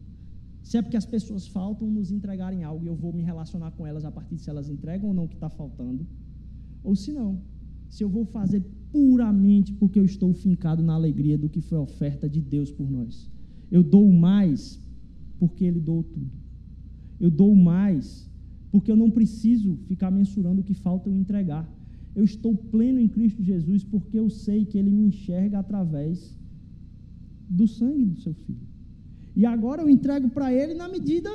se 0.63 0.77
é 0.77 0.83
porque 0.83 0.97
as 0.97 1.07
pessoas 1.07 1.47
faltam 1.47 1.89
nos 1.91 2.11
entregarem 2.11 2.63
algo 2.65 2.85
e 2.85 2.89
eu 2.89 2.95
vou 2.95 3.13
me 3.13 3.23
relacionar 3.23 3.71
com 3.71 3.87
elas 3.87 4.05
a 4.05 4.11
partir 4.11 4.35
de 4.35 4.43
se 4.43 4.51
elas 4.51 4.69
entregam 4.69 5.09
ou 5.09 5.15
não 5.15 5.25
o 5.25 5.29
que 5.29 5.37
está 5.37 5.49
faltando, 5.49 6.07
ou 6.85 6.95
se 6.95 7.13
não, 7.13 7.41
se 7.89 8.05
eu 8.05 8.09
vou 8.09 8.25
fazer 8.25 8.63
puramente 8.93 9.73
porque 9.73 9.99
eu 9.99 10.05
estou 10.05 10.33
fincado 10.35 10.83
na 10.83 10.95
alegria 10.95 11.39
do 11.39 11.49
que 11.49 11.61
foi 11.61 11.79
a 11.79 11.83
oferta 11.83 12.29
de 12.29 12.41
Deus 12.41 12.71
por 12.71 12.91
nós. 12.91 13.31
Eu 13.71 13.83
dou 13.83 14.11
mais 14.13 14.81
porque 15.39 15.65
Ele 15.65 15.81
dou 15.81 16.03
tudo. 16.03 16.31
Eu 17.19 17.31
dou 17.31 17.55
mais 17.55 18.31
porque 18.71 18.91
eu 18.91 18.97
não 18.97 19.11
preciso 19.11 19.79
ficar 19.87 20.11
mensurando 20.11 20.61
o 20.61 20.65
que 20.65 20.75
falta 20.75 21.09
eu 21.09 21.15
entregar. 21.15 21.69
Eu 22.15 22.25
estou 22.25 22.55
pleno 22.55 22.99
em 22.99 23.09
Cristo 23.09 23.43
Jesus 23.43 23.85
porque 23.85 24.19
eu 24.19 24.29
sei 24.29 24.65
que 24.65 24.77
Ele 24.77 24.91
me 24.91 25.05
enxerga 25.07 25.59
através 25.59 26.37
do 27.49 27.67
sangue 27.67 28.05
do 28.05 28.21
seu 28.21 28.35
filho. 28.35 28.67
E 29.35 29.47
agora 29.47 29.83
eu 29.83 29.89
entrego 29.89 30.29
para 30.29 30.53
ele 30.53 30.75
na 30.75 30.89
medida 30.89 31.31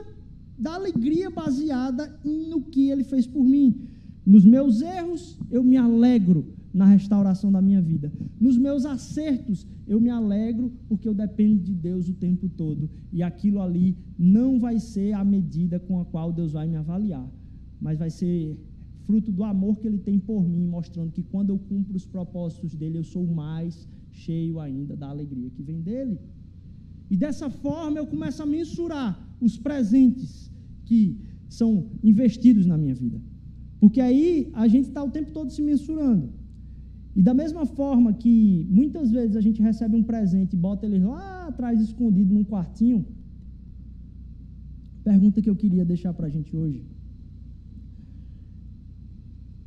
da 0.58 0.76
alegria 0.76 1.30
baseada 1.30 2.20
no 2.24 2.62
que 2.62 2.90
ele 2.90 3.04
fez 3.04 3.26
por 3.26 3.44
mim. 3.44 3.88
Nos 4.26 4.46
meus 4.46 4.82
erros, 4.82 5.40
eu 5.50 5.64
me 5.64 5.78
alegro 5.78 6.46
na 6.74 6.86
restauração 6.86 7.52
da 7.52 7.62
minha 7.62 7.82
vida. 7.82 8.12
Nos 8.40 8.58
meus 8.58 8.86
acertos, 8.86 9.68
eu 9.88 10.02
me 10.02 10.10
alegro 10.10 10.72
porque 10.88 11.08
eu 11.08 11.14
dependo 11.14 11.62
de 11.62 11.74
Deus 11.74 12.10
o 12.10 12.14
tempo 12.14 12.50
todo. 12.50 12.90
E 13.12 13.22
aquilo 13.22 13.62
ali 13.62 13.96
não 14.18 14.60
vai 14.60 14.80
ser 14.80 15.14
a 15.14 15.24
medida 15.24 15.80
com 15.80 16.00
a 16.00 16.06
qual 16.06 16.34
Deus 16.34 16.54
vai 16.54 16.68
me 16.68 16.76
avaliar, 16.76 17.30
mas 17.80 18.00
vai 18.00 18.10
ser 18.10 18.58
fruto 19.06 19.32
do 19.32 19.44
amor 19.44 19.78
que 19.78 19.88
Ele 19.88 20.00
tem 20.00 20.18
por 20.18 20.48
mim, 20.48 20.66
mostrando 20.66 21.12
que 21.12 21.22
quando 21.22 21.52
eu 21.52 21.60
cumpro 21.60 21.96
os 21.96 22.06
propósitos 22.06 22.74
dele, 22.76 22.98
eu 22.98 23.04
sou 23.04 23.26
mais 23.28 23.88
cheio 24.12 24.60
ainda 24.60 24.96
da 24.96 25.10
alegria 25.10 25.50
que 25.50 25.62
vem 25.62 25.82
dele. 25.82 26.18
E 27.10 27.18
dessa 27.18 27.50
forma 27.50 28.00
eu 28.00 28.08
começo 28.08 28.42
a 28.42 28.46
mensurar 28.46 29.12
os 29.40 29.58
presentes 29.58 30.52
que 30.86 31.20
são 31.48 31.88
investidos 32.04 32.66
na 32.66 32.78
minha 32.78 32.96
vida. 32.96 33.22
Porque 33.80 34.00
aí 34.02 34.50
a 34.54 34.68
gente 34.68 34.88
está 34.88 35.04
o 35.04 35.12
tempo 35.12 35.32
todo 35.32 35.52
se 35.52 35.62
mensurando. 35.62 36.30
E 37.16 37.22
da 37.22 37.34
mesma 37.34 37.66
forma 37.66 38.12
que 38.14 38.68
muitas 38.70 39.12
vezes 39.12 39.36
a 39.36 39.42
gente 39.42 39.62
recebe 39.62 39.96
um 39.96 40.04
presente 40.04 40.54
e 40.54 40.60
bota 40.68 40.86
ele 40.86 41.00
lá 41.00 41.48
atrás 41.48 41.80
escondido 41.82 42.34
num 42.34 42.44
quartinho, 42.44 43.06
pergunta 45.04 45.42
que 45.42 45.50
eu 45.50 45.56
queria 45.56 45.86
deixar 45.86 46.14
para 46.14 46.28
a 46.28 46.30
gente 46.30 46.56
hoje 46.56 46.84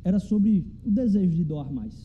era 0.09 0.19
sobre 0.19 0.65
o 0.85 0.89
desejo 0.89 1.35
de 1.35 1.43
doar 1.43 1.69
mais. 1.69 1.95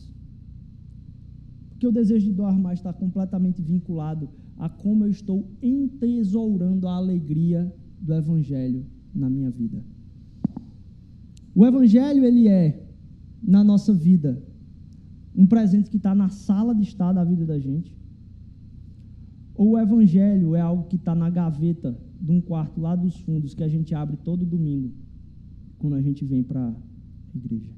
Porque 1.69 1.87
o 1.87 1.91
desejo 1.91 2.25
de 2.25 2.33
doar 2.33 2.59
mais 2.59 2.79
está 2.79 2.91
completamente 2.91 3.61
vinculado 3.61 4.29
a 4.57 4.67
como 4.67 5.05
eu 5.05 5.09
estou 5.09 5.47
entesourando 5.61 6.85
a 6.85 6.95
alegria 6.97 7.73
do 8.01 8.13
Evangelho 8.13 8.85
na 9.15 9.29
minha 9.29 9.49
vida. 9.49 9.81
O 11.55 11.65
Evangelho, 11.65 12.25
ele 12.25 12.49
é, 12.49 12.85
na 13.41 13.63
nossa 13.63 13.93
vida, 13.93 14.43
um 15.35 15.45
presente 15.45 15.89
que 15.89 15.97
está 15.97 16.13
na 16.13 16.29
sala 16.29 16.73
de 16.75 16.83
estar 16.83 17.11
da 17.13 17.23
vida 17.23 17.45
da 17.45 17.57
gente, 17.57 17.95
ou 19.55 19.71
o 19.71 19.79
Evangelho 19.79 20.55
é 20.55 20.61
algo 20.61 20.87
que 20.87 20.95
está 20.95 21.13
na 21.13 21.29
gaveta 21.29 21.97
de 22.19 22.31
um 22.31 22.41
quarto 22.41 22.79
lá 22.79 22.95
dos 22.95 23.17
fundos 23.19 23.53
que 23.53 23.63
a 23.63 23.67
gente 23.67 23.93
abre 23.93 24.17
todo 24.17 24.45
domingo, 24.45 24.91
quando 25.77 25.95
a 25.95 26.01
gente 26.01 26.23
vem 26.25 26.43
para 26.43 26.69
a 26.69 26.75
igreja. 27.37 27.69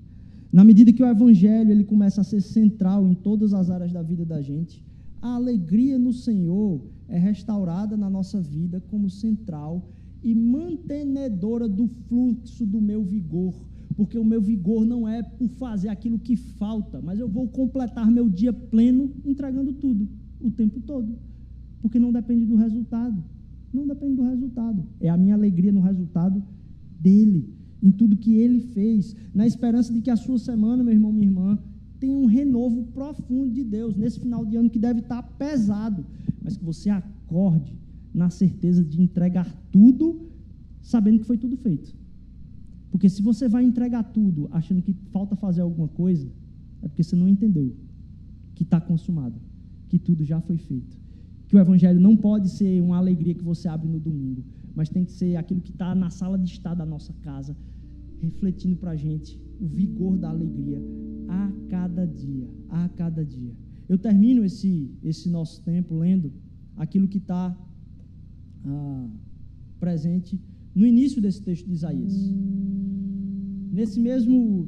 Na 0.52 0.64
medida 0.64 0.94
que 0.94 1.04
o 1.04 1.06
Evangelho 1.06 1.72
ele 1.72 1.84
começa 1.84 2.22
a 2.22 2.24
ser 2.24 2.42
central 2.42 3.08
em 3.08 3.14
todas 3.14 3.54
as 3.54 3.70
áreas 3.70 3.92
da 3.92 4.02
vida 4.02 4.24
da 4.26 4.42
gente, 4.42 4.86
a 5.22 5.36
alegria 5.36 5.98
no 5.98 6.14
Senhor 6.14 6.82
é 7.08 7.18
restaurada 7.18 7.98
na 7.98 8.10
nossa 8.10 8.42
vida 8.42 8.82
como 8.90 9.10
central 9.10 9.90
e 10.24 10.34
mantenedora 10.34 11.68
do 11.68 11.88
fluxo 11.88 12.66
do 12.66 12.82
meu 12.82 13.04
vigor, 13.04 13.54
porque 13.96 14.18
o 14.18 14.26
meu 14.26 14.42
vigor 14.42 14.86
não 14.86 15.08
é 15.08 15.24
por 15.24 15.48
fazer 15.48 15.90
aquilo 15.90 16.20
que 16.20 16.36
falta, 16.36 17.02
mas 17.02 17.20
eu 17.20 17.28
vou 17.28 17.48
completar 17.48 18.12
meu 18.12 18.28
dia 18.30 18.52
pleno 18.52 19.12
entregando 19.24 19.72
tudo, 19.74 20.08
o 20.40 20.52
tempo 20.52 20.82
todo, 20.82 21.16
porque 21.82 22.00
não 22.00 22.12
depende 22.12 22.46
do 22.46 22.56
resultado. 22.56 23.24
Não 23.74 23.86
depende 23.86 24.16
do 24.16 24.24
resultado. 24.24 24.86
É 25.02 25.10
a 25.10 25.18
minha 25.18 25.36
alegria 25.36 25.72
no 25.72 25.82
resultado 25.82 26.42
dele, 27.00 27.50
em 27.84 27.92
tudo 27.92 28.16
que 28.16 28.36
ele 28.36 28.62
fez, 28.62 29.16
na 29.34 29.46
esperança 29.46 29.94
de 29.94 30.02
que 30.02 30.10
a 30.10 30.16
sua 30.16 30.38
semana, 30.38 30.82
meu 30.84 30.94
irmão, 30.94 31.12
minha 31.12 31.28
irmã, 31.28 31.60
tenha 32.00 32.18
um 32.18 32.26
renovo 32.26 32.84
profundo 32.94 33.52
de 33.52 33.64
Deus 33.64 33.96
nesse 33.96 34.20
final 34.20 34.46
de 34.46 34.56
ano 34.56 34.70
que 34.70 34.80
deve 34.80 35.02
estar 35.02 35.22
pesado, 35.24 36.06
mas 36.42 36.56
que 36.56 36.64
você 36.64 36.90
acorde 36.90 37.78
na 38.14 38.30
certeza 38.30 38.84
de 38.84 39.02
entregar 39.02 39.54
tudo, 39.72 40.22
sabendo 40.82 41.20
que 41.20 41.26
foi 41.26 41.38
tudo 41.38 41.58
feito. 41.58 41.94
Porque 42.92 43.10
se 43.10 43.22
você 43.22 43.48
vai 43.50 43.64
entregar 43.64 44.04
tudo 44.04 44.48
achando 44.52 44.82
que 44.82 44.94
falta 45.12 45.36
fazer 45.36 45.62
alguma 45.62 45.88
coisa, 45.88 46.32
é 46.82 46.88
porque 46.88 47.04
você 47.04 47.16
não 47.16 47.28
entendeu 47.28 47.76
que 48.54 48.64
está 48.64 48.80
consumado, 48.80 49.40
que 49.90 50.00
tudo 50.00 50.24
já 50.24 50.40
foi 50.40 50.58
feito. 50.58 50.98
Que 51.48 51.56
o 51.56 51.60
Evangelho 51.60 52.00
não 52.00 52.16
pode 52.16 52.50
ser 52.50 52.82
uma 52.82 52.98
alegria 52.98 53.34
que 53.34 53.44
você 53.44 53.68
abre 53.68 53.88
no 53.88 54.00
domingo, 54.00 54.44
mas 54.74 54.90
tem 54.90 55.04
que 55.04 55.12
ser 55.12 55.36
aquilo 55.36 55.62
que 55.62 55.72
está 55.72 55.94
na 55.94 56.10
sala 56.10 56.38
de 56.38 56.50
estar 56.50 56.74
da 56.74 56.86
nossa 56.86 57.14
casa, 57.22 57.56
refletindo 58.20 58.78
para 58.78 58.92
a 58.92 58.96
gente 58.96 59.40
o 59.60 59.68
vigor 59.68 60.18
da 60.18 60.30
alegria 60.30 60.82
a 61.28 61.52
cada 61.70 62.06
dia, 62.06 62.48
a 62.70 62.90
cada 62.90 63.24
dia. 63.24 63.54
Eu 63.88 63.98
termino 63.98 64.44
esse, 64.44 64.92
esse 65.04 65.30
nosso 65.30 65.62
tempo 65.62 65.96
lendo 65.96 66.32
aquilo 66.76 67.08
que 67.08 67.20
está 67.20 67.56
ah, 68.66 69.08
presente 69.80 70.40
no 70.76 70.86
início 70.86 71.22
desse 71.22 71.42
texto 71.42 71.66
de 71.66 71.74
Isaías. 71.74 72.14
Nesse 73.72 74.00
mesmo 74.00 74.68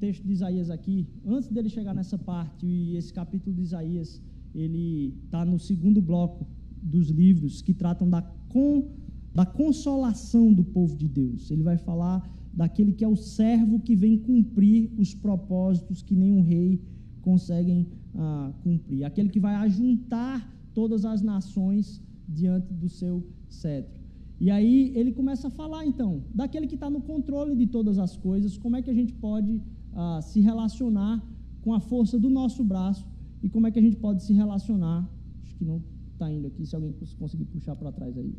texto 0.00 0.24
de 0.24 0.32
Isaías 0.32 0.70
aqui, 0.70 1.06
antes 1.24 1.48
dele 1.50 1.68
chegar 1.68 1.94
nessa 1.94 2.18
parte, 2.18 2.66
e 2.66 2.96
esse 2.96 3.12
capítulo 3.12 3.54
de 3.54 3.62
Isaías, 3.62 4.20
ele 4.54 5.14
está 5.24 5.44
no 5.44 5.58
segundo 5.58 6.00
bloco 6.00 6.46
dos 6.82 7.08
livros 7.08 7.62
que 7.62 7.72
tratam 7.72 8.08
da, 8.08 8.22
com, 8.48 8.88
da 9.34 9.46
consolação 9.46 10.52
do 10.52 10.64
povo 10.64 10.96
de 10.96 11.06
Deus. 11.06 11.50
Ele 11.50 11.62
vai 11.62 11.76
falar 11.76 12.28
daquele 12.52 12.92
que 12.92 13.04
é 13.04 13.08
o 13.08 13.16
servo 13.16 13.78
que 13.78 13.94
vem 13.94 14.18
cumprir 14.18 14.90
os 14.98 15.14
propósitos 15.14 16.02
que 16.02 16.14
nenhum 16.14 16.42
rei 16.42 16.80
conseguem 17.20 17.86
ah, 18.14 18.52
cumprir. 18.62 19.04
Aquele 19.04 19.28
que 19.28 19.40
vai 19.40 19.54
ajuntar 19.54 20.50
todas 20.74 21.04
as 21.04 21.22
nações 21.22 22.02
diante 22.28 22.72
do 22.72 22.88
seu 22.88 23.24
cetro. 23.48 24.01
E 24.44 24.50
aí 24.50 24.92
ele 24.98 25.12
começa 25.18 25.46
a 25.46 25.50
falar, 25.50 25.86
então, 25.86 26.10
daquele 26.34 26.66
que 26.66 26.74
está 26.78 26.90
no 26.90 27.00
controle 27.00 27.54
de 27.54 27.66
todas 27.68 27.96
as 28.06 28.16
coisas, 28.16 28.58
como 28.62 28.74
é 28.76 28.82
que 28.82 28.90
a 28.90 28.98
gente 29.00 29.12
pode 29.26 29.62
ah, 29.94 30.20
se 30.20 30.40
relacionar 30.40 31.14
com 31.62 31.72
a 31.72 31.78
força 31.78 32.18
do 32.18 32.28
nosso 32.28 32.64
braço 32.64 33.06
e 33.40 33.48
como 33.48 33.68
é 33.68 33.70
que 33.70 33.78
a 33.78 33.82
gente 33.86 33.98
pode 34.06 34.20
se 34.24 34.32
relacionar. 34.32 35.08
Acho 35.44 35.54
que 35.54 35.64
não 35.64 35.80
está 36.12 36.28
indo 36.28 36.48
aqui, 36.48 36.66
se 36.66 36.74
alguém 36.74 36.92
conseguir 37.20 37.44
puxar 37.44 37.76
para 37.76 37.92
trás 37.92 38.18
aí. 38.18 38.34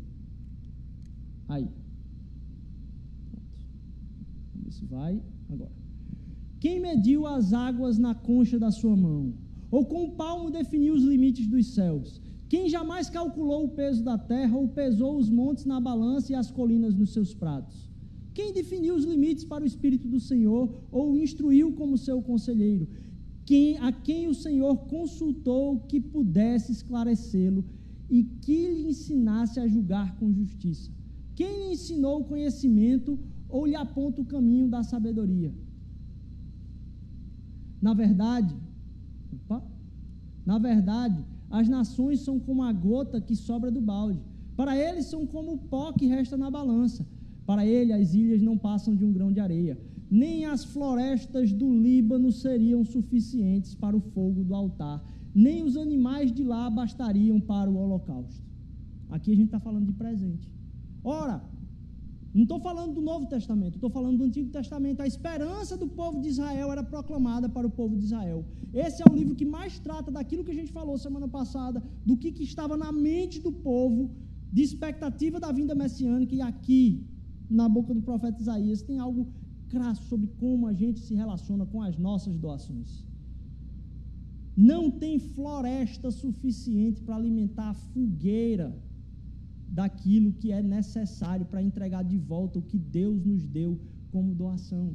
Aí. 1.48 1.68
Vamos 4.52 4.64
ver 4.64 4.72
se 4.72 4.84
vai. 4.84 5.22
Agora. 5.48 5.72
Quem 6.60 6.80
mediu 6.80 7.26
as 7.26 7.54
águas 7.54 7.96
na 7.96 8.14
concha 8.14 8.58
da 8.58 8.70
sua 8.70 8.94
mão? 8.94 9.32
Ou 9.70 9.86
com 9.86 10.04
o 10.04 10.12
palmo 10.12 10.50
definiu 10.50 10.92
os 10.92 11.02
limites 11.02 11.46
dos 11.46 11.74
céus? 11.74 12.20
Quem 12.54 12.68
jamais 12.68 13.10
calculou 13.10 13.64
o 13.64 13.70
peso 13.70 14.04
da 14.04 14.16
terra 14.16 14.56
ou 14.56 14.68
pesou 14.68 15.18
os 15.18 15.28
montes 15.28 15.64
na 15.64 15.80
balança 15.80 16.30
e 16.30 16.36
as 16.36 16.52
colinas 16.52 16.94
nos 16.94 17.12
seus 17.12 17.34
pratos? 17.34 17.90
Quem 18.32 18.52
definiu 18.52 18.94
os 18.94 19.04
limites 19.04 19.44
para 19.44 19.64
o 19.64 19.66
Espírito 19.66 20.06
do 20.06 20.20
Senhor 20.20 20.72
ou 20.88 21.10
o 21.10 21.18
instruiu 21.18 21.72
como 21.72 21.98
seu 21.98 22.22
conselheiro? 22.22 22.86
Quem, 23.44 23.76
a 23.78 23.90
quem 23.90 24.28
o 24.28 24.34
Senhor 24.34 24.76
consultou 24.86 25.80
que 25.80 26.00
pudesse 26.00 26.70
esclarecê-lo 26.70 27.64
e 28.08 28.22
que 28.22 28.68
lhe 28.68 28.88
ensinasse 28.88 29.58
a 29.58 29.66
julgar 29.66 30.16
com 30.16 30.32
justiça? 30.32 30.92
Quem 31.34 31.58
lhe 31.58 31.72
ensinou 31.72 32.20
o 32.20 32.24
conhecimento 32.24 33.18
ou 33.48 33.66
lhe 33.66 33.74
aponta 33.74 34.22
o 34.22 34.24
caminho 34.24 34.68
da 34.68 34.84
sabedoria? 34.84 35.52
Na 37.82 37.94
verdade, 37.94 38.54
opa, 39.32 39.60
na 40.46 40.56
verdade, 40.56 41.33
as 41.50 41.68
nações 41.68 42.20
são 42.20 42.38
como 42.38 42.62
a 42.62 42.72
gota 42.72 43.20
que 43.20 43.36
sobra 43.36 43.70
do 43.70 43.80
balde. 43.80 44.20
Para 44.56 44.76
eles 44.76 45.06
são 45.06 45.26
como 45.26 45.52
o 45.52 45.58
pó 45.58 45.92
que 45.92 46.06
resta 46.06 46.36
na 46.36 46.50
balança. 46.50 47.06
Para 47.46 47.66
ele, 47.66 47.92
as 47.92 48.14
ilhas 48.14 48.42
não 48.42 48.56
passam 48.56 48.94
de 48.94 49.04
um 49.04 49.12
grão 49.12 49.32
de 49.32 49.40
areia. 49.40 49.78
Nem 50.10 50.44
as 50.44 50.64
florestas 50.64 51.52
do 51.52 51.72
Líbano 51.72 52.30
seriam 52.30 52.84
suficientes 52.84 53.74
para 53.74 53.96
o 53.96 54.00
fogo 54.00 54.44
do 54.44 54.54
altar. 54.54 55.04
Nem 55.34 55.64
os 55.64 55.76
animais 55.76 56.32
de 56.32 56.44
lá 56.44 56.70
bastariam 56.70 57.40
para 57.40 57.70
o 57.70 57.76
holocausto. 57.76 58.42
Aqui 59.10 59.32
a 59.32 59.34
gente 59.34 59.46
está 59.46 59.60
falando 59.60 59.86
de 59.86 59.92
presente. 59.92 60.50
Ora, 61.02 61.42
não 62.34 62.42
estou 62.42 62.58
falando 62.58 62.94
do 62.94 63.00
Novo 63.00 63.26
Testamento, 63.26 63.76
estou 63.76 63.88
falando 63.88 64.18
do 64.18 64.24
Antigo 64.24 64.50
Testamento. 64.50 65.00
A 65.00 65.06
esperança 65.06 65.76
do 65.76 65.86
povo 65.86 66.20
de 66.20 66.28
Israel 66.30 66.72
era 66.72 66.82
proclamada 66.82 67.48
para 67.48 67.64
o 67.64 67.70
povo 67.70 67.96
de 67.96 68.06
Israel. 68.06 68.44
Esse 68.72 69.02
é 69.02 69.06
o 69.08 69.14
livro 69.14 69.36
que 69.36 69.44
mais 69.44 69.78
trata 69.78 70.10
daquilo 70.10 70.42
que 70.42 70.50
a 70.50 70.58
gente 70.60 70.72
falou 70.72 70.98
semana 70.98 71.28
passada, 71.28 71.80
do 72.04 72.16
que, 72.16 72.32
que 72.32 72.42
estava 72.42 72.76
na 72.76 72.90
mente 72.90 73.40
do 73.40 73.52
povo, 73.52 74.10
de 74.52 74.62
expectativa 74.62 75.38
da 75.38 75.52
vinda 75.52 75.76
messiânica. 75.76 76.34
E 76.34 76.40
aqui, 76.40 77.06
na 77.48 77.68
boca 77.68 77.94
do 77.94 78.02
profeta 78.02 78.42
Isaías, 78.42 78.82
tem 78.82 78.98
algo 78.98 79.28
crasso 79.68 80.02
sobre 80.08 80.26
como 80.40 80.66
a 80.66 80.72
gente 80.72 80.98
se 80.98 81.14
relaciona 81.14 81.64
com 81.64 81.80
as 81.82 81.96
nossas 81.96 82.36
doações. 82.36 83.04
Não 84.56 84.90
tem 84.90 85.20
floresta 85.20 86.10
suficiente 86.10 87.00
para 87.00 87.14
alimentar 87.14 87.70
a 87.70 87.74
fogueira 87.74 88.76
daquilo 89.78 90.32
que 90.40 90.52
é 90.52 90.62
necessário 90.62 91.44
para 91.46 91.62
entregar 91.68 92.04
de 92.04 92.16
volta 92.16 92.60
o 92.60 92.66
que 92.70 92.78
Deus 92.78 93.24
nos 93.24 93.44
deu 93.44 93.72
como 94.12 94.38
doação. 94.42 94.94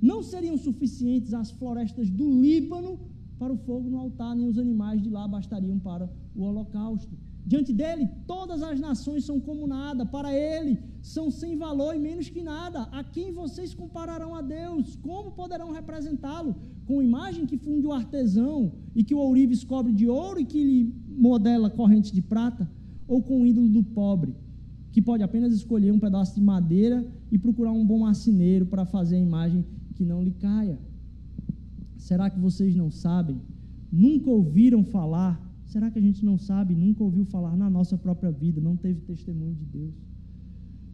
Não 0.00 0.22
seriam 0.22 0.56
suficientes 0.56 1.34
as 1.34 1.50
florestas 1.50 2.08
do 2.08 2.26
Líbano 2.44 2.98
para 3.38 3.52
o 3.52 3.58
fogo 3.66 3.90
no 3.90 3.98
altar, 3.98 4.34
nem 4.34 4.48
os 4.48 4.58
animais 4.58 5.02
de 5.02 5.10
lá 5.10 5.28
bastariam 5.28 5.78
para 5.78 6.10
o 6.34 6.42
holocausto. 6.42 7.14
Diante 7.44 7.72
dele, 7.72 8.08
todas 8.26 8.62
as 8.62 8.80
nações 8.80 9.24
são 9.24 9.38
como 9.38 9.66
nada, 9.66 10.06
para 10.06 10.34
ele 10.34 10.78
são 11.02 11.30
sem 11.30 11.56
valor 11.56 11.94
e 11.94 11.98
menos 11.98 12.28
que 12.30 12.42
nada. 12.42 12.82
A 12.90 13.04
quem 13.04 13.30
vocês 13.30 13.74
compararão 13.74 14.34
a 14.34 14.40
Deus? 14.40 14.96
Como 14.96 15.32
poderão 15.32 15.70
representá-lo? 15.70 16.56
Com 16.86 17.02
imagem 17.02 17.46
que 17.46 17.58
funde 17.58 17.86
o 17.86 17.92
artesão 17.92 18.72
e 18.94 19.04
que 19.04 19.14
o 19.14 19.18
ourives 19.18 19.62
cobre 19.62 19.92
de 19.92 20.08
ouro 20.08 20.40
e 20.40 20.46
que 20.46 20.64
lhe 20.64 20.94
modela 21.08 21.68
correntes 21.70 22.10
de 22.10 22.22
prata? 22.22 22.68
Ou 23.06 23.22
com 23.22 23.42
o 23.42 23.46
ídolo 23.46 23.68
do 23.68 23.82
pobre, 23.82 24.34
que 24.92 25.02
pode 25.02 25.22
apenas 25.22 25.52
escolher 25.52 25.92
um 25.92 25.98
pedaço 25.98 26.34
de 26.34 26.40
madeira 26.40 27.06
e 27.30 27.38
procurar 27.38 27.72
um 27.72 27.86
bom 27.86 28.00
marceneiro 28.00 28.66
para 28.66 28.84
fazer 28.84 29.16
a 29.16 29.20
imagem 29.20 29.64
que 29.94 30.04
não 30.04 30.22
lhe 30.22 30.32
caia? 30.32 30.78
Será 31.96 32.30
que 32.30 32.38
vocês 32.38 32.74
não 32.74 32.90
sabem? 32.90 33.40
Nunca 33.92 34.30
ouviram 34.30 34.84
falar? 34.84 35.40
Será 35.66 35.90
que 35.90 35.98
a 35.98 36.02
gente 36.02 36.24
não 36.24 36.38
sabe? 36.38 36.74
Nunca 36.74 37.02
ouviu 37.02 37.24
falar 37.24 37.56
na 37.56 37.68
nossa 37.68 37.98
própria 37.98 38.30
vida? 38.30 38.60
Não 38.60 38.76
teve 38.76 39.00
testemunho 39.00 39.54
de 39.54 39.64
Deus? 39.64 39.94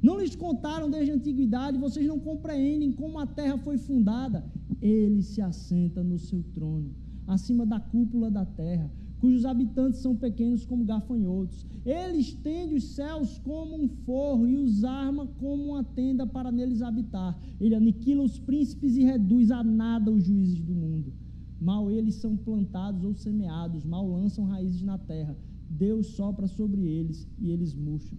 Não 0.02 0.18
lhes 0.18 0.34
contaram 0.34 0.90
desde 0.90 1.12
a 1.12 1.14
antiguidade? 1.14 1.78
Vocês 1.78 2.06
não 2.06 2.18
compreendem 2.18 2.92
como 2.92 3.18
a 3.18 3.26
terra 3.26 3.56
foi 3.58 3.78
fundada? 3.78 4.44
Ele 4.80 5.22
se 5.22 5.40
assenta 5.40 6.02
no 6.02 6.18
seu 6.18 6.42
trono 6.54 6.90
acima 7.26 7.64
da 7.64 7.78
cúpula 7.78 8.30
da 8.30 8.44
terra, 8.44 8.90
cujos 9.23 9.45
habitantes 9.45 10.01
são 10.01 10.16
pequenos 10.16 10.66
como 10.66 10.85
gafanhotos. 10.85 11.64
Ele 11.87 12.18
estende 12.18 12.75
os 12.75 12.83
céus 12.97 13.39
como 13.39 13.81
um 13.81 13.89
forro 13.89 14.49
e 14.49 14.57
os 14.57 14.83
arma 14.83 15.29
como 15.39 15.62
uma 15.62 15.85
tenda 15.85 16.27
para 16.27 16.51
neles 16.51 16.83
habitar. 16.83 17.41
Ele 17.61 17.77
aniquila 17.77 18.25
os 18.25 18.37
príncipes 18.41 18.97
e 18.97 19.05
reduz 19.05 19.53
a 19.53 19.62
nada 19.62 20.11
os 20.11 20.25
juízes 20.25 20.61
do 20.61 20.75
mundo. 20.75 21.12
Mal 21.61 21.89
eles 21.89 22.16
são 22.16 22.37
plantados 22.37 23.05
ou 23.05 23.14
semeados, 23.14 23.85
mal 23.85 24.05
lançam 24.11 24.45
raízes 24.45 24.83
na 24.83 24.99
terra. 24.99 25.37
Deus 25.70 26.09
sopra 26.09 26.49
sobre 26.49 26.85
eles 26.85 27.29
e 27.39 27.53
eles 27.53 27.77
murcham. 27.77 28.18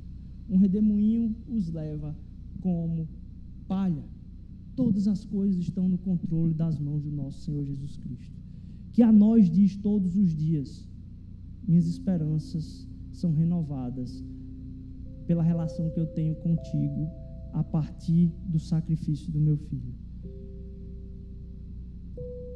Um 0.50 0.56
redemoinho 0.56 1.36
os 1.50 1.70
leva 1.70 2.16
como 2.62 3.10
palha. 3.68 4.06
Todas 4.74 5.06
as 5.06 5.26
coisas 5.26 5.58
estão 5.58 5.90
no 5.90 5.98
controle 5.98 6.54
das 6.54 6.80
mãos 6.80 7.04
do 7.04 7.12
nosso 7.12 7.42
Senhor 7.42 7.66
Jesus 7.66 7.98
Cristo. 7.98 8.42
Que 8.94 9.04
a 9.04 9.12
nós 9.12 9.50
diz 9.50 9.76
todos 9.76 10.16
os 10.16 10.34
dias: 10.34 10.88
minhas 11.68 11.88
esperanças 11.88 12.88
são 13.12 13.32
renovadas 13.32 14.24
pela 15.26 15.44
relação 15.44 15.90
que 15.90 16.00
eu 16.00 16.08
tenho 16.08 16.36
contigo 16.36 17.10
a 17.54 17.64
partir 17.64 18.32
do 18.46 18.60
sacrifício 18.60 19.32
do 19.32 19.40
meu 19.40 19.58
filho. 19.58 19.94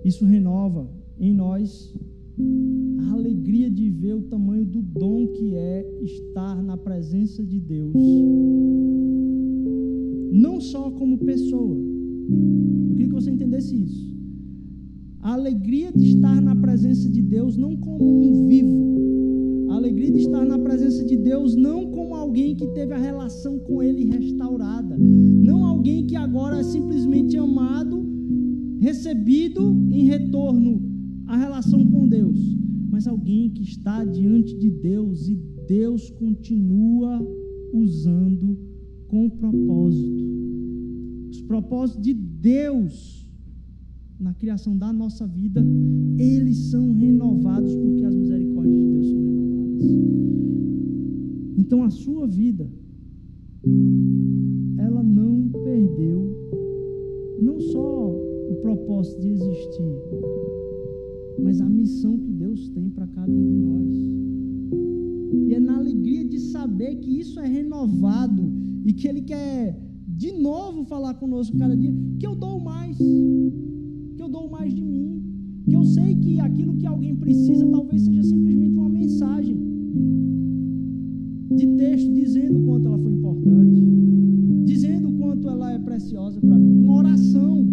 Isso 0.03 0.25
renova 0.25 0.89
em 1.19 1.33
nós 1.33 1.93
a 2.99 3.13
alegria 3.13 3.69
de 3.69 3.89
ver 3.89 4.13
o 4.13 4.23
tamanho 4.23 4.65
do 4.65 4.81
dom 4.81 5.27
que 5.27 5.55
é 5.55 5.85
estar 6.01 6.61
na 6.61 6.77
presença 6.77 7.43
de 7.43 7.59
Deus, 7.59 7.93
não 10.31 10.61
só 10.61 10.91
como 10.91 11.17
pessoa. 11.17 11.77
Eu 11.77 12.93
queria 12.93 13.07
que 13.07 13.13
você 13.13 13.31
entendesse 13.31 13.75
isso. 13.75 14.16
A 15.27 15.33
alegria 15.33 15.91
de 15.91 16.05
estar 16.15 16.41
na 16.41 16.55
presença 16.55 17.09
de 17.09 17.21
Deus 17.21 17.57
não 17.57 17.75
como 17.75 18.01
um 18.01 18.47
vivo, 18.47 19.67
a 19.69 19.75
alegria 19.75 20.09
de 20.09 20.19
estar 20.19 20.45
na 20.45 20.57
presença 20.57 21.03
de 21.03 21.17
Deus 21.17 21.53
não 21.53 21.91
como 21.91 22.15
alguém 22.15 22.55
que 22.55 22.65
teve 22.67 22.93
a 22.93 22.97
relação 22.97 23.59
com 23.59 23.83
Ele 23.83 24.05
restaurada, 24.05 24.95
não 24.97 25.65
alguém 25.65 26.07
que 26.07 26.15
agora 26.15 26.61
é 26.61 26.63
simplesmente 26.63 27.35
amado, 27.35 28.07
recebido 28.79 29.63
em 29.91 30.05
retorno 30.05 30.81
a 31.25 31.35
relação 31.35 31.85
com 31.85 32.07
Deus, 32.07 32.39
mas 32.89 33.05
alguém 33.05 33.49
que 33.49 33.63
está 33.63 34.05
diante 34.05 34.57
de 34.57 34.69
Deus 34.69 35.27
e 35.27 35.35
Deus 35.67 36.09
continua 36.09 37.19
usando 37.73 38.57
com 39.09 39.29
propósito. 39.29 40.23
Os 41.29 41.41
propósitos 41.41 42.01
de 42.01 42.13
Deus 42.13 43.26
na 44.19 44.33
criação 44.33 44.75
da 44.75 44.91
nossa 44.91 45.27
vida, 45.27 45.63
eles 46.17 46.57
são 46.71 46.93
renovados 46.93 47.75
porque 47.75 48.03
as 48.03 48.15
misericórdias 48.15 48.75
de 48.75 48.85
Deus 48.91 49.07
são 49.09 49.17
renovadas. 49.17 49.57
Então 51.57 51.83
a 51.83 51.89
sua 51.89 52.27
vida, 52.27 52.69
ela 54.77 55.03
não 55.03 55.49
perdeu 55.49 56.35
não 57.41 57.59
só 57.59 58.09
o 58.09 58.55
propósito 58.61 59.21
de 59.21 59.29
existir, 59.29 59.83
mas 61.43 61.61
a 61.61 61.69
missão 61.69 62.17
que 62.17 62.31
Deus 62.31 62.69
tem 62.69 62.89
para 62.89 63.07
cada 63.07 63.31
um 63.31 63.45
de 63.45 63.55
nós. 63.55 65.47
E 65.47 65.53
é 65.53 65.59
na 65.59 65.77
alegria 65.77 66.25
de 66.25 66.39
saber 66.39 66.95
que 66.95 67.19
isso 67.19 67.39
é 67.39 67.47
renovado 67.47 68.51
e 68.83 68.91
que 68.93 69.07
Ele 69.07 69.21
quer 69.21 69.79
de 70.07 70.31
novo 70.31 70.83
falar 70.85 71.13
conosco 71.15 71.55
cada 71.57 71.75
dia, 71.75 71.93
que 72.19 72.25
eu 72.25 72.35
dou 72.35 72.59
mais, 72.59 72.97
dou 74.37 74.49
mais 74.49 74.71
de 74.73 74.83
mim, 74.83 75.19
que 75.65 75.75
eu 75.75 75.83
sei 75.83 76.15
que 76.15 76.39
aquilo 76.39 76.75
que 76.75 76.85
alguém 76.85 77.15
precisa 77.15 77.65
talvez 77.65 78.03
seja 78.03 78.23
simplesmente 78.23 78.75
uma 78.77 78.89
mensagem 78.89 79.57
de 81.55 81.65
texto 81.75 82.11
dizendo 82.13 82.59
o 82.59 82.65
quanto 82.65 82.87
ela 82.87 82.99
foi 82.99 83.11
importante, 83.13 83.81
dizendo 84.63 85.09
o 85.09 85.13
quanto 85.13 85.49
ela 85.49 85.71
é 85.71 85.79
preciosa 85.79 86.39
para 86.39 86.57
mim, 86.57 86.83
uma 86.83 86.97
oração. 86.97 87.65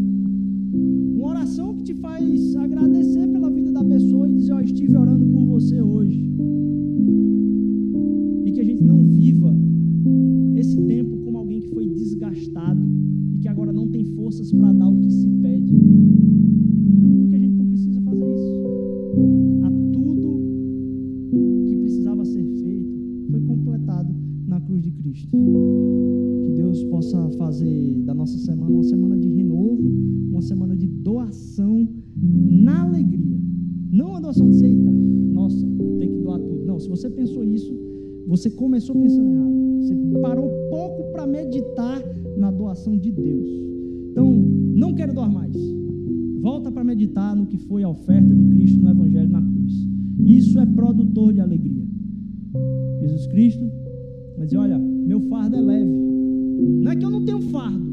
Uma 1.14 1.28
oração 1.28 1.74
que 1.76 1.84
te 1.84 1.94
faz 1.94 2.56
agradecer 2.56 3.26
pela 3.28 3.50
vida 3.50 3.70
da 3.72 3.84
pessoa 3.84 4.28
e 4.28 4.34
dizer: 4.34 4.52
Ó, 4.52 4.56
oh, 4.56 4.60
estive 4.60 4.96
orando 4.96 5.26
por 5.26 5.44
você 5.46 5.80
hoje. 5.80 6.30
E 8.44 8.52
que 8.52 8.60
a 8.60 8.64
gente 8.64 8.82
não 8.84 9.04
viva 9.04 9.54
esse 10.56 10.76
tempo 10.82 11.16
como 11.18 11.38
alguém 11.38 11.60
que 11.60 11.68
foi 11.68 11.88
desgastado 11.88 13.03
que 13.44 13.48
agora 13.48 13.74
não 13.74 13.86
tem 13.88 14.06
forças 14.06 14.50
para 14.50 14.72
dar 14.72 14.88
o 14.88 14.98
que 15.00 15.10
se 15.12 15.28
pede. 15.42 15.76
Porque 17.20 17.36
a 17.36 17.38
gente 17.38 17.56
não 17.56 17.66
precisa 17.66 18.00
fazer 18.00 18.24
isso. 18.24 18.62
A 19.64 19.70
tudo 19.92 20.40
que 21.68 21.76
precisava 21.76 22.24
ser 22.24 22.42
feito 22.42 22.88
foi 23.30 23.40
completado 23.42 24.14
na 24.46 24.58
cruz 24.62 24.82
de 24.82 24.92
Cristo. 24.92 25.28
Que 25.30 26.52
Deus 26.52 26.84
possa 26.84 27.28
fazer 27.32 28.00
da 28.06 28.14
nossa 28.14 28.38
semana 28.38 28.72
uma 28.72 28.82
semana 28.82 29.18
de 29.18 29.28
renovo, 29.28 29.90
uma 30.30 30.40
semana 30.40 30.74
de 30.74 30.86
doação 30.86 31.86
na 32.16 32.84
alegria. 32.84 33.38
Não 33.92 34.16
a 34.16 34.20
doação 34.20 34.48
de 34.48 34.64
eita, 34.64 34.90
nossa, 34.90 35.66
tem 35.98 36.08
que 36.08 36.18
doar 36.22 36.40
tudo. 36.40 36.64
Não, 36.64 36.80
se 36.80 36.88
você 36.88 37.10
pensou 37.10 37.44
isso, 37.44 37.78
você 38.26 38.50
começou 38.50 38.94
pensando 38.94 39.30
errado. 39.30 39.54
Você 39.80 39.94
parou 40.20 40.48
pouco 40.70 41.12
para 41.12 41.26
meditar 41.26 42.02
na 42.36 42.50
doação 42.50 42.96
de 42.96 43.10
Deus. 43.12 43.48
Então, 44.10 44.30
não 44.74 44.94
quero 44.94 45.12
doar 45.12 45.30
mais. 45.30 45.54
Volta 46.40 46.70
para 46.70 46.84
meditar 46.84 47.34
no 47.34 47.46
que 47.46 47.58
foi 47.58 47.82
a 47.82 47.88
oferta 47.88 48.34
de 48.34 48.44
Cristo 48.50 48.80
no 48.80 48.90
Evangelho 48.90 49.30
na 49.30 49.42
cruz. 49.42 49.72
Isso 50.18 50.58
é 50.58 50.66
produtor 50.66 51.32
de 51.32 51.40
alegria. 51.40 51.84
Jesus 53.00 53.26
Cristo 53.26 53.64
vai 54.36 54.46
dizer: 54.46 54.58
Olha, 54.58 54.78
meu 54.78 55.20
fardo 55.20 55.56
é 55.56 55.60
leve. 55.60 55.90
Não 56.82 56.92
é 56.92 56.96
que 56.96 57.04
eu 57.04 57.10
não 57.10 57.24
tenho 57.24 57.40
fardo, 57.42 57.84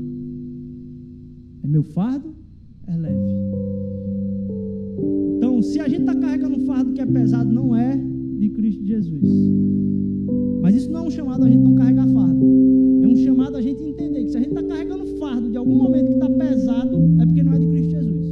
é 1.64 1.68
meu 1.68 1.84
fardo 1.84 2.36
é 2.88 2.96
leve. 2.96 3.32
Então, 5.38 5.62
se 5.62 5.80
a 5.80 5.88
gente 5.88 6.02
está 6.02 6.16
carregando 6.16 6.58
um 6.58 6.66
fardo 6.66 6.94
que 6.94 7.02
é 7.02 7.06
pesado, 7.06 7.52
não 7.52 7.76
é 7.76 7.98
de 8.38 8.50
Cristo 8.50 8.86
Jesus. 8.86 9.30
Mas 10.62 10.76
isso 10.76 10.92
não 10.92 11.02
é 11.02 11.08
um 11.08 11.12
chamado 11.12 11.44
a 11.44 11.50
gente 11.50 11.62
não 11.62 11.76
carregar 11.76 12.08
fardo. 12.10 12.46
É 13.02 13.08
um 13.08 13.16
chamado 13.16 13.58
a 13.58 13.62
gente 13.62 13.84
entender 13.84 14.24
que 14.24 14.30
se 14.30 14.38
a 14.38 14.40
gente 14.40 14.50
está 14.50 14.64
carregando 14.64 15.06
fardo 15.18 15.50
de 15.50 15.58
algum 15.58 15.76
momento 15.76 16.08
que 16.08 16.14
está 16.14 16.30
pesado, 16.30 16.98
é 17.20 17.26
porque 17.26 17.44
não 17.44 17.54
é 17.54 17.60
de 17.60 17.68
Cristo 17.68 17.92
Jesus. 17.92 18.26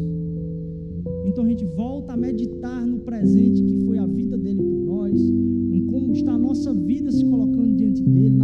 Então 1.26 1.44
a 1.44 1.48
gente 1.48 1.66
volta 1.66 2.14
a 2.14 2.18
meditar 2.18 2.86
no 2.86 3.00
presente 3.00 3.64
que 3.64 3.86
foi 3.86 3.98
a 3.98 4.06
vida 4.06 4.38
dele 4.38 4.62
por 4.62 4.80
nós, 4.80 5.20
em 5.20 5.86
como 5.86 6.14
está 6.14 6.34
a 6.34 6.38
nossa 6.38 6.74
vida 6.74 7.12
se 7.12 7.24
colocando 7.26 7.76
diante 7.76 8.04
dele, 8.04 8.39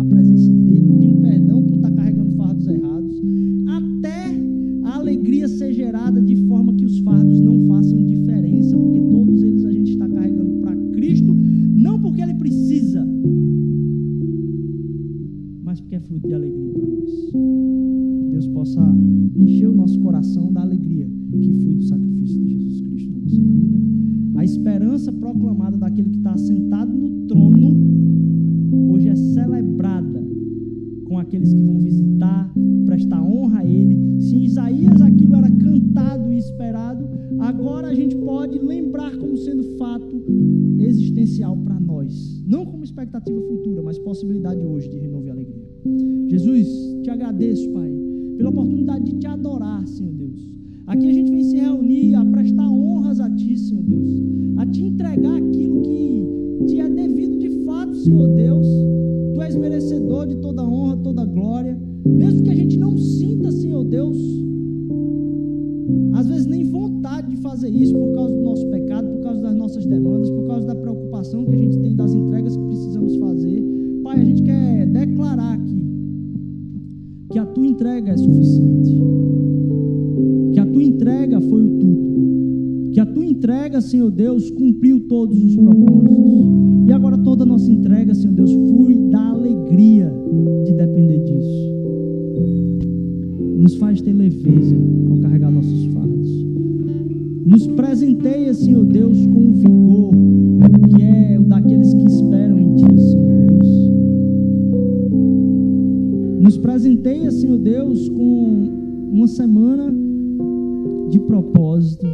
agradeço, 47.26 47.68
Pai, 47.72 47.92
pela 48.38 48.50
oportunidade 48.50 49.06
de 49.06 49.18
te 49.18 49.28
adorar, 49.28 49.88
Senhor 49.88 50.14
Deus. 50.14 50.50
Aqui 50.86 51.08
a 51.08 51.14
gente 51.14 51.32
vem 51.32 51.44
se 51.44 51.58
reunir 51.58 52.14
a 52.14 52.24
prestar 52.24 52.70
honras 52.70 53.20
a 53.20 53.30
Ti, 53.30 53.58
Senhor 53.58 53.84
Deus, 53.84 54.10
a 54.58 54.66
te 54.68 54.84
entregar 54.84 55.36
aquilo 55.36 55.82
que 55.82 56.28
te 56.68 56.80
é 56.80 56.88
devido 56.88 57.40
de 57.40 57.50
fato, 57.66 57.96
Senhor 57.96 58.28
Deus 58.36 58.68
Tu 59.34 59.42
és 59.42 59.56
merecedor 59.56 60.28
de 60.28 60.36
toda 60.36 60.64
honra, 60.64 60.96
toda 60.98 61.26
glória. 61.26 61.78
Mesmo 62.06 62.44
que 62.44 62.50
a 62.50 62.56
gente 62.56 62.78
não 62.78 62.98
sinta, 62.98 63.52
Senhor 63.52 63.84
Deus, 63.84 64.18
às 66.14 66.28
vezes 66.28 66.46
nem 66.46 66.64
vontade 66.64 67.32
de 67.32 67.38
fazer 67.42 67.70
isso 67.70 67.94
por 67.94 68.14
causa 68.14 68.34
do 68.34 68.42
nosso 68.42 68.66
pecado, 68.68 69.10
por 69.10 69.22
causa 69.22 69.42
das 69.42 69.56
nossas 69.56 69.86
demandas, 69.86 70.30
por 70.30 70.48
causa 70.48 70.68
da 70.68 70.76
preocupação 70.76 71.44
que 71.44 71.54
a 71.54 71.58
gente 71.58 71.78
tem 71.80 71.96
das 71.96 72.14
entregas 72.14 72.56
que 72.56 72.64
precisamos 72.64 73.18
fazer. 73.18 73.55
Que 77.32 77.40
a 77.40 77.46
tua 77.46 77.66
entrega 77.66 78.12
é 78.12 78.18
suficiente. 78.18 79.02
Que 80.54 80.60
a 80.60 80.66
tua 80.66 80.84
entrega 80.84 81.42
foi 81.42 81.64
o 81.64 81.70
tudo. 81.80 82.92
Que 82.92 83.00
a 83.00 83.06
tua 83.06 83.26
entrega 83.26 83.82
Senhor 83.82 84.12
Deus, 84.12 84.50
cumpriu 84.52 85.02
todos 85.08 85.44
os 85.44 85.56
propósitos. 85.56 86.86
E 86.88 86.92
agora 86.92 87.18
toda 87.18 87.44
a 87.44 87.46
nossa 87.46 87.72
entrega, 87.72 88.14
Senhor 88.14 88.34
Deus, 88.34 88.52
flui 88.52 88.96
da 89.10 89.30
alegria 89.30 90.12
de 90.66 90.74
depender 90.74 91.20
disso. 91.24 91.76
Nos 93.60 93.76
faz 93.76 94.02
ter 94.02 94.14
leveza 94.14 94.76
ao 95.10 95.18
carregar 95.18 95.52
nossos 95.52 95.86
fardos. 95.86 96.46
Nos 97.46 97.68
presenteia, 97.68 98.54
Senhor 98.54 98.86
Deus, 98.86 99.26
com 99.28 99.50
o 99.50 99.54
vigor 99.54 100.12
que 100.96 101.02
é 101.02 101.40
o 101.40 101.44
daqueles 101.44 101.94
que 101.94 102.04
esperam 102.06 102.55
Nos 106.46 106.60
presenteia, 106.60 107.32
Senhor 107.32 107.58
Deus, 107.58 108.08
com 108.08 108.70
uma 109.12 109.28
semana 109.28 109.92
de 111.10 111.18
propósito 111.22 112.06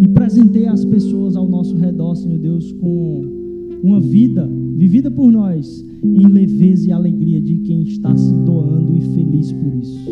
e 0.00 0.08
presenteia 0.08 0.72
as 0.72 0.86
pessoas 0.86 1.36
ao 1.36 1.46
nosso 1.46 1.76
redor, 1.76 2.14
Senhor 2.14 2.38
Deus, 2.38 2.72
com 2.72 3.26
uma 3.82 4.00
vida 4.00 4.48
vivida 4.74 5.10
por 5.10 5.30
nós 5.30 5.84
em 6.02 6.26
leveza 6.28 6.88
e 6.88 6.92
alegria 6.92 7.42
de 7.42 7.58
quem 7.58 7.82
está 7.82 8.16
se 8.16 8.32
doando 8.36 8.96
e 8.96 9.02
feliz 9.02 9.52
por 9.52 9.74
isso. 9.74 10.10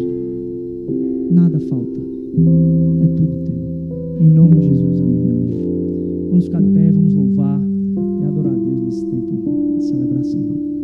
Nada 1.30 1.58
falta, 1.58 1.98
é 1.98 3.06
tudo 3.06 3.42
teu. 3.42 4.20
Em 4.20 4.30
nome 4.32 4.56
de 4.56 4.66
Jesus, 4.66 5.00
amém. 5.00 5.30
amém. 5.30 6.28
Vamos 6.28 6.44
ficar 6.44 6.60
de 6.60 6.68
pé, 6.72 6.92
vamos 6.92 7.14
louvar 7.14 7.58
e 8.20 8.24
adorar 8.26 8.52
a 8.52 8.58
Deus 8.58 8.82
nesse 8.82 9.06
tempo 9.06 9.76
de 9.78 9.82
celebração. 9.82 10.75